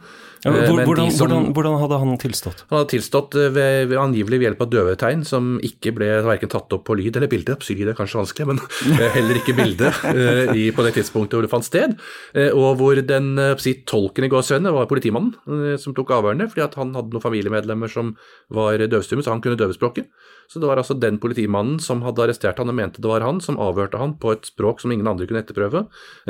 Ja, 0.47 0.53
hvor, 0.71 0.81
hvordan, 0.87 1.09
som, 1.11 1.27
hvordan, 1.27 1.47
hvordan, 1.55 1.75
hadde 1.81 1.99
han 2.01 2.19
tilstått? 2.21 2.63
Han 2.69 2.79
hadde 2.79 2.91
tilstått 2.93 3.35
ved, 3.35 3.89
ved 3.91 3.97
angivelig 3.99 4.39
ved 4.39 4.47
hjelp 4.47 4.63
av 4.63 4.69
døvetegn, 4.71 5.25
som 5.27 5.57
ikke 5.65 5.91
ble 5.97 6.07
verken 6.25 6.51
tatt 6.53 6.71
opp 6.77 6.85
på 6.87 6.95
lyd 6.97 7.19
eller 7.19 7.31
bilde. 7.31 7.57
På 7.59 7.67
lyd 7.67 7.91
er 7.91 7.97
kanskje 7.97 8.21
vanskelig, 8.21 8.47
men 8.53 8.61
heller 9.17 9.41
ikke 9.41 9.57
bilde 9.57 9.91
i, 10.55 10.69
på 10.71 10.87
det 10.87 10.93
tidspunktet 10.97 11.37
hvor 11.37 11.47
det 11.47 11.51
fant 11.51 11.67
sted. 11.67 11.97
Og 12.47 12.79
hvor 12.79 13.01
den 13.11 13.33
si, 13.61 13.75
tolken 13.89 14.27
i 14.27 14.31
gåsehudene 14.31 14.73
var 14.75 14.87
politimannen 14.89 15.75
som 15.81 15.95
tok 15.97 16.15
avhørene, 16.15 16.47
fordi 16.53 16.67
han 16.79 16.95
hadde 16.95 17.13
noen 17.13 17.27
familiemedlemmer 17.27 17.91
som 17.91 18.15
var 18.53 18.79
døvstumme, 18.87 19.25
så 19.25 19.35
han 19.35 19.43
kunne 19.43 19.59
døvespråket. 19.59 20.07
Så 20.47 20.61
det 20.63 20.69
var 20.69 20.79
altså 20.79 20.95
den 20.95 21.19
politimannen 21.19 21.81
som 21.83 22.05
hadde 22.05 22.23
arrestert 22.23 22.59
han 22.61 22.71
og 22.71 22.77
mente 22.77 23.03
det 23.03 23.09
var 23.11 23.25
han, 23.25 23.41
som 23.43 23.59
avhørte 23.59 23.99
han 23.99 24.15
på 24.21 24.31
et 24.31 24.47
språk 24.47 24.79
som 24.79 24.93
ingen 24.95 25.09
andre 25.09 25.27
kunne 25.27 25.43
etterprøve, 25.43 25.83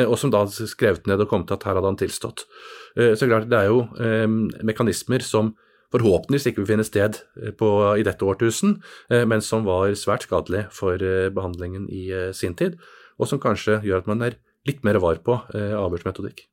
og 0.07 0.17
som 0.17 0.33
da 0.33 0.41
skrev 0.49 1.03
ned 1.05 1.21
og 1.21 1.29
kom 1.29 1.45
til 1.45 1.57
at 1.57 1.67
her 1.67 1.77
hadde 1.77 1.91
han 1.91 1.99
tilstått. 2.01 2.47
Så 2.97 3.27
klart, 3.29 3.45
det 3.51 3.57
er 3.59 3.69
jo 3.69 3.83
eh, 4.01 4.25
mekanismer 4.65 5.21
som 5.21 5.53
forhåpentligvis 5.93 6.49
ikke 6.49 6.63
vil 6.63 6.71
finne 6.73 6.83
sted 6.83 7.19
på, 7.59 7.67
i 7.95 8.03
dette 8.03 8.25
årtusen, 8.27 8.73
men 9.07 9.39
som 9.39 9.63
var 9.63 9.93
svært 9.95 10.25
skadelig 10.25 10.65
for 10.75 10.99
behandlingen 11.31 11.85
i 11.87 12.09
sin 12.35 12.57
tid, 12.59 12.75
og 13.15 13.29
som 13.31 13.39
kanskje 13.39 13.77
gjør 13.87 14.03
at 14.03 14.09
man 14.11 14.25
er 14.25 14.35
litt 14.67 14.83
mer 14.83 14.99
var 14.99 15.21
på 15.23 15.37
avhørsmetodikk. 15.55 16.43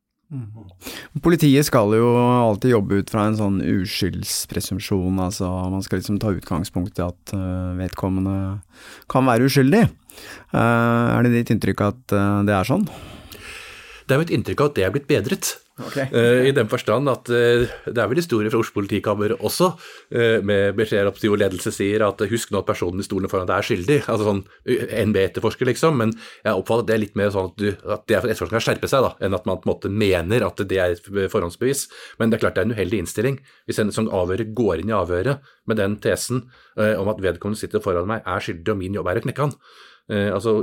Politiet 1.24 1.66
skal 1.66 1.97
jo 1.99 2.12
alltid 2.14 2.76
jobbe 2.76 3.01
ut 3.03 3.11
fra 3.11 3.26
en 3.26 3.40
sånn 3.40 3.59
uskyldspresumpsjon, 3.59 5.18
altså 5.26 5.51
man 5.74 5.82
skal 5.82 5.99
liksom 5.99 6.22
ta 6.22 6.30
utgangspunkt 6.36 7.03
i 7.03 7.07
at 7.09 7.34
vedkommende 7.80 8.61
kan 9.11 9.26
være 9.26 9.51
uskyldig. 9.51 9.82
Er 10.55 11.26
det 11.26 11.34
ditt 11.40 11.51
inntrykk 11.57 11.84
at 11.90 12.16
det 12.47 12.55
er 12.55 12.70
sånn? 12.70 12.86
Det 14.07 14.14
er 14.14 14.26
et 14.28 14.34
inntrykk 14.38 14.62
av 14.62 14.70
at 14.70 14.78
det 14.78 14.86
er 14.86 14.95
blitt 14.95 15.11
bedret. 15.11 15.57
Okay. 15.75 16.07
Uh, 16.14 16.47
I 16.47 16.53
den 16.55 16.68
forstand 16.70 17.11
at 17.11 17.27
uh, 17.35 17.64
det 17.66 17.99
er 17.99 18.07
vel 18.07 18.20
historier 18.20 18.53
fra 18.53 18.61
Oslo 18.62 18.77
politikammer 18.77 19.33
også, 19.35 19.72
uh, 20.14 20.39
med 20.47 20.77
beskjeder 20.79 21.09
opp 21.11 21.18
til 21.18 21.35
ledelse 21.35 21.72
sier 21.75 22.05
at 22.07 22.20
husk 22.31 22.53
nå 22.55 22.61
at 22.62 22.68
personen 22.68 23.03
i 23.03 23.07
stolen 23.07 23.31
foran 23.31 23.49
deg 23.49 23.59
er 23.59 23.66
skyldig. 23.66 23.97
Altså 24.05 24.29
sånn 24.29 24.45
NB-etterforsker, 25.11 25.66
liksom. 25.72 25.99
Men 25.99 26.12
jeg 26.45 26.55
oppfatter 26.55 26.85
at 26.85 26.91
det 26.93 26.95
er 26.95 27.03
litt 27.03 27.18
mer 27.18 27.33
sånn 27.35 27.51
at, 27.51 27.57
du, 27.59 27.72
at 27.91 28.05
det 28.07 28.18
er 28.18 28.22
for 28.22 28.31
etterforskeren 28.31 28.61
kan 28.61 28.66
skjerpe 28.68 28.91
seg, 28.93 29.09
da, 29.09 29.11
enn 29.27 29.39
at 29.41 29.49
man 29.51 29.59
på 29.59 29.66
en 29.66 29.72
måte 29.72 29.91
mener 30.05 30.47
at 30.47 30.62
det 30.62 30.79
er 30.79 30.95
et 30.95 31.11
forhåndsbevis. 31.33 31.89
Men 32.20 32.31
det 32.31 32.39
er 32.39 32.45
klart 32.45 32.61
det 32.61 32.62
er 32.62 32.70
en 32.70 32.77
uheldig 32.79 33.03
innstilling. 33.03 33.41
Hvis 33.66 33.83
en 33.83 33.91
sånn 33.97 34.12
avhører 34.14 34.55
går 34.55 34.85
inn 34.85 34.95
i 34.95 34.97
avhøret 34.97 35.43
med 35.66 35.83
den 35.83 35.99
tesen 36.05 36.45
om 36.77 37.11
at 37.11 37.22
vedkommende 37.25 37.59
sitter 37.59 37.83
foran 37.83 38.07
meg, 38.11 38.22
er 38.22 38.47
skyldig, 38.47 38.70
og 38.70 38.79
min 38.79 38.95
jobb 38.95 39.11
er 39.11 39.18
å 39.18 39.27
knekke 39.27 39.49
han. 39.49 39.59
altså 40.37 40.59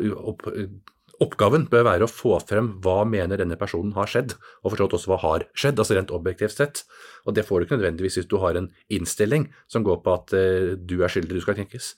Oppgaven 1.22 1.68
bør 1.70 1.84
være 1.86 2.06
å 2.08 2.10
få 2.10 2.34
frem 2.50 2.72
hva 2.82 3.04
mener 3.06 3.38
denne 3.38 3.58
personen 3.60 3.94
har 3.94 4.10
skjedd, 4.10 4.34
og 4.64 4.74
forstått 4.74 4.96
også 4.98 5.12
hva 5.12 5.20
har 5.22 5.44
skjedd, 5.54 5.78
altså 5.78 5.98
rent 5.98 6.14
objektivt 6.16 6.56
sett. 6.56 6.82
Og 7.30 7.36
det 7.38 7.44
får 7.46 7.62
du 7.62 7.68
ikke 7.68 7.78
nødvendigvis 7.78 8.18
hvis 8.18 8.30
du 8.32 8.40
har 8.42 8.58
en 8.58 8.72
innstilling 8.90 9.46
som 9.70 9.86
går 9.86 10.00
på 10.02 10.16
at 10.18 10.34
uh, 10.34 10.72
du 10.74 10.96
er 10.98 11.14
skyldig, 11.14 11.38
du 11.38 11.44
skal 11.46 11.60
knekkes. 11.60 11.92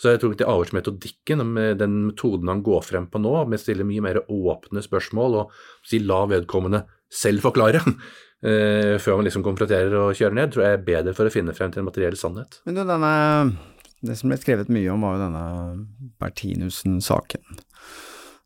Så 0.00 0.14
jeg 0.14 0.22
tror 0.22 0.32
ikke 0.32 0.48
avhørsmetodikken, 0.48 1.44
den 1.80 2.00
metoden 2.08 2.48
han 2.48 2.64
går 2.64 2.86
frem 2.88 3.10
på 3.12 3.20
nå, 3.20 3.34
med 3.44 3.60
å 3.60 3.62
stille 3.66 3.84
mye 3.84 4.06
mer 4.06 4.22
åpne 4.24 4.84
spørsmål 4.86 5.40
og 5.42 5.54
si 5.84 6.00
la 6.00 6.22
vedkommende 6.30 6.86
selv 7.12 7.44
forklare, 7.44 7.82
uh, 7.84 8.96
før 9.04 9.20
man 9.20 9.28
liksom 9.28 9.44
konfronterer 9.44 9.98
og 10.06 10.14
kjører 10.16 10.40
ned, 10.40 10.54
tror 10.54 10.64
jeg 10.64 10.78
er 10.78 10.86
bedre 10.88 11.16
for 11.18 11.28
å 11.28 11.34
finne 11.34 11.56
frem 11.56 11.74
til 11.74 11.84
en 11.84 11.90
materiell 11.92 12.16
sannhet. 12.16 12.62
Men 12.64 12.80
du, 12.80 12.86
denne, 12.88 13.16
det 14.08 14.16
som 14.16 14.32
ble 14.32 14.40
skrevet 14.40 14.72
mye 14.72 14.88
om, 14.94 15.04
var 15.04 15.18
jo 15.18 15.26
denne 15.26 15.44
Bertinussen-saken. 16.22 17.60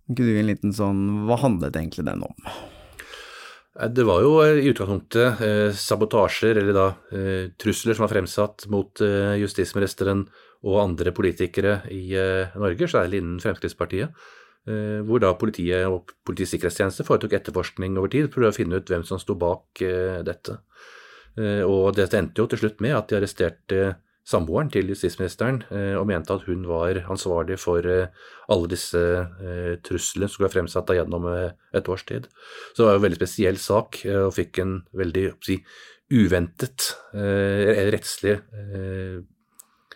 Kunne 0.06 0.20
du 0.20 0.34
gi 0.34 0.40
en 0.42 0.50
liten 0.50 0.72
sånn 0.76 1.02
Hva 1.28 1.38
handlet 1.40 1.76
egentlig 1.80 2.04
den 2.06 2.24
om? 2.26 2.48
Det 3.74 4.04
var 4.06 4.22
jo 4.22 4.36
i 4.44 4.68
utgangspunktet 4.70 5.40
eh, 5.42 5.70
sabotasjer, 5.74 6.60
eller 6.60 6.76
da 6.76 6.84
eh, 7.10 7.48
trusler, 7.58 7.96
som 7.96 8.04
var 8.04 8.12
fremsatt 8.12 8.68
mot 8.70 9.02
eh, 9.02 9.34
justisministeren 9.42 10.28
og 10.62 10.78
andre 10.78 11.10
politikere 11.16 11.80
i 11.90 12.04
eh, 12.14 12.54
Norge, 12.54 12.86
særlig 12.92 13.18
innen 13.18 13.40
Fremskrittspartiet. 13.42 14.14
Eh, 14.64 15.00
hvor 15.04 15.20
da 15.20 15.34
politiet 15.36 15.84
og 15.90 16.14
Politiets 16.24 16.54
sikkerhetstjeneste 16.54 17.04
foretok 17.04 17.34
etterforskning 17.36 17.98
over 17.98 18.12
tid 18.14 18.30
for 18.32 18.46
å 18.46 18.54
finne 18.54 18.78
ut 18.78 18.88
hvem 18.88 19.02
som 19.04 19.18
sto 19.20 19.34
bak 19.36 19.82
eh, 19.84 20.22
dette. 20.24 20.60
Eh, 21.36 21.66
og 21.66 21.96
dette 21.98 22.16
endte 22.20 22.40
jo 22.40 22.48
til 22.48 22.62
slutt 22.62 22.80
med 22.84 22.94
at 22.96 23.10
de 23.10 23.18
arresterte 23.18 23.82
samboeren 24.28 24.70
til 24.72 24.88
justisministeren 24.88 25.60
eh, 25.68 25.94
og 25.98 26.06
mente 26.08 26.32
at 26.34 26.46
hun 26.48 26.64
var 26.68 27.02
ansvarlig 27.12 27.58
for 27.60 27.84
eh, 27.84 28.12
alle 28.52 28.70
disse 28.72 29.00
eh, 29.00 29.74
truslene 29.84 30.28
som 30.28 30.38
skulle 30.38 30.52
fremsatt 30.52 30.94
gjennom 30.96 31.28
et 31.28 31.90
års 31.92 32.06
tid. 32.08 32.30
Så 32.72 32.82
det 32.82 32.88
var 32.88 32.96
jo 32.96 33.02
en 33.02 33.06
veldig 33.08 33.20
spesiell 33.20 33.60
sak, 33.60 34.00
og 34.24 34.32
fikk 34.36 34.62
en 34.64 34.78
veldig 34.96 35.26
si, 35.44 35.58
uventet 36.14 36.90
rettslig 37.14 38.34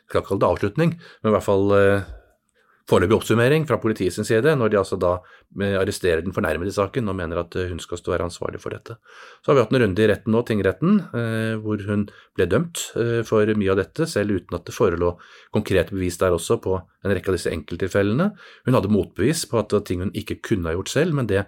skal 0.08 0.22
ikke 0.22 0.24
kalle 0.30 0.40
det 0.40 0.48
avslutning, 0.48 0.94
men 0.96 1.30
i 1.30 1.34
hvert 1.34 1.44
fall 1.44 1.74
foreløpig 2.88 3.18
oppsummering 3.18 3.66
fra 3.68 3.78
politiets 3.82 4.18
side, 4.24 4.54
når 4.56 4.72
de 4.72 4.78
altså 4.80 4.96
da 5.00 5.12
eh, 5.60 5.76
arresterer 5.80 6.22
den 6.24 6.34
fornærmede 6.36 6.72
i 6.72 6.76
saken 6.76 7.10
og 7.10 7.16
mener 7.18 7.42
at 7.42 7.56
eh, 7.58 7.68
hun 7.70 7.80
skal 7.82 8.00
stå 8.00 8.14
være 8.14 8.28
ansvarlig 8.30 8.60
for 8.62 8.74
dette. 8.74 8.96
Så 9.42 9.52
har 9.52 9.58
vi 9.58 9.64
hatt 9.64 9.74
en 9.74 9.82
runde 9.84 10.04
i 10.04 10.08
retten 10.08 10.34
nå, 10.34 10.42
tingretten, 10.48 11.00
eh, 11.12 11.54
hvor 11.62 11.84
hun 11.88 12.06
ble 12.38 12.48
dømt 12.48 12.84
for 13.28 13.54
mye 13.58 13.72
av 13.74 13.80
dette, 13.80 14.06
selv 14.08 14.38
uten 14.38 14.56
at 14.56 14.68
det 14.68 14.76
forelå 14.76 15.14
konkrete 15.54 15.96
bevis 15.96 16.20
der 16.20 16.36
også 16.36 16.58
på 16.64 16.78
en 16.78 17.12
rekke 17.14 17.32
av 17.32 17.36
disse 17.36 17.52
enkelttilfellene. 17.52 18.30
Hun 18.68 18.78
hadde 18.78 18.92
motbevis 18.92 19.44
på 19.50 19.60
at 19.60 19.68
det 19.68 19.80
var 19.80 19.90
ting 19.90 20.06
hun 20.06 20.14
ikke 20.16 20.40
kunne 20.50 20.70
ha 20.70 20.78
gjort 20.78 20.94
selv, 20.94 21.18
men 21.18 21.28
det 21.28 21.44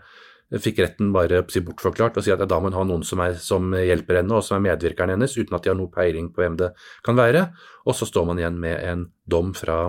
fikk 0.50 0.80
retten 0.82 1.12
bare 1.14 1.44
si 1.52 1.62
bortforklart 1.62 2.16
og 2.18 2.26
si 2.26 2.32
at 2.34 2.42
da 2.50 2.58
må 2.58 2.72
hun 2.72 2.78
ha 2.80 2.84
noen 2.88 3.04
som, 3.06 3.22
er, 3.22 3.36
som 3.38 3.70
hjelper 3.70 4.18
henne 4.18 4.34
og 4.34 4.42
som 4.42 4.58
er 4.58 4.64
medvirkeren 4.72 5.14
hennes, 5.14 5.36
uten 5.38 5.54
at 5.54 5.62
de 5.62 5.70
har 5.70 5.78
noe 5.78 5.92
peiling 5.94 6.32
på 6.34 6.42
hvem 6.42 6.58
det 6.58 6.72
kan 7.06 7.18
være. 7.18 7.46
Og 7.86 7.96
så 7.96 8.08
står 8.08 8.26
man 8.28 8.42
igjen 8.42 8.58
med 8.60 8.80
en 8.82 9.04
dom 9.30 9.54
fra 9.54 9.84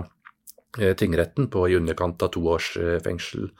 tingretten 0.96 1.50
på 1.52 1.66
i 1.68 1.76
underkant 1.76 2.22
av 2.22 2.32
to 2.32 2.44
års 2.54 2.76
eh, 2.76 2.98
fengsel. 3.04 3.50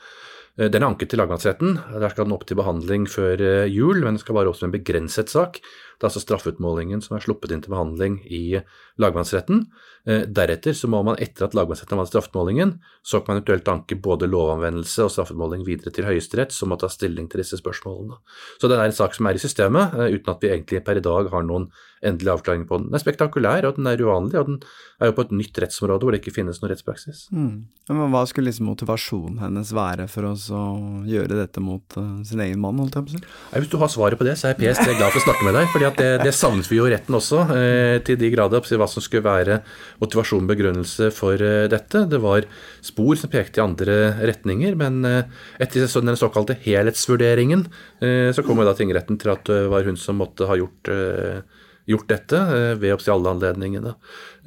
Eh, 0.57 0.69
Den 0.69 0.83
er 0.83 0.89
anket 0.89 1.13
til 1.13 1.21
lagmannsretten. 1.21 1.79
Der 1.99 2.09
skal 2.09 2.27
den 2.27 2.35
opp 2.35 2.45
til 2.49 2.59
behandling 2.59 3.07
før 3.09 3.41
eh, 3.41 3.69
jul, 3.71 4.01
men 4.01 4.15
den 4.15 4.23
skal 4.23 4.37
være 4.39 4.53
som 4.53 4.69
en 4.69 4.75
begrenset 4.75 5.29
sak. 5.29 5.59
Det 5.97 6.05
er 6.05 6.09
altså 6.11 6.23
straffeutmålingen 6.23 7.03
som 7.05 7.17
er 7.17 7.25
sluppet 7.25 7.53
inn 7.53 7.63
til 7.63 7.73
behandling 7.73 8.19
i 8.27 8.59
lagmannsretten. 9.01 9.65
Eh, 10.05 10.25
Deretter 10.27 10.75
så 10.75 10.89
må 10.91 10.99
man, 11.05 11.15
etter 11.23 11.47
at 11.47 11.55
lagmannsretten 11.55 11.95
har 11.95 12.03
hatt 12.03 12.11
straffeutmålingen, 12.11 12.75
så 13.05 13.21
kan 13.21 13.33
man 13.33 13.41
eventuelt 13.41 13.71
anke 13.71 13.95
både 13.95 14.27
lovanvendelse 14.31 15.05
og 15.05 15.13
straffeutmåling 15.13 15.63
videre 15.67 15.93
til 15.95 16.07
Høyesterett, 16.09 16.51
som 16.55 16.73
må 16.73 16.79
ta 16.79 16.89
stilling 16.91 17.29
til 17.31 17.43
disse 17.43 17.59
spørsmålene. 17.61 18.19
Så 18.59 18.69
det 18.69 18.77
er 18.77 18.89
en 18.89 18.95
sak 18.95 19.15
som 19.15 19.29
er 19.29 19.39
i 19.39 19.43
systemet, 19.43 19.95
eh, 19.95 20.17
uten 20.17 20.35
at 20.35 20.43
vi 20.43 20.51
egentlig 20.51 20.83
per 20.83 20.99
i 20.99 21.05
dag 21.05 21.31
har 21.31 21.47
noen 21.47 21.69
endelig 22.03 22.33
avklaring 22.33 22.65
på 22.67 22.77
den. 22.77 22.89
Den 22.89 22.99
er 22.99 23.03
spektakulær, 23.03 23.65
og 23.69 23.77
den 23.77 23.87
er 23.87 24.01
uvanlig, 24.03 24.35
og 24.39 24.49
den 24.49 24.59
er 24.99 25.09
jo 25.09 25.15
på 25.17 25.23
et 25.23 25.33
nytt 25.39 25.59
rettsområde 25.63 26.03
hvor 26.03 26.15
det 26.15 26.19
ikke 26.21 26.35
finnes 26.35 26.59
noen 26.59 26.73
rettspraksis. 26.73 27.25
Mm. 27.31 27.53
Men 27.89 28.11
hva 28.11 28.25
skulle 28.27 28.49
liksom 28.49 28.67
motivasjonen 28.67 29.39
hennes 29.43 29.71
være 29.75 30.09
for 30.11 30.27
oss 30.33 30.49
å 30.53 30.63
gjøre 31.07 31.39
dette 31.39 31.63
mot 31.63 31.97
uh, 31.99 32.19
sin 32.27 32.43
egen 32.43 32.59
mann, 32.63 32.79
holdt 32.83 32.99
jeg 32.99 33.07
på 33.07 33.13
å 33.13 33.15
si? 33.15 33.23
Hvis 33.55 33.71
du 33.71 33.77
har 33.79 33.91
svaret 33.91 34.19
på 34.19 34.27
det, 34.27 34.35
så 34.39 34.51
er 34.51 34.59
PST 34.59 34.83
glad 34.97 35.15
for 35.15 35.21
å 35.21 35.25
snakke 35.29 35.47
med 35.47 35.57
deg. 35.59 35.71
Fordi 35.91 36.03
det, 36.03 36.23
det 36.27 36.33
savnet 36.35 36.69
vi 36.71 36.77
jo 36.79 36.87
retten 36.89 37.17
også, 37.17 37.41
eh, 37.55 37.97
til 38.05 38.17
de 38.21 38.29
grader. 38.33 38.63
Hva 38.63 38.87
som 38.89 39.03
skulle 39.03 39.25
være 39.25 39.59
motivasjon 40.01 40.45
og 40.45 40.51
begrunnelse 40.53 41.09
for 41.15 41.41
eh, 41.43 41.65
dette. 41.71 42.05
Det 42.09 42.19
var 42.23 42.47
spor 42.83 43.17
som 43.19 43.31
pekte 43.33 43.59
i 43.61 43.63
andre 43.65 43.97
retninger, 44.31 44.77
men 44.79 45.03
eh, 45.05 45.23
etter 45.63 45.87
den 45.87 46.19
såkalte 46.19 46.57
helhetsvurderingen 46.63 47.67
eh, 48.01 48.29
så 48.33 48.45
kom 48.45 48.61
jo 48.61 48.67
da 48.67 48.75
tingretten 48.77 49.19
til 49.21 49.33
at 49.35 49.45
det 49.49 49.65
var 49.73 49.83
hun 49.87 49.99
som 49.99 50.19
måtte 50.21 50.47
ha 50.49 50.57
gjort, 50.59 50.91
eh, 50.93 51.41
gjort 51.89 52.07
dette 52.11 52.39
eh, 52.39 52.73
ved 52.79 52.95
opptil 52.95 53.15
alle 53.17 53.35
anledningene. 53.37 53.95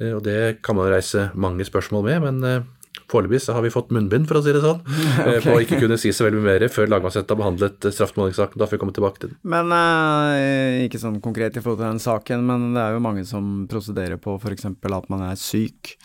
Eh, 0.01 0.13
Og 0.15 0.23
det 0.25 0.59
kan 0.65 0.77
man 0.79 0.91
reise 0.91 1.29
mange 1.35 1.65
spørsmål 1.67 2.07
med, 2.09 2.25
men 2.27 2.43
eh, 2.47 2.65
Foreløpig 3.11 3.41
har 3.53 3.63
vi 3.65 3.73
fått 3.73 3.93
munnbind, 3.95 4.27
for 4.29 4.39
å 4.39 4.43
si 4.45 4.55
det 4.55 4.63
sånn, 4.63 4.81
okay. 5.21 5.41
på 5.45 5.55
å 5.55 5.61
ikke 5.63 5.81
kunne 5.83 5.99
si 6.01 6.13
så 6.15 6.27
veldig 6.27 6.43
mer 6.45 6.65
før 6.73 6.91
lagmannsretten 6.93 7.35
har 7.35 7.41
behandlet 7.43 7.89
straffemålingssaken. 7.91 8.61
Da 8.61 8.69
får 8.69 8.77
vi 8.77 8.81
komme 8.85 8.97
tilbake 8.97 9.23
til 9.23 9.33
den. 9.33 9.39
Men 9.53 9.75
eh, 9.75 10.85
ikke 10.87 11.01
sånn 11.01 11.21
konkret 11.23 11.57
i 11.57 11.63
forhold 11.63 11.83
til 11.83 11.89
den 11.89 12.03
saken, 12.03 12.47
men 12.49 12.71
det 12.77 12.83
er 12.83 12.97
jo 12.97 13.05
mange 13.05 13.27
som 13.29 13.53
prosederer 13.69 14.19
på 14.21 14.39
f.eks. 14.41 14.67
at 14.67 15.13
man 15.13 15.29
er 15.29 15.39
syk. 15.39 15.95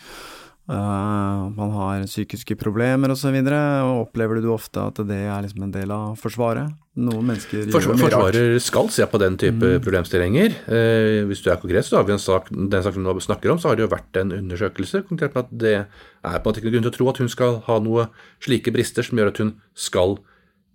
Uh, 0.63 1.51
man 1.51 1.73
har 1.75 2.05
psykiske 2.07 2.55
problemer 2.55 3.11
osv. 3.11 3.35
Opplever 3.35 4.39
du 4.39 4.47
ofte 4.53 4.79
at 4.79 5.01
det 5.09 5.25
er 5.27 5.43
liksom 5.43 5.65
en 5.65 5.75
del 5.75 5.91
av 5.91 6.15
Forsvaret? 6.21 6.71
Noen 6.93 7.25
mennesker 7.25 7.63
gjør 7.63 7.71
Forsvar, 7.73 7.95
rart. 7.97 8.03
forsvarer 8.05 8.59
skal 8.61 8.89
se 8.93 9.05
på 9.09 9.17
den 9.17 9.37
type 9.41 9.65
Mm. 9.65 9.81
problemstillinger. 9.81 10.51
Eh, 10.69 11.23
hvis 11.25 11.41
du 11.41 11.49
er 11.49 11.57
konkret, 11.57 11.85
så 11.87 11.97
har 11.97 12.03
vi 12.05 12.13
en 12.13 12.19
sak, 12.21 12.49
den 12.51 12.83
saken 12.85 13.03
du 13.03 13.19
snakker 13.19 13.49
om, 13.51 13.57
så 13.57 13.69
har 13.69 13.75
det 13.75 13.89
jo 13.89 13.95
vært 13.95 14.15
en 14.21 14.29
undersøkelse 14.31 15.07
konkret 15.07 15.33
på 15.33 15.39
at 15.41 15.49
det 15.57 15.73
er 15.73 15.87
på 16.21 16.45
en 16.45 16.53
måte 16.53 16.61
ikke 16.61 16.71
grunn 16.71 16.83
til 16.85 16.91
å 16.91 16.97
tro 16.97 17.09
at 17.09 17.17
hun 17.17 17.29
skal 17.29 17.59
ha 17.65 17.79
noe 17.79 18.09
slike 18.39 18.71
brister 18.71 19.01
som 19.01 19.17
gjør 19.17 19.27
at 19.33 19.37
hun 19.41 19.55
skal 19.73 20.19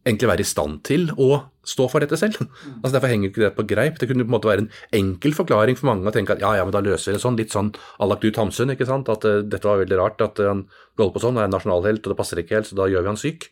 egentlig 0.04 0.28
være 0.30 0.40
i 0.40 0.48
stand 0.50 0.82
til 0.82 1.06
å 1.20 1.44
stå 1.62 1.86
for 1.88 2.00
dette 2.00 2.16
selv. 2.18 2.34
Altså 2.82 2.98
Derfor 2.98 3.08
henger 3.12 3.28
ikke 3.30 3.44
det 3.44 3.54
på 3.54 3.66
greip. 3.68 3.98
Det 4.00 4.08
kunne 4.08 4.24
på 4.26 4.32
en 4.32 4.40
måte 4.40 4.50
være 4.50 4.64
en 4.66 4.70
enkel 4.92 5.32
forklaring 5.36 5.76
for 5.78 5.86
mange 5.86 6.08
å 6.08 6.12
tenke 6.12 6.32
at 6.34 6.40
ja, 6.40 6.56
ja, 6.56 6.64
men 6.64 6.72
da 6.74 6.80
løser 6.82 7.12
vi 7.12 7.18
det 7.18 7.22
sånn. 7.22 7.36
Litt 7.38 7.52
sånn 7.54 7.70
à 8.00 8.08
la 8.08 8.16
Knut 8.16 8.34
Hamsun, 8.40 8.74
ikke 8.74 8.86
sant. 8.88 9.06
At 9.08 9.22
uh, 9.24 9.42
dette 9.46 9.62
var 9.68 9.78
veldig 9.84 9.98
rart 10.00 10.20
at 10.20 10.38
han 10.42 10.66
holder 10.98 11.14
på 11.14 11.20
sånn, 11.22 11.38
er 11.38 11.44
en 11.46 11.54
nasjonalhelt 11.54 12.02
og 12.02 12.10
det 12.10 12.18
passer 12.18 12.42
ikke 12.42 12.58
helt, 12.58 12.66
så 12.66 12.74
da 12.74 12.88
gjør 12.90 13.02
vi 13.06 13.12
han 13.12 13.20
syk. 13.22 13.50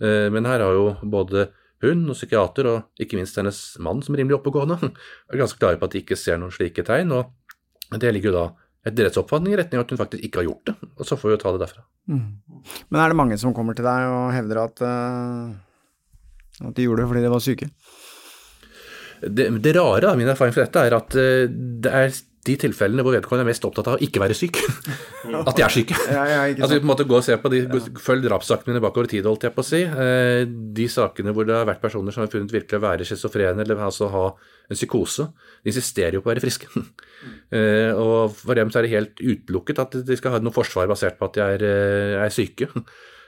Uh, 0.00 0.30
men 0.32 0.46
her 0.46 0.60
har 0.64 0.72
jo 0.72 0.96
både 1.04 1.48
hun 1.84 2.04
og 2.08 2.16
psykiater, 2.16 2.68
og 2.70 3.02
ikke 3.02 3.18
minst 3.18 3.36
hennes 3.36 3.58
mann 3.84 4.00
som 4.04 4.14
er 4.14 4.22
rimelig 4.22 4.38
oppegående, 4.38 4.78
er 5.30 5.42
ganske 5.42 5.60
klare 5.60 5.80
på 5.80 5.88
at 5.88 5.96
de 5.96 6.04
ikke 6.04 6.18
ser 6.20 6.40
noen 6.40 6.54
slike 6.54 6.86
tegn. 6.86 7.12
og 7.12 7.98
Det 8.00 8.14
ligger 8.14 8.32
jo 8.32 8.38
da 8.38 8.46
et 8.86 8.94
deres 8.94 9.18
oppfatning 9.18 9.54
i 9.54 9.58
retning 9.58 9.80
av 9.80 9.86
at 9.86 9.92
hun 9.92 9.98
faktisk 9.98 10.22
ikke 10.22 10.42
har 10.42 10.48
gjort 10.48 10.70
det. 10.70 10.76
Og 10.94 11.08
så 11.08 11.18
får 11.18 11.28
vi 11.28 11.34
jo 11.34 11.42
ta 11.42 11.52
det 11.54 11.62
derfra. 11.64 11.82
Mm. 12.06 12.26
Men 12.88 13.00
er 13.02 13.10
det 13.10 13.18
mange 13.18 13.38
som 13.42 13.54
kommer 13.54 13.74
til 13.74 13.86
deg 13.86 14.10
og 14.12 14.28
hevder 14.34 14.60
at, 14.62 14.82
uh, 14.86 16.68
at 16.68 16.76
de 16.76 16.86
gjorde 16.86 17.02
det 17.02 17.08
fordi 17.10 17.24
de 17.24 17.32
var 17.32 17.42
syke? 17.42 17.70
Det, 19.26 19.48
det 19.64 19.74
rare 19.74 20.12
av 20.12 20.20
min 20.20 20.30
erfaring 20.30 20.54
fra 20.54 20.66
dette 20.66 20.84
er 20.86 20.94
at 20.94 21.14
eh, 21.18 21.48
det 21.48 21.92
er 21.98 22.10
de 22.46 22.54
tilfellene 22.62 23.02
hvor 23.04 23.14
vedkommende 23.16 23.44
er 23.44 23.50
mest 23.50 23.64
opptatt 23.66 23.88
av 23.90 23.96
å 23.98 24.02
ikke 24.06 24.20
være 24.22 24.36
syk. 24.38 24.60
At 25.48 25.56
de 25.58 25.64
er 25.66 25.72
syke. 25.74 25.96
Ja, 26.12 26.22
ja, 26.30 26.40
ikke 26.52 26.62
altså 26.64 26.78
på 26.78 26.84
en 26.86 26.90
måte 26.92 27.06
gå 27.10 27.16
og 27.18 27.24
se 27.26 27.34
på 27.42 27.50
de, 27.52 27.60
Følg 28.02 28.22
drapssakene 28.28 28.72
mine 28.74 28.82
bakover 28.84 29.08
i 29.08 29.12
tid, 29.16 29.26
holdt 29.26 29.46
jeg 29.48 29.54
på 29.56 29.64
å 29.64 29.66
si. 29.66 29.80
Eh, 29.86 30.44
De 30.78 30.86
sakene 30.92 31.34
hvor 31.34 31.48
det 31.48 31.56
har 31.58 31.66
vært 31.68 31.82
personer 31.82 32.14
som 32.14 32.22
har 32.24 32.30
funnet 32.32 32.54
virkelig 32.54 32.78
å 32.78 32.84
være 32.86 33.08
schizofrene 33.08 33.64
eller 33.66 33.82
altså 33.88 34.08
ha 34.14 34.24
en 34.66 34.78
psykose, 34.78 35.28
de 35.62 35.70
insisterer 35.74 36.16
jo 36.18 36.22
på 36.24 36.30
å 36.30 36.34
være 36.34 36.44
friske. 36.46 36.70
Eh, 37.50 37.90
Og 37.96 38.34
for 38.36 38.54
dem 38.58 38.68
så 38.70 38.78
er 38.78 38.84
det 38.86 38.90
helt 38.92 39.20
utelukket 39.22 39.78
at 39.80 39.94
de 40.06 40.16
skal 40.18 40.34
ha 40.36 40.40
noe 40.42 40.52
forsvar 40.54 40.88
basert 40.90 41.16
på 41.18 41.26
at 41.30 41.36
de 41.38 41.42
er, 41.44 41.62
eh, 41.66 42.16
er 42.26 42.34
syke. 42.34 42.68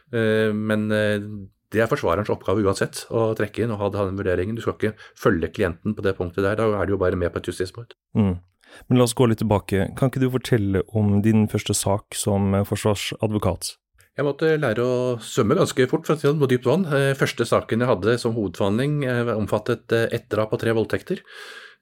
Eh, 0.08 0.48
Men 0.56 0.86
det 1.68 1.82
er 1.84 1.88
forsvarerens 1.90 2.30
oppgave 2.32 2.62
uansett 2.64 3.02
å 3.12 3.26
trekke 3.36 3.66
inn 3.66 3.72
og 3.74 3.80
ha 3.82 3.88
den 3.92 4.16
vurderingen. 4.16 4.56
Du 4.56 4.62
skal 4.64 4.72
ikke 4.78 4.92
følge 5.20 5.50
klienten 5.52 5.92
på 5.96 6.04
det 6.06 6.14
punktet 6.16 6.40
der. 6.46 6.56
Da 6.56 6.64
er 6.80 6.88
du 6.88 6.94
jo 6.94 7.00
bare 7.02 7.18
med 7.20 7.28
på 7.34 7.42
et 7.42 7.50
justismord. 7.50 7.92
Mm. 8.16 8.38
Men 8.88 9.00
la 9.00 9.08
oss 9.08 9.16
gå 9.18 9.28
litt 9.28 9.42
tilbake. 9.42 9.90
Kan 9.98 10.10
ikke 10.10 10.22
du 10.22 10.30
fortelle 10.32 10.84
om 10.96 11.20
din 11.24 11.46
første 11.50 11.76
sak 11.76 12.16
som 12.18 12.54
eh, 12.54 12.66
forsvarsadvokat? 12.68 13.76
Jeg 14.18 14.26
måtte 14.26 14.56
lære 14.58 14.82
å 14.82 14.94
svømme 15.22 15.54
ganske 15.54 15.86
fort 15.90 16.08
for 16.08 16.16
å 16.16 16.18
si 16.18 16.26
det 16.26 16.40
på 16.40 16.50
dypt 16.50 16.66
vann. 16.66 16.88
Eh, 16.90 17.12
Første 17.18 17.46
saken 17.46 17.84
jeg 17.84 17.90
hadde 17.92 18.18
som 18.18 18.34
hovedforhandling 18.34 19.04
eh, 19.06 19.30
omfattet 19.36 19.94
ett 19.94 20.26
drap 20.32 20.56
og 20.56 20.62
tre 20.64 20.74
voldtekter. 20.74 21.22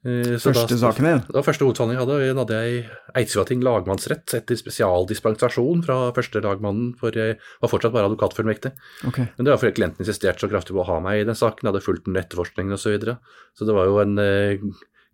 Eh, 0.05 0.35
så 0.37 0.53
Første 0.53 0.77
saken 0.77 1.07
din? 1.07 1.23
Da 1.33 1.41
første 1.41 1.65
hovedforhandling 1.65 1.97
jeg 1.97 2.03
hadde. 2.03 2.17
og 2.17 2.27
Den 2.29 2.41
hadde 2.43 2.59
jeg 2.61 2.75
i 2.75 3.23
Eidsivating 3.23 3.63
lagmannsrett 3.65 4.35
etter 4.37 4.59
spesialdispensasjon 4.59 5.81
fra 5.87 5.97
første 6.13 6.43
lagmannen, 6.45 6.93
for 6.99 7.17
jeg 7.17 7.39
var 7.41 7.73
fortsatt 7.73 7.95
bare 7.95 8.11
advokatfullmektig. 8.11 8.75
Okay. 9.09 9.31
Men 9.33 9.47
det 9.47 9.55
var 9.55 9.63
fordi 9.63 9.79
klienten 9.79 10.05
insisterte 10.05 10.45
så 10.45 10.51
kraftig 10.51 10.77
på 10.77 10.85
å 10.85 10.89
ha 10.91 10.99
meg 11.01 11.23
i 11.23 11.27
den 11.27 11.37
saken. 11.37 11.65
Jeg 11.65 11.73
hadde 11.73 11.85
fulgt 11.87 12.05
den 12.05 12.21
etterforskningen 12.21 12.77
osv. 12.77 12.85
Så, 12.85 12.93
videre. 12.93 13.17
så 13.57 13.65
det 13.65 13.75
var 13.75 13.89
jo 13.89 13.97
en 14.03 14.13
eh, 14.21 14.61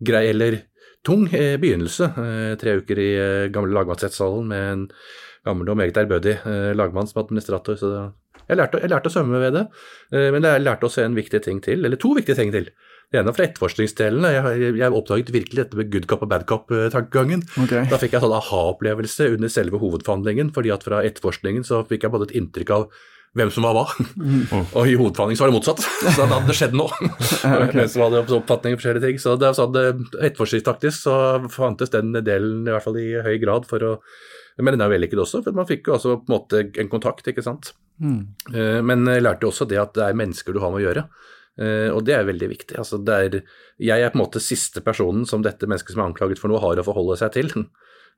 grei, 0.04 0.28
eller 0.34 0.60
tung 1.06 1.28
eh, 1.34 1.58
begynnelse. 1.62 2.10
Eh, 2.18 2.56
tre 2.60 2.78
uker 2.80 3.00
i 3.00 3.12
eh, 3.20 3.52
gamle 3.54 3.76
lagmannsrettssalen 3.76 4.50
med 4.50 4.72
en 4.72 4.84
gammel 5.44 5.74
og 5.74 5.76
meget 5.76 5.98
ærbødig 6.00 6.38
lagmann 6.80 7.10
som 7.10 7.20
administrator. 7.20 7.76
Så 7.76 7.90
jeg, 8.48 8.56
lærte, 8.56 8.80
jeg 8.80 8.92
lærte 8.94 9.10
å 9.10 9.12
svømme 9.12 9.42
ved 9.42 9.58
det. 9.58 9.64
Men 10.16 10.46
jeg 10.48 10.62
lærte 10.64 10.88
også 10.88 11.02
en 11.04 11.18
viktig 11.18 11.42
ting 11.44 11.60
til, 11.66 11.84
eller 11.84 12.00
to 12.00 12.14
viktige 12.16 12.38
ting 12.38 12.54
til. 12.56 12.70
Det 13.12 13.20
ene 13.20 13.28
er 13.28 13.36
fra 13.36 13.50
etterforskningsdelen. 13.50 14.24
Jeg, 14.32 14.70
jeg, 14.80 14.96
oppdaget 14.96 15.34
virkelig 15.36 15.60
dette 15.60 15.80
med 15.82 15.92
good 15.92 16.08
cop 16.08 16.24
og 16.24 16.32
bad 16.32 16.46
cop-tankegangen. 16.48 17.44
Okay. 17.66 17.84
Da 17.92 18.00
fikk 18.00 18.16
jeg 18.16 18.24
sånn 18.24 18.38
aha-opplevelse 18.38 19.28
under 19.36 19.52
selve 19.52 19.84
hovedforhandlingen, 19.84 20.54
fordi 20.56 20.72
at 20.72 20.88
fra 20.88 21.04
etterforskningen 21.04 21.68
så 21.68 21.84
fikk 21.90 22.08
jeg 22.08 22.16
både 22.16 22.30
et 22.30 22.36
inntrykk 22.40 22.72
av 22.78 22.88
hvem 23.34 23.50
som 23.54 23.66
var 23.66 23.74
hva, 23.74 23.84
og 24.78 24.84
i 24.86 24.94
hovedforhandling 25.00 25.38
så 25.40 25.46
var 25.46 25.50
det 25.50 25.58
motsatt. 25.58 25.82
Så 26.04 26.14
da 26.20 26.28
hadde 26.36 26.52
det 26.52 26.58
skjedd 26.60 26.76
noe. 26.78 26.94
okay. 27.08 27.80
Hvem 27.80 27.90
som 27.90 28.06
hadde 28.06 28.22
oppfatninger 28.38 28.78
for 28.78 28.84
forskjellige 28.84 29.08
ting. 29.08 29.22
Så 29.24 29.34
det 29.42 29.56
sånn, 29.58 29.80
eh, 29.82 30.04
etterforskningstaktisk 30.28 31.08
så 31.08 31.16
fantes 31.54 31.94
den 31.94 32.14
delen 32.20 32.62
i 32.68 32.76
hvert 32.76 32.86
fall 32.86 33.00
i 33.02 33.10
høy 33.26 33.36
grad 33.42 33.66
for 33.70 33.90
å 33.90 33.98
men 34.62 34.76
den 34.76 34.84
er 34.86 34.92
vellykket 34.92 35.18
også, 35.18 35.40
for 35.42 35.56
man 35.58 35.66
fikk 35.66 35.88
jo 35.90 35.96
også 35.96 36.18
på 36.22 36.30
en 36.30 36.34
måte 36.36 36.60
en 36.78 36.90
kontakt, 36.92 37.26
ikke 37.26 37.42
sant. 37.42 37.72
Mm. 38.02 38.20
Eh, 38.54 38.82
Men 38.86 39.08
jeg 39.10 39.24
lærte 39.24 39.48
jo 39.48 39.54
også 39.54 39.66
det 39.70 39.80
at 39.82 39.96
det 39.98 40.04
er 40.06 40.20
mennesker 40.20 40.54
du 40.54 40.60
har 40.62 40.74
med 40.74 40.84
å 40.84 40.88
gjøre. 40.88 41.08
Uh, 41.54 41.94
Og 41.94 42.02
det 42.02 42.16
er 42.18 42.26
veldig 42.26 42.50
viktig. 42.50 42.78
Altså, 42.82 42.98
det 42.98 43.14
er, 43.14 43.36
jeg 43.78 44.02
er 44.02 44.10
på 44.10 44.18
en 44.18 44.24
måte 44.24 44.42
siste 44.42 44.82
personen 44.82 45.28
som 45.30 45.44
dette 45.46 45.68
mennesket 45.70 45.94
som 45.94 46.02
er 46.02 46.10
anklaget 46.10 46.42
for 46.42 46.50
noe, 46.50 46.62
har 46.64 46.82
å 46.82 46.86
forholde 46.86 47.18
seg 47.22 47.34
til. 47.36 47.52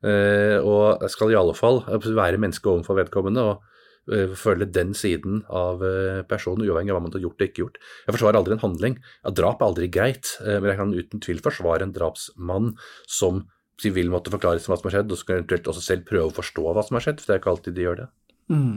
Uh, 0.00 0.56
Og 0.70 1.04
jeg 1.04 1.12
skal 1.12 1.32
i 1.34 1.36
alle 1.36 1.56
fall 1.56 1.82
være 1.88 2.40
menneske 2.40 2.70
overfor 2.72 2.96
vedkommende 3.02 3.44
og 3.44 3.75
eh, 4.12 4.32
følge 4.38 4.68
den 4.72 4.94
siden 4.96 5.42
av 5.48 5.84
eh, 5.86 6.22
personen, 6.28 6.66
uavhengig 6.66 6.94
av 6.94 6.98
hva 6.98 7.04
man 7.06 7.14
har 7.16 7.24
gjort 7.24 7.40
og 7.42 7.48
ikke 7.48 7.62
gjort. 7.64 7.78
Jeg 8.06 8.16
forsvarer 8.16 8.40
aldri 8.40 8.56
en 8.56 8.64
handling. 8.64 8.98
Ja, 9.22 9.34
drap 9.40 9.62
er 9.62 9.70
aldri 9.70 9.90
greit, 9.92 10.36
eh, 10.44 10.58
men 10.60 10.72
jeg 10.72 10.80
kan 10.80 10.96
uten 10.96 11.22
tvil 11.26 11.44
forsvare 11.44 11.86
en 11.86 11.94
drapsmann 11.96 12.74
som 13.10 13.44
vil 13.84 14.08
måtte 14.12 14.32
forklare 14.32 14.62
hva 14.62 14.78
som 14.78 14.88
har 14.88 14.98
skjedd, 14.98 15.12
og 15.12 15.20
som 15.20 15.32
eventuelt 15.34 15.70
også 15.72 15.84
selv 15.84 16.06
prøve 16.08 16.30
å 16.30 16.36
forstå 16.36 16.66
hva 16.70 16.84
som 16.86 16.96
har 16.96 17.04
skjedd, 17.04 17.20
for 17.20 17.28
det 17.28 17.36
er 17.36 17.42
ikke 17.42 17.54
alltid 17.54 17.76
de 17.76 17.86
gjør 17.86 18.02
det. 18.02 18.10
Mm. 18.52 18.76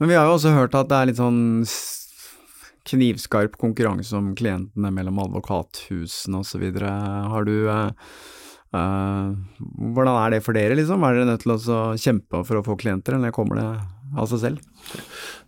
Men 0.00 0.10
vi 0.10 0.16
har 0.18 0.28
jo 0.28 0.36
også 0.36 0.54
hørt 0.56 0.74
at 0.76 0.90
det 0.90 0.98
er 0.98 1.10
litt 1.10 1.20
sånn 1.20 1.42
knivskarp 2.90 3.56
konkurranse 3.60 4.16
om 4.18 4.32
klientene 4.38 4.90
mellom 4.94 5.20
advokathusene 5.22 6.42
osv. 6.42 6.64
Har 6.82 7.46
du 7.46 7.54
uh, 7.70 7.92
Hvordan 8.72 10.16
er 10.16 10.34
det 10.34 10.42
for 10.42 10.56
dere, 10.56 10.76
liksom? 10.78 11.04
Er 11.06 11.18
dere 11.18 11.30
nødt 11.30 11.44
til 11.44 11.54
å 11.54 11.82
kjempe 12.00 12.42
for 12.48 12.58
å 12.58 12.64
få 12.66 12.78
klienter, 12.80 13.18
eller 13.18 13.34
kommer 13.34 13.60
det 13.60 13.68
av 14.18 14.28
seg 14.30 14.42
selv? 14.42 14.62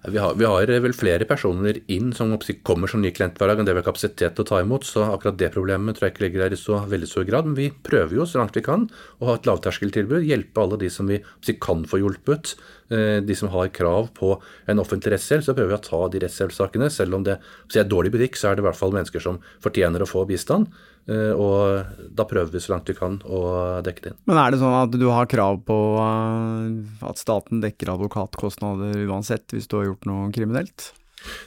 Vi 0.04 0.20
har, 0.20 0.34
vi 0.36 0.44
har, 0.44 0.68
vel 0.84 0.92
flere 0.96 1.24
personer 1.28 1.78
inn 1.92 2.10
som 2.16 2.34
kommer 2.66 2.90
som 2.90 3.00
ny 3.00 3.10
klient 3.16 3.38
hver 3.40 3.48
dag 3.50 3.60
enn 3.60 3.68
det 3.68 3.72
vi 3.72 3.80
har 3.80 3.86
kapasitet 3.86 4.36
til 4.36 4.44
å 4.44 4.48
ta 4.50 4.60
imot, 4.60 4.84
så 4.84 5.06
akkurat 5.08 5.38
det 5.40 5.50
problemet 5.54 5.96
tror 5.96 6.08
jeg 6.08 6.14
ikke 6.14 6.24
ligger 6.26 6.44
der 6.44 6.56
i 6.56 6.60
så 6.60 6.82
veldig 6.90 7.08
stor 7.08 7.24
grad. 7.28 7.48
Men 7.48 7.56
vi 7.56 7.70
prøver 7.88 8.18
jo 8.18 8.28
så 8.28 8.42
langt 8.42 8.56
vi 8.56 8.64
kan 8.64 8.86
å 9.18 9.30
ha 9.30 9.38
et 9.38 9.48
lavterskeltilbud, 9.48 10.26
hjelpe 10.28 10.60
alle 10.60 10.80
de 10.84 10.92
som 10.92 11.08
vi 11.08 11.20
kan 11.64 11.86
få 11.88 12.02
hjulpet. 12.02 12.54
Eh, 12.92 13.20
de 13.24 13.36
som 13.38 13.48
har 13.48 13.72
krav 13.72 14.10
på 14.16 14.34
en 14.68 14.82
offentlig 14.82 15.14
rettshjelp, 15.14 15.46
så 15.46 15.56
prøver 15.56 15.72
vi 15.72 15.78
å 15.80 15.84
ta 15.88 16.02
de 16.12 16.24
rettshjelpssakene. 16.26 16.90
Selv 16.92 17.16
om 17.16 17.24
det 17.24 17.38
er 17.72 17.88
dårlig 17.88 18.12
butikk, 18.12 18.36
så 18.36 18.50
er 18.50 18.58
det 18.58 18.64
i 18.64 18.68
hvert 18.68 18.80
fall 18.80 18.92
mennesker 18.92 19.24
som 19.24 19.40
fortjener 19.64 20.04
å 20.04 20.10
få 20.10 20.26
bistand. 20.28 20.68
Eh, 21.04 21.32
og 21.36 22.08
da 22.16 22.24
prøver 22.28 22.52
vi 22.54 22.62
så 22.64 22.72
langt 22.72 22.88
vi 22.88 22.96
kan 22.96 23.18
å 23.28 23.44
dekke 23.84 24.04
det 24.04 24.12
inn. 24.12 24.20
Men 24.30 24.40
er 24.40 24.54
det 24.54 24.60
sånn 24.62 24.76
at 24.78 24.94
du 24.96 25.06
har 25.12 25.28
krav 25.30 25.60
på 25.68 25.78
eh, 26.00 27.08
at 27.08 27.20
staten 27.20 27.60
dekker 27.64 27.92
advokatkostnader 27.94 29.04
uansett 29.08 29.52
hvis 29.52 29.68
du 29.68 29.78
har 29.80 29.90
gjort 29.90 30.08
noe 30.08 30.30
kriminelt? 30.34 30.92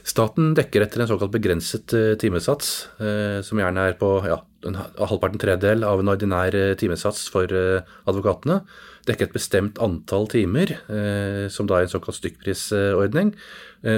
Staten 0.06 0.54
dekker 0.58 0.82
etter 0.82 1.02
en 1.02 1.10
såkalt 1.10 1.34
begrenset 1.34 1.94
eh, 1.94 2.12
timesats, 2.18 2.88
som 3.46 3.60
gjerne 3.60 3.90
er 3.90 3.98
på 3.98 4.08
ja, 4.26 4.40
halvparten 4.98 5.38
tredjedel 5.38 5.86
av 5.86 6.02
en 6.02 6.10
ordinær 6.14 6.54
timesats 6.78 7.26
for 7.30 7.50
advokatene. 7.50 8.62
Dekker 9.08 9.28
et 9.28 9.34
bestemt 9.34 9.80
antall 9.80 10.28
timer, 10.28 10.74
som 11.48 11.68
da 11.68 11.78
er 11.78 11.86
en 11.86 11.92
såkalt 11.92 12.18
stykkprisordning, 12.18 13.32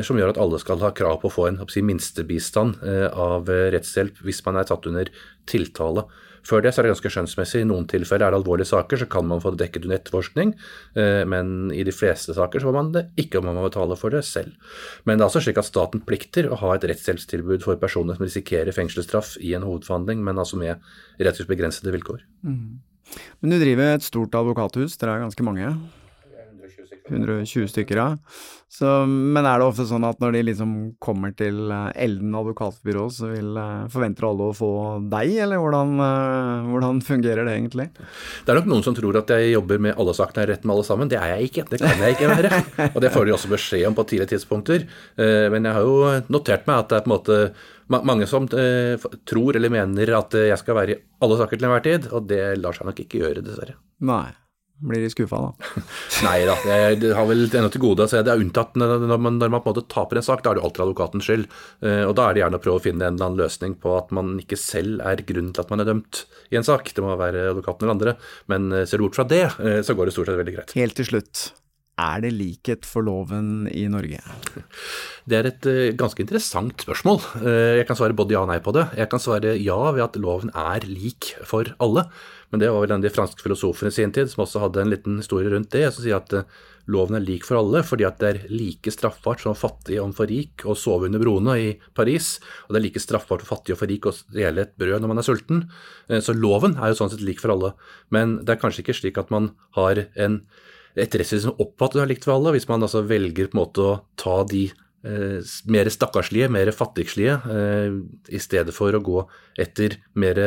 som 0.06 0.20
gjør 0.20 0.30
at 0.30 0.38
alle 0.38 0.60
skal 0.62 0.78
ha 0.84 0.92
krav 0.94 1.18
på 1.18 1.26
å 1.26 1.34
få 1.34 1.48
en 1.48 1.58
si, 1.72 1.82
minstebistand 1.82 2.78
av 3.10 3.50
rettshjelp 3.74 4.22
hvis 4.22 4.38
man 4.46 4.60
er 4.60 4.68
tatt 4.70 4.86
under 4.86 5.10
tiltale. 5.50 6.06
Før 6.46 6.62
det 6.64 6.72
så 6.72 6.80
er 6.80 6.86
det 6.86 6.94
ganske 6.94 7.12
skjønnsmessig. 7.12 7.62
I 7.62 7.68
noen 7.68 7.86
tilfeller 7.90 8.26
er 8.26 8.34
det 8.34 8.40
alvorlige 8.40 8.70
saker, 8.70 9.02
så 9.02 9.08
kan 9.12 9.26
man 9.28 9.42
få 9.42 9.52
det 9.54 9.62
dekket 9.64 9.86
under 9.86 9.98
etterforskning. 9.98 10.54
Eh, 10.98 11.22
men 11.28 11.70
i 11.74 11.84
de 11.86 11.94
fleste 11.94 12.34
saker 12.36 12.62
så 12.62 12.70
får 12.70 12.76
man 12.76 12.92
det 12.96 13.06
ikke 13.20 13.40
om 13.40 13.48
man 13.50 13.58
må 13.58 13.66
betale 13.66 13.98
for 14.00 14.14
det 14.14 14.22
selv. 14.28 14.54
Men 15.04 15.18
det 15.18 15.24
er 15.24 15.28
altså 15.28 15.44
slik 15.44 15.60
at 15.60 15.68
staten 15.68 16.04
plikter 16.06 16.48
å 16.48 16.58
ha 16.62 16.74
et 16.74 16.86
rettshjelpstilbud 16.90 17.64
for 17.66 17.80
personer 17.80 18.16
som 18.16 18.26
risikerer 18.26 18.76
fengselsstraff 18.76 19.36
i 19.44 19.54
en 19.58 19.66
hovedforhandling, 19.68 20.24
men 20.24 20.40
altså 20.40 20.60
med 20.60 20.80
relativt 21.20 21.50
begrensede 21.50 21.92
vilkår. 21.94 22.24
Mm. 22.46 22.80
Men 23.40 23.54
du 23.54 23.58
driver 23.60 23.94
et 23.94 24.04
stort 24.06 24.34
advokathus, 24.38 24.98
dere 25.00 25.16
er 25.16 25.24
ganske 25.24 25.46
mange? 25.46 25.72
120 27.10 27.70
stykker, 27.70 28.00
ja. 28.00 28.08
Så, 28.70 28.86
men 29.08 29.42
er 29.50 29.58
det 29.58 29.66
ofte 29.66 29.82
sånn 29.88 30.04
at 30.06 30.20
når 30.22 30.36
de 30.36 30.40
liksom 30.46 30.74
kommer 31.02 31.32
til 31.34 31.72
eh, 31.74 31.88
Elden 32.04 32.36
advokatbyrå, 32.38 33.08
så 33.10 33.32
vil, 33.32 33.48
eh, 33.58 33.88
forventer 33.90 34.28
alle 34.28 34.46
å 34.46 34.54
få 34.54 34.68
deg, 35.10 35.32
eller 35.42 35.58
hvordan, 35.58 35.96
eh, 36.04 36.68
hvordan, 36.70 37.00
fungerer 37.02 37.48
det 37.48 37.56
egentlig? 37.56 37.88
Det 38.46 38.52
er 38.52 38.60
nok 38.60 38.68
noen 38.70 38.86
som 38.86 38.94
tror 38.94 39.18
at 39.18 39.32
jeg 39.34 39.56
jobber 39.56 39.82
med 39.82 39.98
alle 39.98 40.14
sakene 40.14 40.46
rett 40.52 40.62
med 40.62 40.76
alle 40.76 40.86
sammen. 40.86 41.10
Det 41.10 41.18
er 41.18 41.32
jeg 41.34 41.50
ikke. 41.50 41.64
Det 41.72 41.80
kan 41.82 42.04
jeg 42.04 42.14
ikke 42.14 42.30
være. 42.30 42.62
Og 42.94 43.00
det 43.02 43.10
får 43.16 43.26
de 43.26 43.34
også 43.34 43.50
beskjed 43.50 43.88
om 43.88 43.98
på 43.98 44.06
tidlige 44.06 44.36
tidspunkter. 44.36 44.86
Men 45.18 45.66
jeg 45.66 45.74
har 45.74 45.86
jo 45.86 45.96
notert 46.30 46.68
meg 46.68 46.84
at 46.84 46.92
det 46.92 47.00
er 47.00 47.04
på 47.04 47.10
en 47.10 47.16
måte 47.16 48.04
mange 48.06 48.28
som 48.30 48.46
tror 48.46 49.58
eller 49.58 49.72
mener 49.72 50.14
at 50.14 50.36
jeg 50.38 50.60
skal 50.62 50.78
være 50.78 50.94
i 50.94 51.00
alle 51.24 51.40
saker 51.40 51.58
til 51.58 51.66
enhver 51.66 51.86
tid, 51.86 52.06
og 52.14 52.30
det 52.30 52.44
lar 52.60 52.76
seg 52.76 52.86
nok 52.86 53.02
ikke 53.02 53.24
gjøre, 53.24 53.44
dessverre. 53.44 53.76
Nei. 54.06 54.28
Blir 54.80 55.02
de 55.04 55.10
skuffa 55.12 55.38
da? 55.42 55.70
Nei 56.26 56.38
da, 56.48 56.54
jeg 56.64 57.12
har 57.16 57.26
vel 57.28 57.44
ennå 57.44 57.68
til 57.72 57.82
gode 57.82 58.06
å 58.06 58.10
se. 58.10 58.22
Det 58.24 58.32
er 58.32 58.40
unntatt 58.40 58.78
når 58.80 59.04
man, 59.12 59.36
når 59.36 59.52
man 59.52 59.60
på 59.60 59.68
en 59.68 59.76
måte 59.76 59.84
taper 59.92 60.20
en 60.20 60.24
sak, 60.24 60.40
da 60.44 60.54
er 60.54 60.60
det 60.60 60.64
alltid 60.64 60.86
advokatens 60.86 61.28
skyld. 61.28 61.46
Eh, 61.84 62.02
og 62.06 62.14
da 62.16 62.28
er 62.28 62.36
det 62.36 62.44
gjerne 62.44 62.60
å 62.60 62.64
prøve 62.64 62.80
å 62.80 62.84
finne 62.84 63.04
en 63.04 63.18
eller 63.18 63.28
annen 63.28 63.42
løsning 63.42 63.76
på 63.82 63.92
at 63.98 64.14
man 64.16 64.38
ikke 64.40 64.58
selv 64.60 65.04
er 65.04 65.24
grunnen 65.28 65.52
til 65.56 65.64
at 65.66 65.72
man 65.74 65.84
er 65.84 65.90
dømt 65.92 66.24
i 66.48 66.60
en 66.60 66.66
sak. 66.66 66.92
Det 66.96 67.04
må 67.04 67.18
være 67.20 67.50
advokaten 67.52 67.86
eller 67.86 67.98
andre. 67.98 68.16
Men 68.52 68.70
eh, 68.72 68.86
ser 68.88 69.00
du 69.00 69.08
bort 69.08 69.20
fra 69.20 69.28
det, 69.28 69.44
eh, 69.60 69.80
så 69.84 69.96
går 69.98 70.08
det 70.08 70.16
stort 70.16 70.32
sett 70.32 70.40
veldig 70.40 70.56
greit. 70.56 70.76
Helt 70.80 70.96
til 70.96 71.12
slutt. 71.12 71.50
Er 72.00 72.24
det 72.24 72.32
likhet 72.36 72.88
for 72.88 73.04
loven 73.04 73.68
i 73.68 73.84
Norge? 73.92 74.22
Det 75.30 75.36
er 75.36 75.46
et 75.50 75.66
ganske 76.00 76.24
interessant 76.24 76.82
spørsmål. 76.82 77.20
Jeg 77.44 77.84
kan 77.86 77.98
svare 77.98 78.16
både 78.16 78.34
ja 78.34 78.40
og 78.42 78.48
nei 78.50 78.56
på 78.64 78.72
det. 78.74 78.86
Jeg 78.98 79.10
kan 79.12 79.20
svare 79.22 79.52
ja 79.60 79.76
ved 79.92 80.02
at 80.02 80.16
loven 80.18 80.50
er 80.58 80.82
lik 80.88 81.34
for 81.46 81.68
alle. 81.78 82.08
Men 82.50 82.60
det 82.60 82.70
var 82.70 82.82
vel 82.82 82.90
en 82.90 82.98
av 82.98 83.06
de 83.06 83.12
franske 83.14 83.42
filosofene 83.44 83.92
i 83.92 83.94
sin 83.94 84.12
tid 84.14 84.30
som 84.30 84.42
også 84.44 84.64
hadde 84.64 84.82
en 84.82 84.90
liten 84.90 85.18
historie 85.22 85.50
rundt 85.52 85.70
det, 85.74 85.86
som 85.94 86.02
sier 86.02 86.18
at 86.18 86.34
eh, 86.34 86.56
loven 86.90 87.18
er 87.20 87.22
lik 87.22 87.44
for 87.46 87.60
alle 87.60 87.84
fordi 87.86 88.06
at 88.08 88.18
det 88.22 88.30
er 88.30 88.40
like 88.50 88.90
straffbart 88.90 89.44
som 89.44 89.54
fattig 89.58 90.00
og 90.02 90.16
for 90.18 90.30
rik 90.30 90.64
å 90.66 90.74
sove 90.78 91.06
under 91.06 91.22
broene 91.22 91.54
i 91.62 91.68
Paris, 91.94 92.38
og 92.66 92.74
det 92.74 92.80
er 92.80 92.86
like 92.88 93.02
straffbart 93.02 93.44
for 93.44 93.54
fattig 93.54 93.76
og 93.76 93.82
for 93.82 93.90
rik 93.90 94.08
å 94.10 94.14
dele 94.34 94.66
et 94.66 94.74
brød 94.80 94.98
når 94.98 95.12
man 95.12 95.22
er 95.22 95.28
sulten. 95.28 95.62
Eh, 96.10 96.18
så 96.24 96.34
loven 96.34 96.74
er 96.80 96.90
jo 96.90 96.98
sånn 97.02 97.14
sett 97.14 97.24
lik 97.26 97.42
for 97.42 97.54
alle. 97.54 97.76
Men 98.10 98.40
det 98.42 98.56
er 98.56 98.62
kanskje 98.64 98.82
ikke 98.84 98.98
slik 98.98 99.22
at 99.22 99.30
man 99.30 99.52
har 99.78 100.02
en, 100.18 100.42
et 100.96 101.14
rettssystem 101.14 101.50
som 101.50 101.60
oppfatter 101.62 102.02
det 102.02 102.14
likt 102.14 102.26
for 102.26 102.36
alle, 102.36 102.54
hvis 102.56 102.68
man 102.70 102.82
altså 102.86 103.04
velger 103.06 103.50
på 103.50 103.56
en 103.56 103.62
måte 103.62 103.84
å 103.84 103.92
ta 104.20 104.40
de 104.50 104.64
eh, 104.70 105.52
mer 105.70 105.92
stakkarslige, 105.92 106.50
mer 106.52 106.72
fattigslige, 106.74 107.38
eh, 107.54 108.00
i 108.34 108.42
stedet 108.42 108.74
for 108.76 108.94
å 108.94 109.04
gå 109.04 109.22
etter 109.60 110.00
mer 110.18 110.42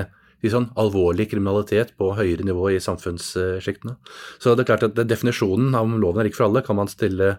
sånn 0.51 0.67
alvorlig 0.75 1.29
kriminalitet 1.31 1.93
på 1.95 2.09
høyere 2.17 2.43
nivå 2.43 2.73
i 2.73 2.81
samfunnssjiktene. 2.83 3.95
Så 4.43 4.51
det 4.51 4.65
er 4.65 4.71
klart 4.73 4.83
at 4.89 4.99
definisjonen 5.07 5.71
av 5.71 5.87
om 5.87 5.95
loven 6.01 6.19
er 6.19 6.27
lik 6.27 6.35
for 6.35 6.49
alle, 6.49 6.65
kan 6.65 6.75
man 6.75 6.91
stille 6.91 7.37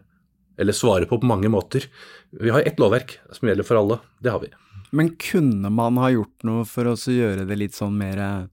eller 0.56 0.76
svare 0.76 1.08
på 1.10 1.18
på 1.20 1.28
mange 1.28 1.50
måter. 1.50 1.84
Vi 2.30 2.52
har 2.54 2.62
ett 2.62 2.78
lovverk 2.80 3.18
som 3.34 3.48
gjelder 3.48 3.66
for 3.66 3.80
alle. 3.80 3.98
Det 4.22 4.30
har 4.32 4.40
vi. 4.40 4.52
Men 4.94 5.10
kunne 5.18 5.70
man 5.74 5.98
ha 5.98 6.12
gjort 6.14 6.46
noe 6.46 6.64
for 6.68 6.86
å 6.86 6.94
gjøre 6.94 7.46
det 7.48 7.58
litt 7.58 7.74
sånn 7.74 7.96
mer 7.98 8.48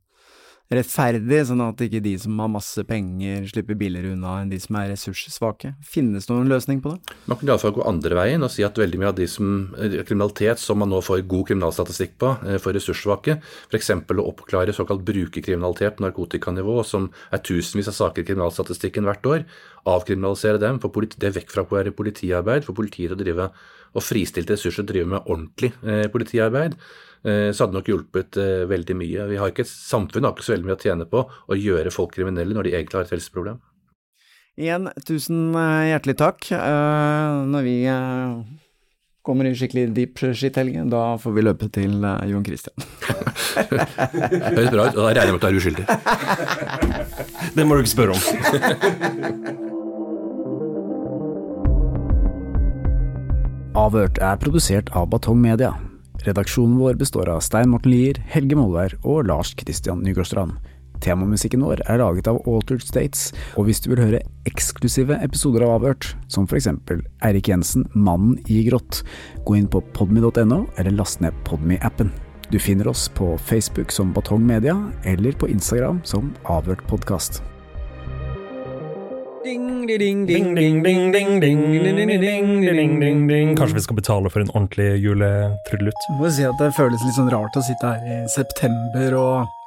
rettferdig, 0.71 1.41
sånn 1.49 1.63
at 1.65 1.81
ikke 1.83 1.99
de 2.03 2.13
som 2.21 2.37
har 2.39 2.51
masse 2.51 2.83
penger 2.87 3.47
slipper 3.49 3.77
billigere 3.79 4.13
unna 4.15 4.37
enn 4.41 4.51
de 4.51 4.59
som 4.61 4.77
er 4.79 4.91
ressurssvake? 4.93 5.73
Finnes 5.83 6.27
det 6.27 6.33
noen 6.33 6.51
løsning 6.51 6.79
på 6.83 6.93
det? 6.93 7.15
Man 7.27 7.39
kan 7.39 7.51
iallfall 7.51 7.75
gå 7.75 7.85
andre 7.87 8.17
veien 8.17 8.45
og 8.45 8.53
si 8.53 8.63
at 8.65 8.79
veldig 8.79 9.01
mye 9.01 9.11
av 9.11 9.17
de 9.17 9.27
som, 9.31 9.49
eh, 9.77 9.97
kriminalitet 10.07 10.61
som 10.63 10.79
man 10.79 10.91
nå 10.93 11.01
får 11.03 11.25
god 11.27 11.49
kriminalstatistikk 11.51 12.15
på 12.23 12.31
eh, 12.47 12.57
for 12.63 12.77
ressurssvake, 12.77 13.37
f.eks. 13.67 13.91
å 13.91 14.27
oppklare 14.27 14.75
såkalt 14.75 15.03
brukerkriminalitet 15.07 15.97
på 15.97 16.07
narkotikanivå, 16.07 16.79
som 16.87 17.11
er 17.31 17.43
tusenvis 17.43 17.91
av 17.91 17.99
saker 17.99 18.23
i 18.23 18.31
kriminalstatistikken 18.31 19.07
hvert 19.09 19.27
år, 19.27 19.45
avkriminalisere 19.91 20.61
dem, 20.61 20.79
få 20.79 20.91
det 21.17 21.35
vekk 21.35 21.51
fra 21.51 21.67
å 21.67 21.71
være 21.75 21.95
politiarbeid, 21.95 22.63
få 22.63 22.77
politiet 22.77 23.11
til 23.11 23.19
å 23.19 23.23
drive 23.23 23.51
og 23.91 24.03
fristilte 24.05 24.55
ressurser 24.55 24.85
til 24.85 24.87
å 24.87 24.91
drive 24.93 25.11
med 25.13 25.25
ordentlig 25.27 25.73
eh, 25.83 26.07
politiarbeid. 26.11 26.77
Eh, 27.21 27.51
så 27.53 27.63
hadde 27.63 27.75
det 27.75 27.79
nok 27.81 27.89
hjulpet 27.91 28.37
eh, 28.41 28.63
veldig 28.69 28.95
mye. 28.97 29.27
Vi 29.29 29.37
har 29.37 29.47
ikke, 29.51 29.65
Samfunnet 29.69 30.25
har 30.25 30.33
ikke 30.33 30.47
så 30.47 30.55
veldig 30.55 30.67
mye 30.69 30.77
å 30.77 30.81
tjene 30.81 31.05
på 31.09 31.19
å 31.29 31.53
gjøre 31.57 31.93
folk 31.93 32.11
kriminelle 32.15 32.53
når 32.57 32.63
de 32.65 32.73
egentlig 32.73 32.97
har 32.97 33.05
et 33.05 33.13
helseproblem. 33.13 33.57
Igjen, 34.61 34.89
tusen 35.07 35.39
eh, 35.53 35.91
hjertelig 35.91 36.17
takk. 36.21 36.39
Når 37.51 37.61
vi 37.65 37.77
kommer 39.21 39.45
i 39.45 39.53
skikkelig 39.53 39.93
deep 39.93 40.17
shit-helgen, 40.17 40.89
da 40.89 41.17
får 41.21 41.31
vi 41.35 41.45
løpe 41.45 41.69
til 41.73 41.93
Jon 42.01 42.45
Christian. 42.45 42.75
Høres 43.61 44.73
bra 44.73 44.87
ut, 44.89 44.95
og 44.97 45.03
da 45.05 45.11
regner 45.13 45.29
jeg 45.29 45.35
med 45.35 45.37
at 45.37 45.45
du 45.45 45.47
er 45.51 45.59
uskyldig. 45.61 45.85
det 47.59 47.63
må 47.67 47.71
du 47.77 47.79
ikke 47.83 47.95
spørre 47.95 48.13
om. 48.17 48.21
Avhørt 53.77 54.17
er 54.19 54.35
produsert 54.41 54.89
av 54.97 55.07
Batong 55.13 55.39
Media. 55.39 55.71
Redaksjonen 56.25 56.77
vår 56.77 56.99
består 57.01 57.29
av 57.29 57.39
Stein 57.41 57.71
Morten 57.71 57.91
Lier, 57.91 58.19
Helge 58.29 58.57
Molvær 58.57 58.93
og 59.01 59.25
Lars 59.25 59.55
Christian 59.57 60.03
Nygårdstrand. 60.05 60.59
Temamusikken 61.01 61.63
vår 61.65 61.81
er 61.89 61.97
laget 61.97 62.27
av 62.29 62.43
Altered 62.45 62.83
States, 62.85 63.31
og 63.57 63.65
hvis 63.65 63.81
du 63.81 63.89
vil 63.89 64.03
høre 64.03 64.21
eksklusive 64.45 65.17
episoder 65.25 65.65
av 65.65 65.79
Avhørt, 65.79 66.11
som 66.29 66.45
eksempel 66.45 67.01
Eirik 67.25 67.49
Jensen, 67.49 67.87
Mannen 67.95 68.37
i 68.45 68.61
grått, 68.69 69.01
gå 69.47 69.57
inn 69.57 69.69
på 69.71 69.81
podmy.no, 69.97 70.67
eller 70.77 70.93
last 70.93 71.23
ned 71.25 71.33
Podmy-appen. 71.47 72.13
Du 72.51 72.59
finner 72.59 72.91
oss 72.91 73.07
på 73.09 73.33
Facebook 73.37 73.91
som 73.91 74.13
Batong 74.13 74.45
Media, 74.45 74.75
eller 75.03 75.33
på 75.33 75.49
Instagram 75.49 76.03
som 76.05 76.35
Avhørt 76.45 76.85
podkast. 76.91 77.41
Kanskje 83.57 83.75
vi 83.75 83.81
skal 83.81 83.97
betale 83.97 84.29
for 84.29 84.43
en 84.43 84.51
ordentlig 84.53 84.89
juletrudelutt? 85.01 86.01
Må 86.19 86.29
si 86.29 86.45
at 86.45 86.61
det 86.61 86.69
føles 86.77 87.01
litt 87.05 87.17
sånn 87.17 87.31
rart 87.33 87.57
å 87.57 87.63
sitte 87.65 87.95
her 87.95 88.05
i 88.05 88.19
september 88.29 89.17
og 89.17 89.60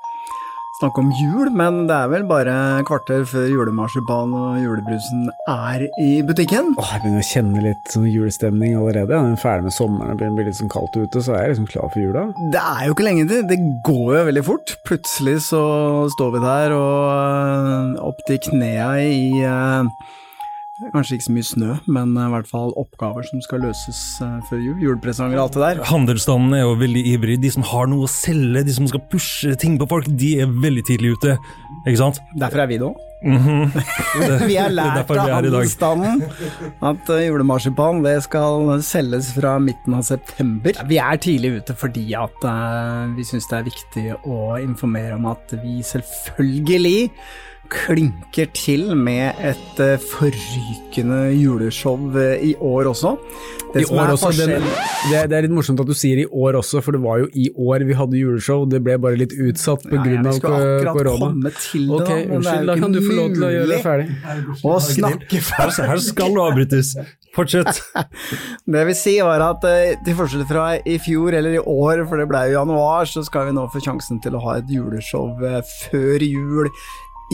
snakke 0.84 1.00
om 1.00 1.10
jul, 1.16 1.50
men 1.56 1.84
det 1.88 1.96
er 1.96 2.10
vel 2.12 2.26
bare 2.28 2.54
kvarter 2.88 3.24
før 3.28 3.48
julemarsipan 3.48 4.34
og 4.36 4.58
julebrusen 4.60 5.30
er 5.48 5.86
i 6.02 6.10
butikken. 6.26 6.74
Åh, 6.76 6.90
jeg 6.92 7.04
begynner 7.04 7.24
å 7.24 7.28
kjenne 7.30 7.64
litt 7.64 7.94
sånn 7.94 8.08
julestemning 8.10 8.76
allerede. 8.78 9.16
Jeg 9.16 9.36
er 9.38 9.40
ferdig 9.40 9.68
med 9.68 9.76
sommeren, 9.76 10.18
det 10.20 10.32
blir 10.36 10.50
litt 10.50 10.60
sånn 10.60 10.72
kaldt 10.72 10.98
ute, 10.98 11.22
så 11.24 11.34
er 11.34 11.46
jeg 11.46 11.54
liksom 11.54 11.70
klar 11.72 11.88
for 11.94 12.04
jula. 12.04 12.26
Det 12.52 12.60
er 12.60 12.82
jo 12.84 12.96
ikke 12.96 13.08
lenge 13.08 13.28
til, 13.30 13.46
det 13.48 13.60
går 13.88 14.10
jo 14.18 14.26
veldig 14.28 14.44
fort. 14.44 14.76
Plutselig 14.84 15.38
så 15.48 15.64
står 16.14 16.36
vi 16.36 16.44
der 16.44 16.76
og 16.76 17.00
øh, 17.14 17.96
opp 18.10 18.20
til 18.28 18.42
knea 18.50 18.92
i 19.00 19.24
øh, 19.40 19.88
Kanskje 20.92 21.16
ikke 21.16 21.26
så 21.28 21.34
mye 21.34 21.46
snø, 21.48 21.70
men 21.86 22.16
øh, 22.18 22.26
i 22.26 22.32
hvert 22.34 22.50
fall 22.50 22.74
oppgaver 22.80 23.24
som 23.28 23.40
skal 23.44 23.64
løses 23.64 24.00
øh, 24.24 24.36
før 24.50 24.60
jul. 24.60 24.82
Julepresanger 24.84 25.38
og 25.38 25.46
alt 25.46 25.56
det 25.56 25.62
der. 25.64 25.82
Handelsstanden 25.88 26.54
er 26.58 26.64
jo 26.66 26.76
veldig 26.80 27.06
ivrig. 27.14 27.38
De 27.42 27.50
som 27.54 27.64
har 27.70 27.88
noe 27.90 28.08
å 28.08 28.10
selge, 28.10 28.64
de 28.66 28.76
som 28.76 28.88
skal 28.90 29.02
pushe 29.12 29.54
ting 29.60 29.78
på 29.80 29.88
folk, 29.90 30.10
de 30.10 30.34
er 30.44 30.52
veldig 30.66 30.84
tidlig 30.90 31.14
ute. 31.16 31.38
Ikke 31.84 32.00
sant? 32.00 32.20
Derfor 32.40 32.64
er 32.64 32.70
vi 32.70 32.80
det 32.80 32.88
òg. 32.90 33.02
Mhm. 33.24 33.72
Vi 34.50 34.56
har 34.58 34.68
lært 34.68 35.08
av 35.08 35.20
handelsstanden 35.32 36.20
at 36.84 37.08
uh, 37.08 37.20
julemarsipan 37.24 38.02
det 38.04 38.18
skal 38.26 38.74
selges 38.84 39.30
fra 39.32 39.54
midten 39.62 39.96
av 39.96 40.04
september. 40.04 40.76
Vi 40.90 40.98
er 41.00 41.20
tidlig 41.24 41.54
ute 41.62 41.76
fordi 41.78 42.04
at 42.20 42.44
uh, 42.44 43.08
vi 43.16 43.24
syns 43.24 43.48
det 43.48 43.56
er 43.58 43.66
viktig 43.70 44.04
å 44.28 44.38
informere 44.60 45.16
om 45.16 45.30
at 45.32 45.56
vi 45.62 45.80
selvfølgelig 45.86 47.08
klinker 47.72 48.50
til 48.56 48.92
med 48.96 49.40
et 49.42 49.80
uh, 49.82 49.96
forrykende 50.00 51.20
juleshow 51.34 51.96
uh, 52.14 52.34
i 52.38 52.54
år 52.60 52.90
også. 52.92 53.16
Det 53.74 53.82
I 53.82 53.86
år 53.90 54.04
er 54.04 54.12
også, 54.12 54.30
den, 54.38 54.62
det, 55.10 55.22
det 55.30 55.36
er 55.36 55.46
litt 55.48 55.54
morsomt 55.54 55.80
at 55.82 55.88
du 55.88 55.96
sier 55.98 56.20
i 56.22 56.26
år 56.30 56.60
også, 56.60 56.78
for 56.84 56.94
det 56.94 57.00
var 57.02 57.24
jo 57.24 57.26
i 57.34 57.48
år 57.58 57.82
vi 57.88 57.96
hadde 57.98 58.20
juleshow. 58.20 58.62
Det 58.70 58.78
ble 58.86 58.94
bare 59.02 59.18
litt 59.18 59.34
utsatt 59.34 59.82
pga. 59.88 60.04
Ja, 60.04 60.22
ja, 60.22 60.94
korona. 60.94 61.18
komme 61.26 61.54
til 61.58 61.88
det, 61.88 61.98
Ok, 61.98 62.06
da, 62.06 62.14
men 62.14 62.22
det 62.22 62.28
jo 62.28 62.38
unnskyld, 62.38 62.70
da 62.70 62.78
kan 62.84 62.94
du 62.94 63.02
få 63.02 63.18
lov 63.18 63.34
til 63.34 63.48
å 63.48 63.52
gjøre 63.56 63.72
det 63.72 63.82
ferdig. 63.82 64.08
å 64.62 64.78
snakke 64.92 65.44
ferdig! 65.50 65.90
her 65.90 66.02
skal 66.06 66.38
du 66.38 66.42
avbrytes. 66.44 66.94
Fortsett. 67.34 67.82
Det 68.74 68.82
vil 68.86 68.96
si 68.96 69.16
var 69.26 69.42
at 69.42 69.64
eh, 69.66 69.96
til 70.06 70.14
forskjell 70.18 70.44
fra 70.46 70.68
i 70.78 70.98
fjor 71.02 71.34
eller 71.34 71.56
i 71.58 71.62
år, 71.62 72.04
for 72.06 72.20
det 72.20 72.28
ble 72.30 72.44
jo 72.48 72.60
januar, 72.60 73.08
så 73.10 73.24
skal 73.26 73.48
vi 73.48 73.56
nå 73.56 73.66
få 73.72 73.82
sjansen 73.82 74.20
til 74.22 74.38
å 74.38 74.42
ha 74.44 74.58
et 74.60 74.70
juleshow 74.70 75.42
eh, 75.42 75.58
før 75.90 76.22
jul 76.22 76.70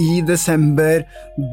i 0.01 0.20
desember, 0.26 1.05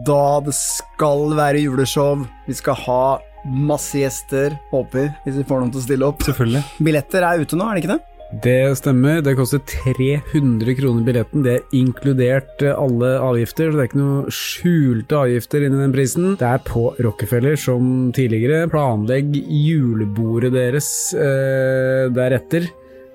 da 0.07 0.25
det 0.45 0.55
skal 0.57 1.33
være 1.37 1.63
juleshow. 1.65 2.25
Vi 2.47 2.55
skal 2.57 2.79
ha 2.87 3.01
masse 3.47 3.99
gjester, 3.99 4.57
håper, 4.71 5.11
hvis 5.23 5.39
vi 5.39 5.47
får 5.47 5.63
noen 5.63 5.73
til 5.73 5.81
å 5.81 5.87
stille 5.87 6.11
opp. 6.11 6.23
Selvfølgelig. 6.25 6.63
Billetter 6.83 7.27
er 7.27 7.43
ute 7.43 7.59
nå, 7.59 7.67
er 7.67 7.77
det 7.77 7.85
ikke 7.85 7.95
det? 7.95 8.03
Det 8.43 8.75
stemmer. 8.75 9.21
Det 9.23 9.37
koster 9.39 9.61
300 9.63 10.75
kroner 10.75 11.05
billetten. 11.07 11.45
Det 11.45 11.53
er 11.53 11.75
inkludert 11.79 12.63
eh, 12.65 12.75
alle 12.75 13.13
avgifter, 13.23 13.71
så 13.71 13.77
det 13.77 13.85
er 13.85 13.89
ikke 13.91 14.01
noe 14.01 14.33
skjulte 14.35 15.21
avgifter 15.21 15.63
inni 15.63 15.79
den 15.79 15.95
prisen. 15.95 16.33
Det 16.39 16.49
er 16.49 16.63
på 16.67 16.89
Rockefeller 16.99 17.55
som 17.59 18.09
tidligere. 18.15 18.67
Planlegg 18.71 19.31
julebordet 19.47 20.51
deres 20.57 20.89
eh, 21.15 22.09
deretter. 22.11 22.67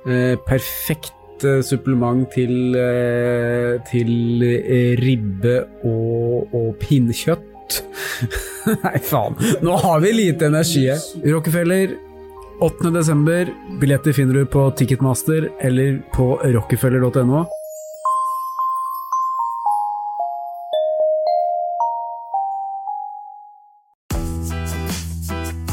Eh, 0.09 0.39
perfekt 0.49 1.13
eh, 1.49 1.61
supplement 1.67 2.27
til, 2.33 2.77
eh, 2.79 3.81
til 3.91 4.45
eh, 4.47 4.95
ribbe 5.01 5.59
og, 5.85 6.55
og 6.55 6.71
pinnekjøtt. 6.83 7.83
Nei, 8.85 8.97
faen. 9.03 9.37
Nå 9.65 9.77
har 9.85 10.01
vi 10.05 10.15
lite 10.17 10.51
energi. 10.53 10.87
Rockefeller 11.25 11.97
8. 12.63 12.91
desember. 12.95 13.49
Billetter 13.81 14.13
finner 14.13 14.35
du 14.35 14.47
på 14.47 14.69
Ticketmaster 14.77 15.49
eller 15.61 15.99
på 16.15 16.37
rockefeller.no. 16.45 17.43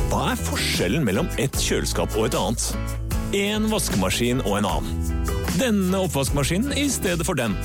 Hva 0.10 0.24
er 0.32 0.42
forskjellen 0.48 1.06
mellom 1.06 1.30
et 1.38 1.62
kjøleskap 1.62 2.18
og 2.18 2.32
et 2.32 2.40
annet? 2.40 3.00
En 3.38 3.70
vaskemaskin 3.70 4.42
og 4.42 4.58
en 4.58 4.74
annen. 4.74 5.19
Denne 5.60 5.99
oppvaskmaskinen 6.05 6.72
i 6.80 6.86
stedet 6.89 7.26
for 7.28 7.36
den. 7.36 7.55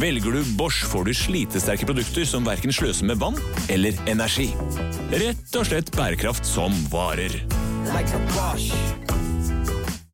Velger 0.00 0.32
du 0.32 0.40
Bosch, 0.56 0.84
får 0.88 1.04
du 1.04 1.12
slitesterke 1.16 1.88
produkter 1.88 2.24
som 2.28 2.48
verken 2.48 2.72
sløser 2.72 3.08
med 3.08 3.20
vann 3.20 3.36
eller 3.72 3.96
energi. 4.08 4.48
Rett 5.12 5.60
og 5.60 5.68
slett 5.68 5.92
bærekraft 5.96 6.48
som 6.48 6.72
varer. 6.92 7.36
Like. 7.92 9.15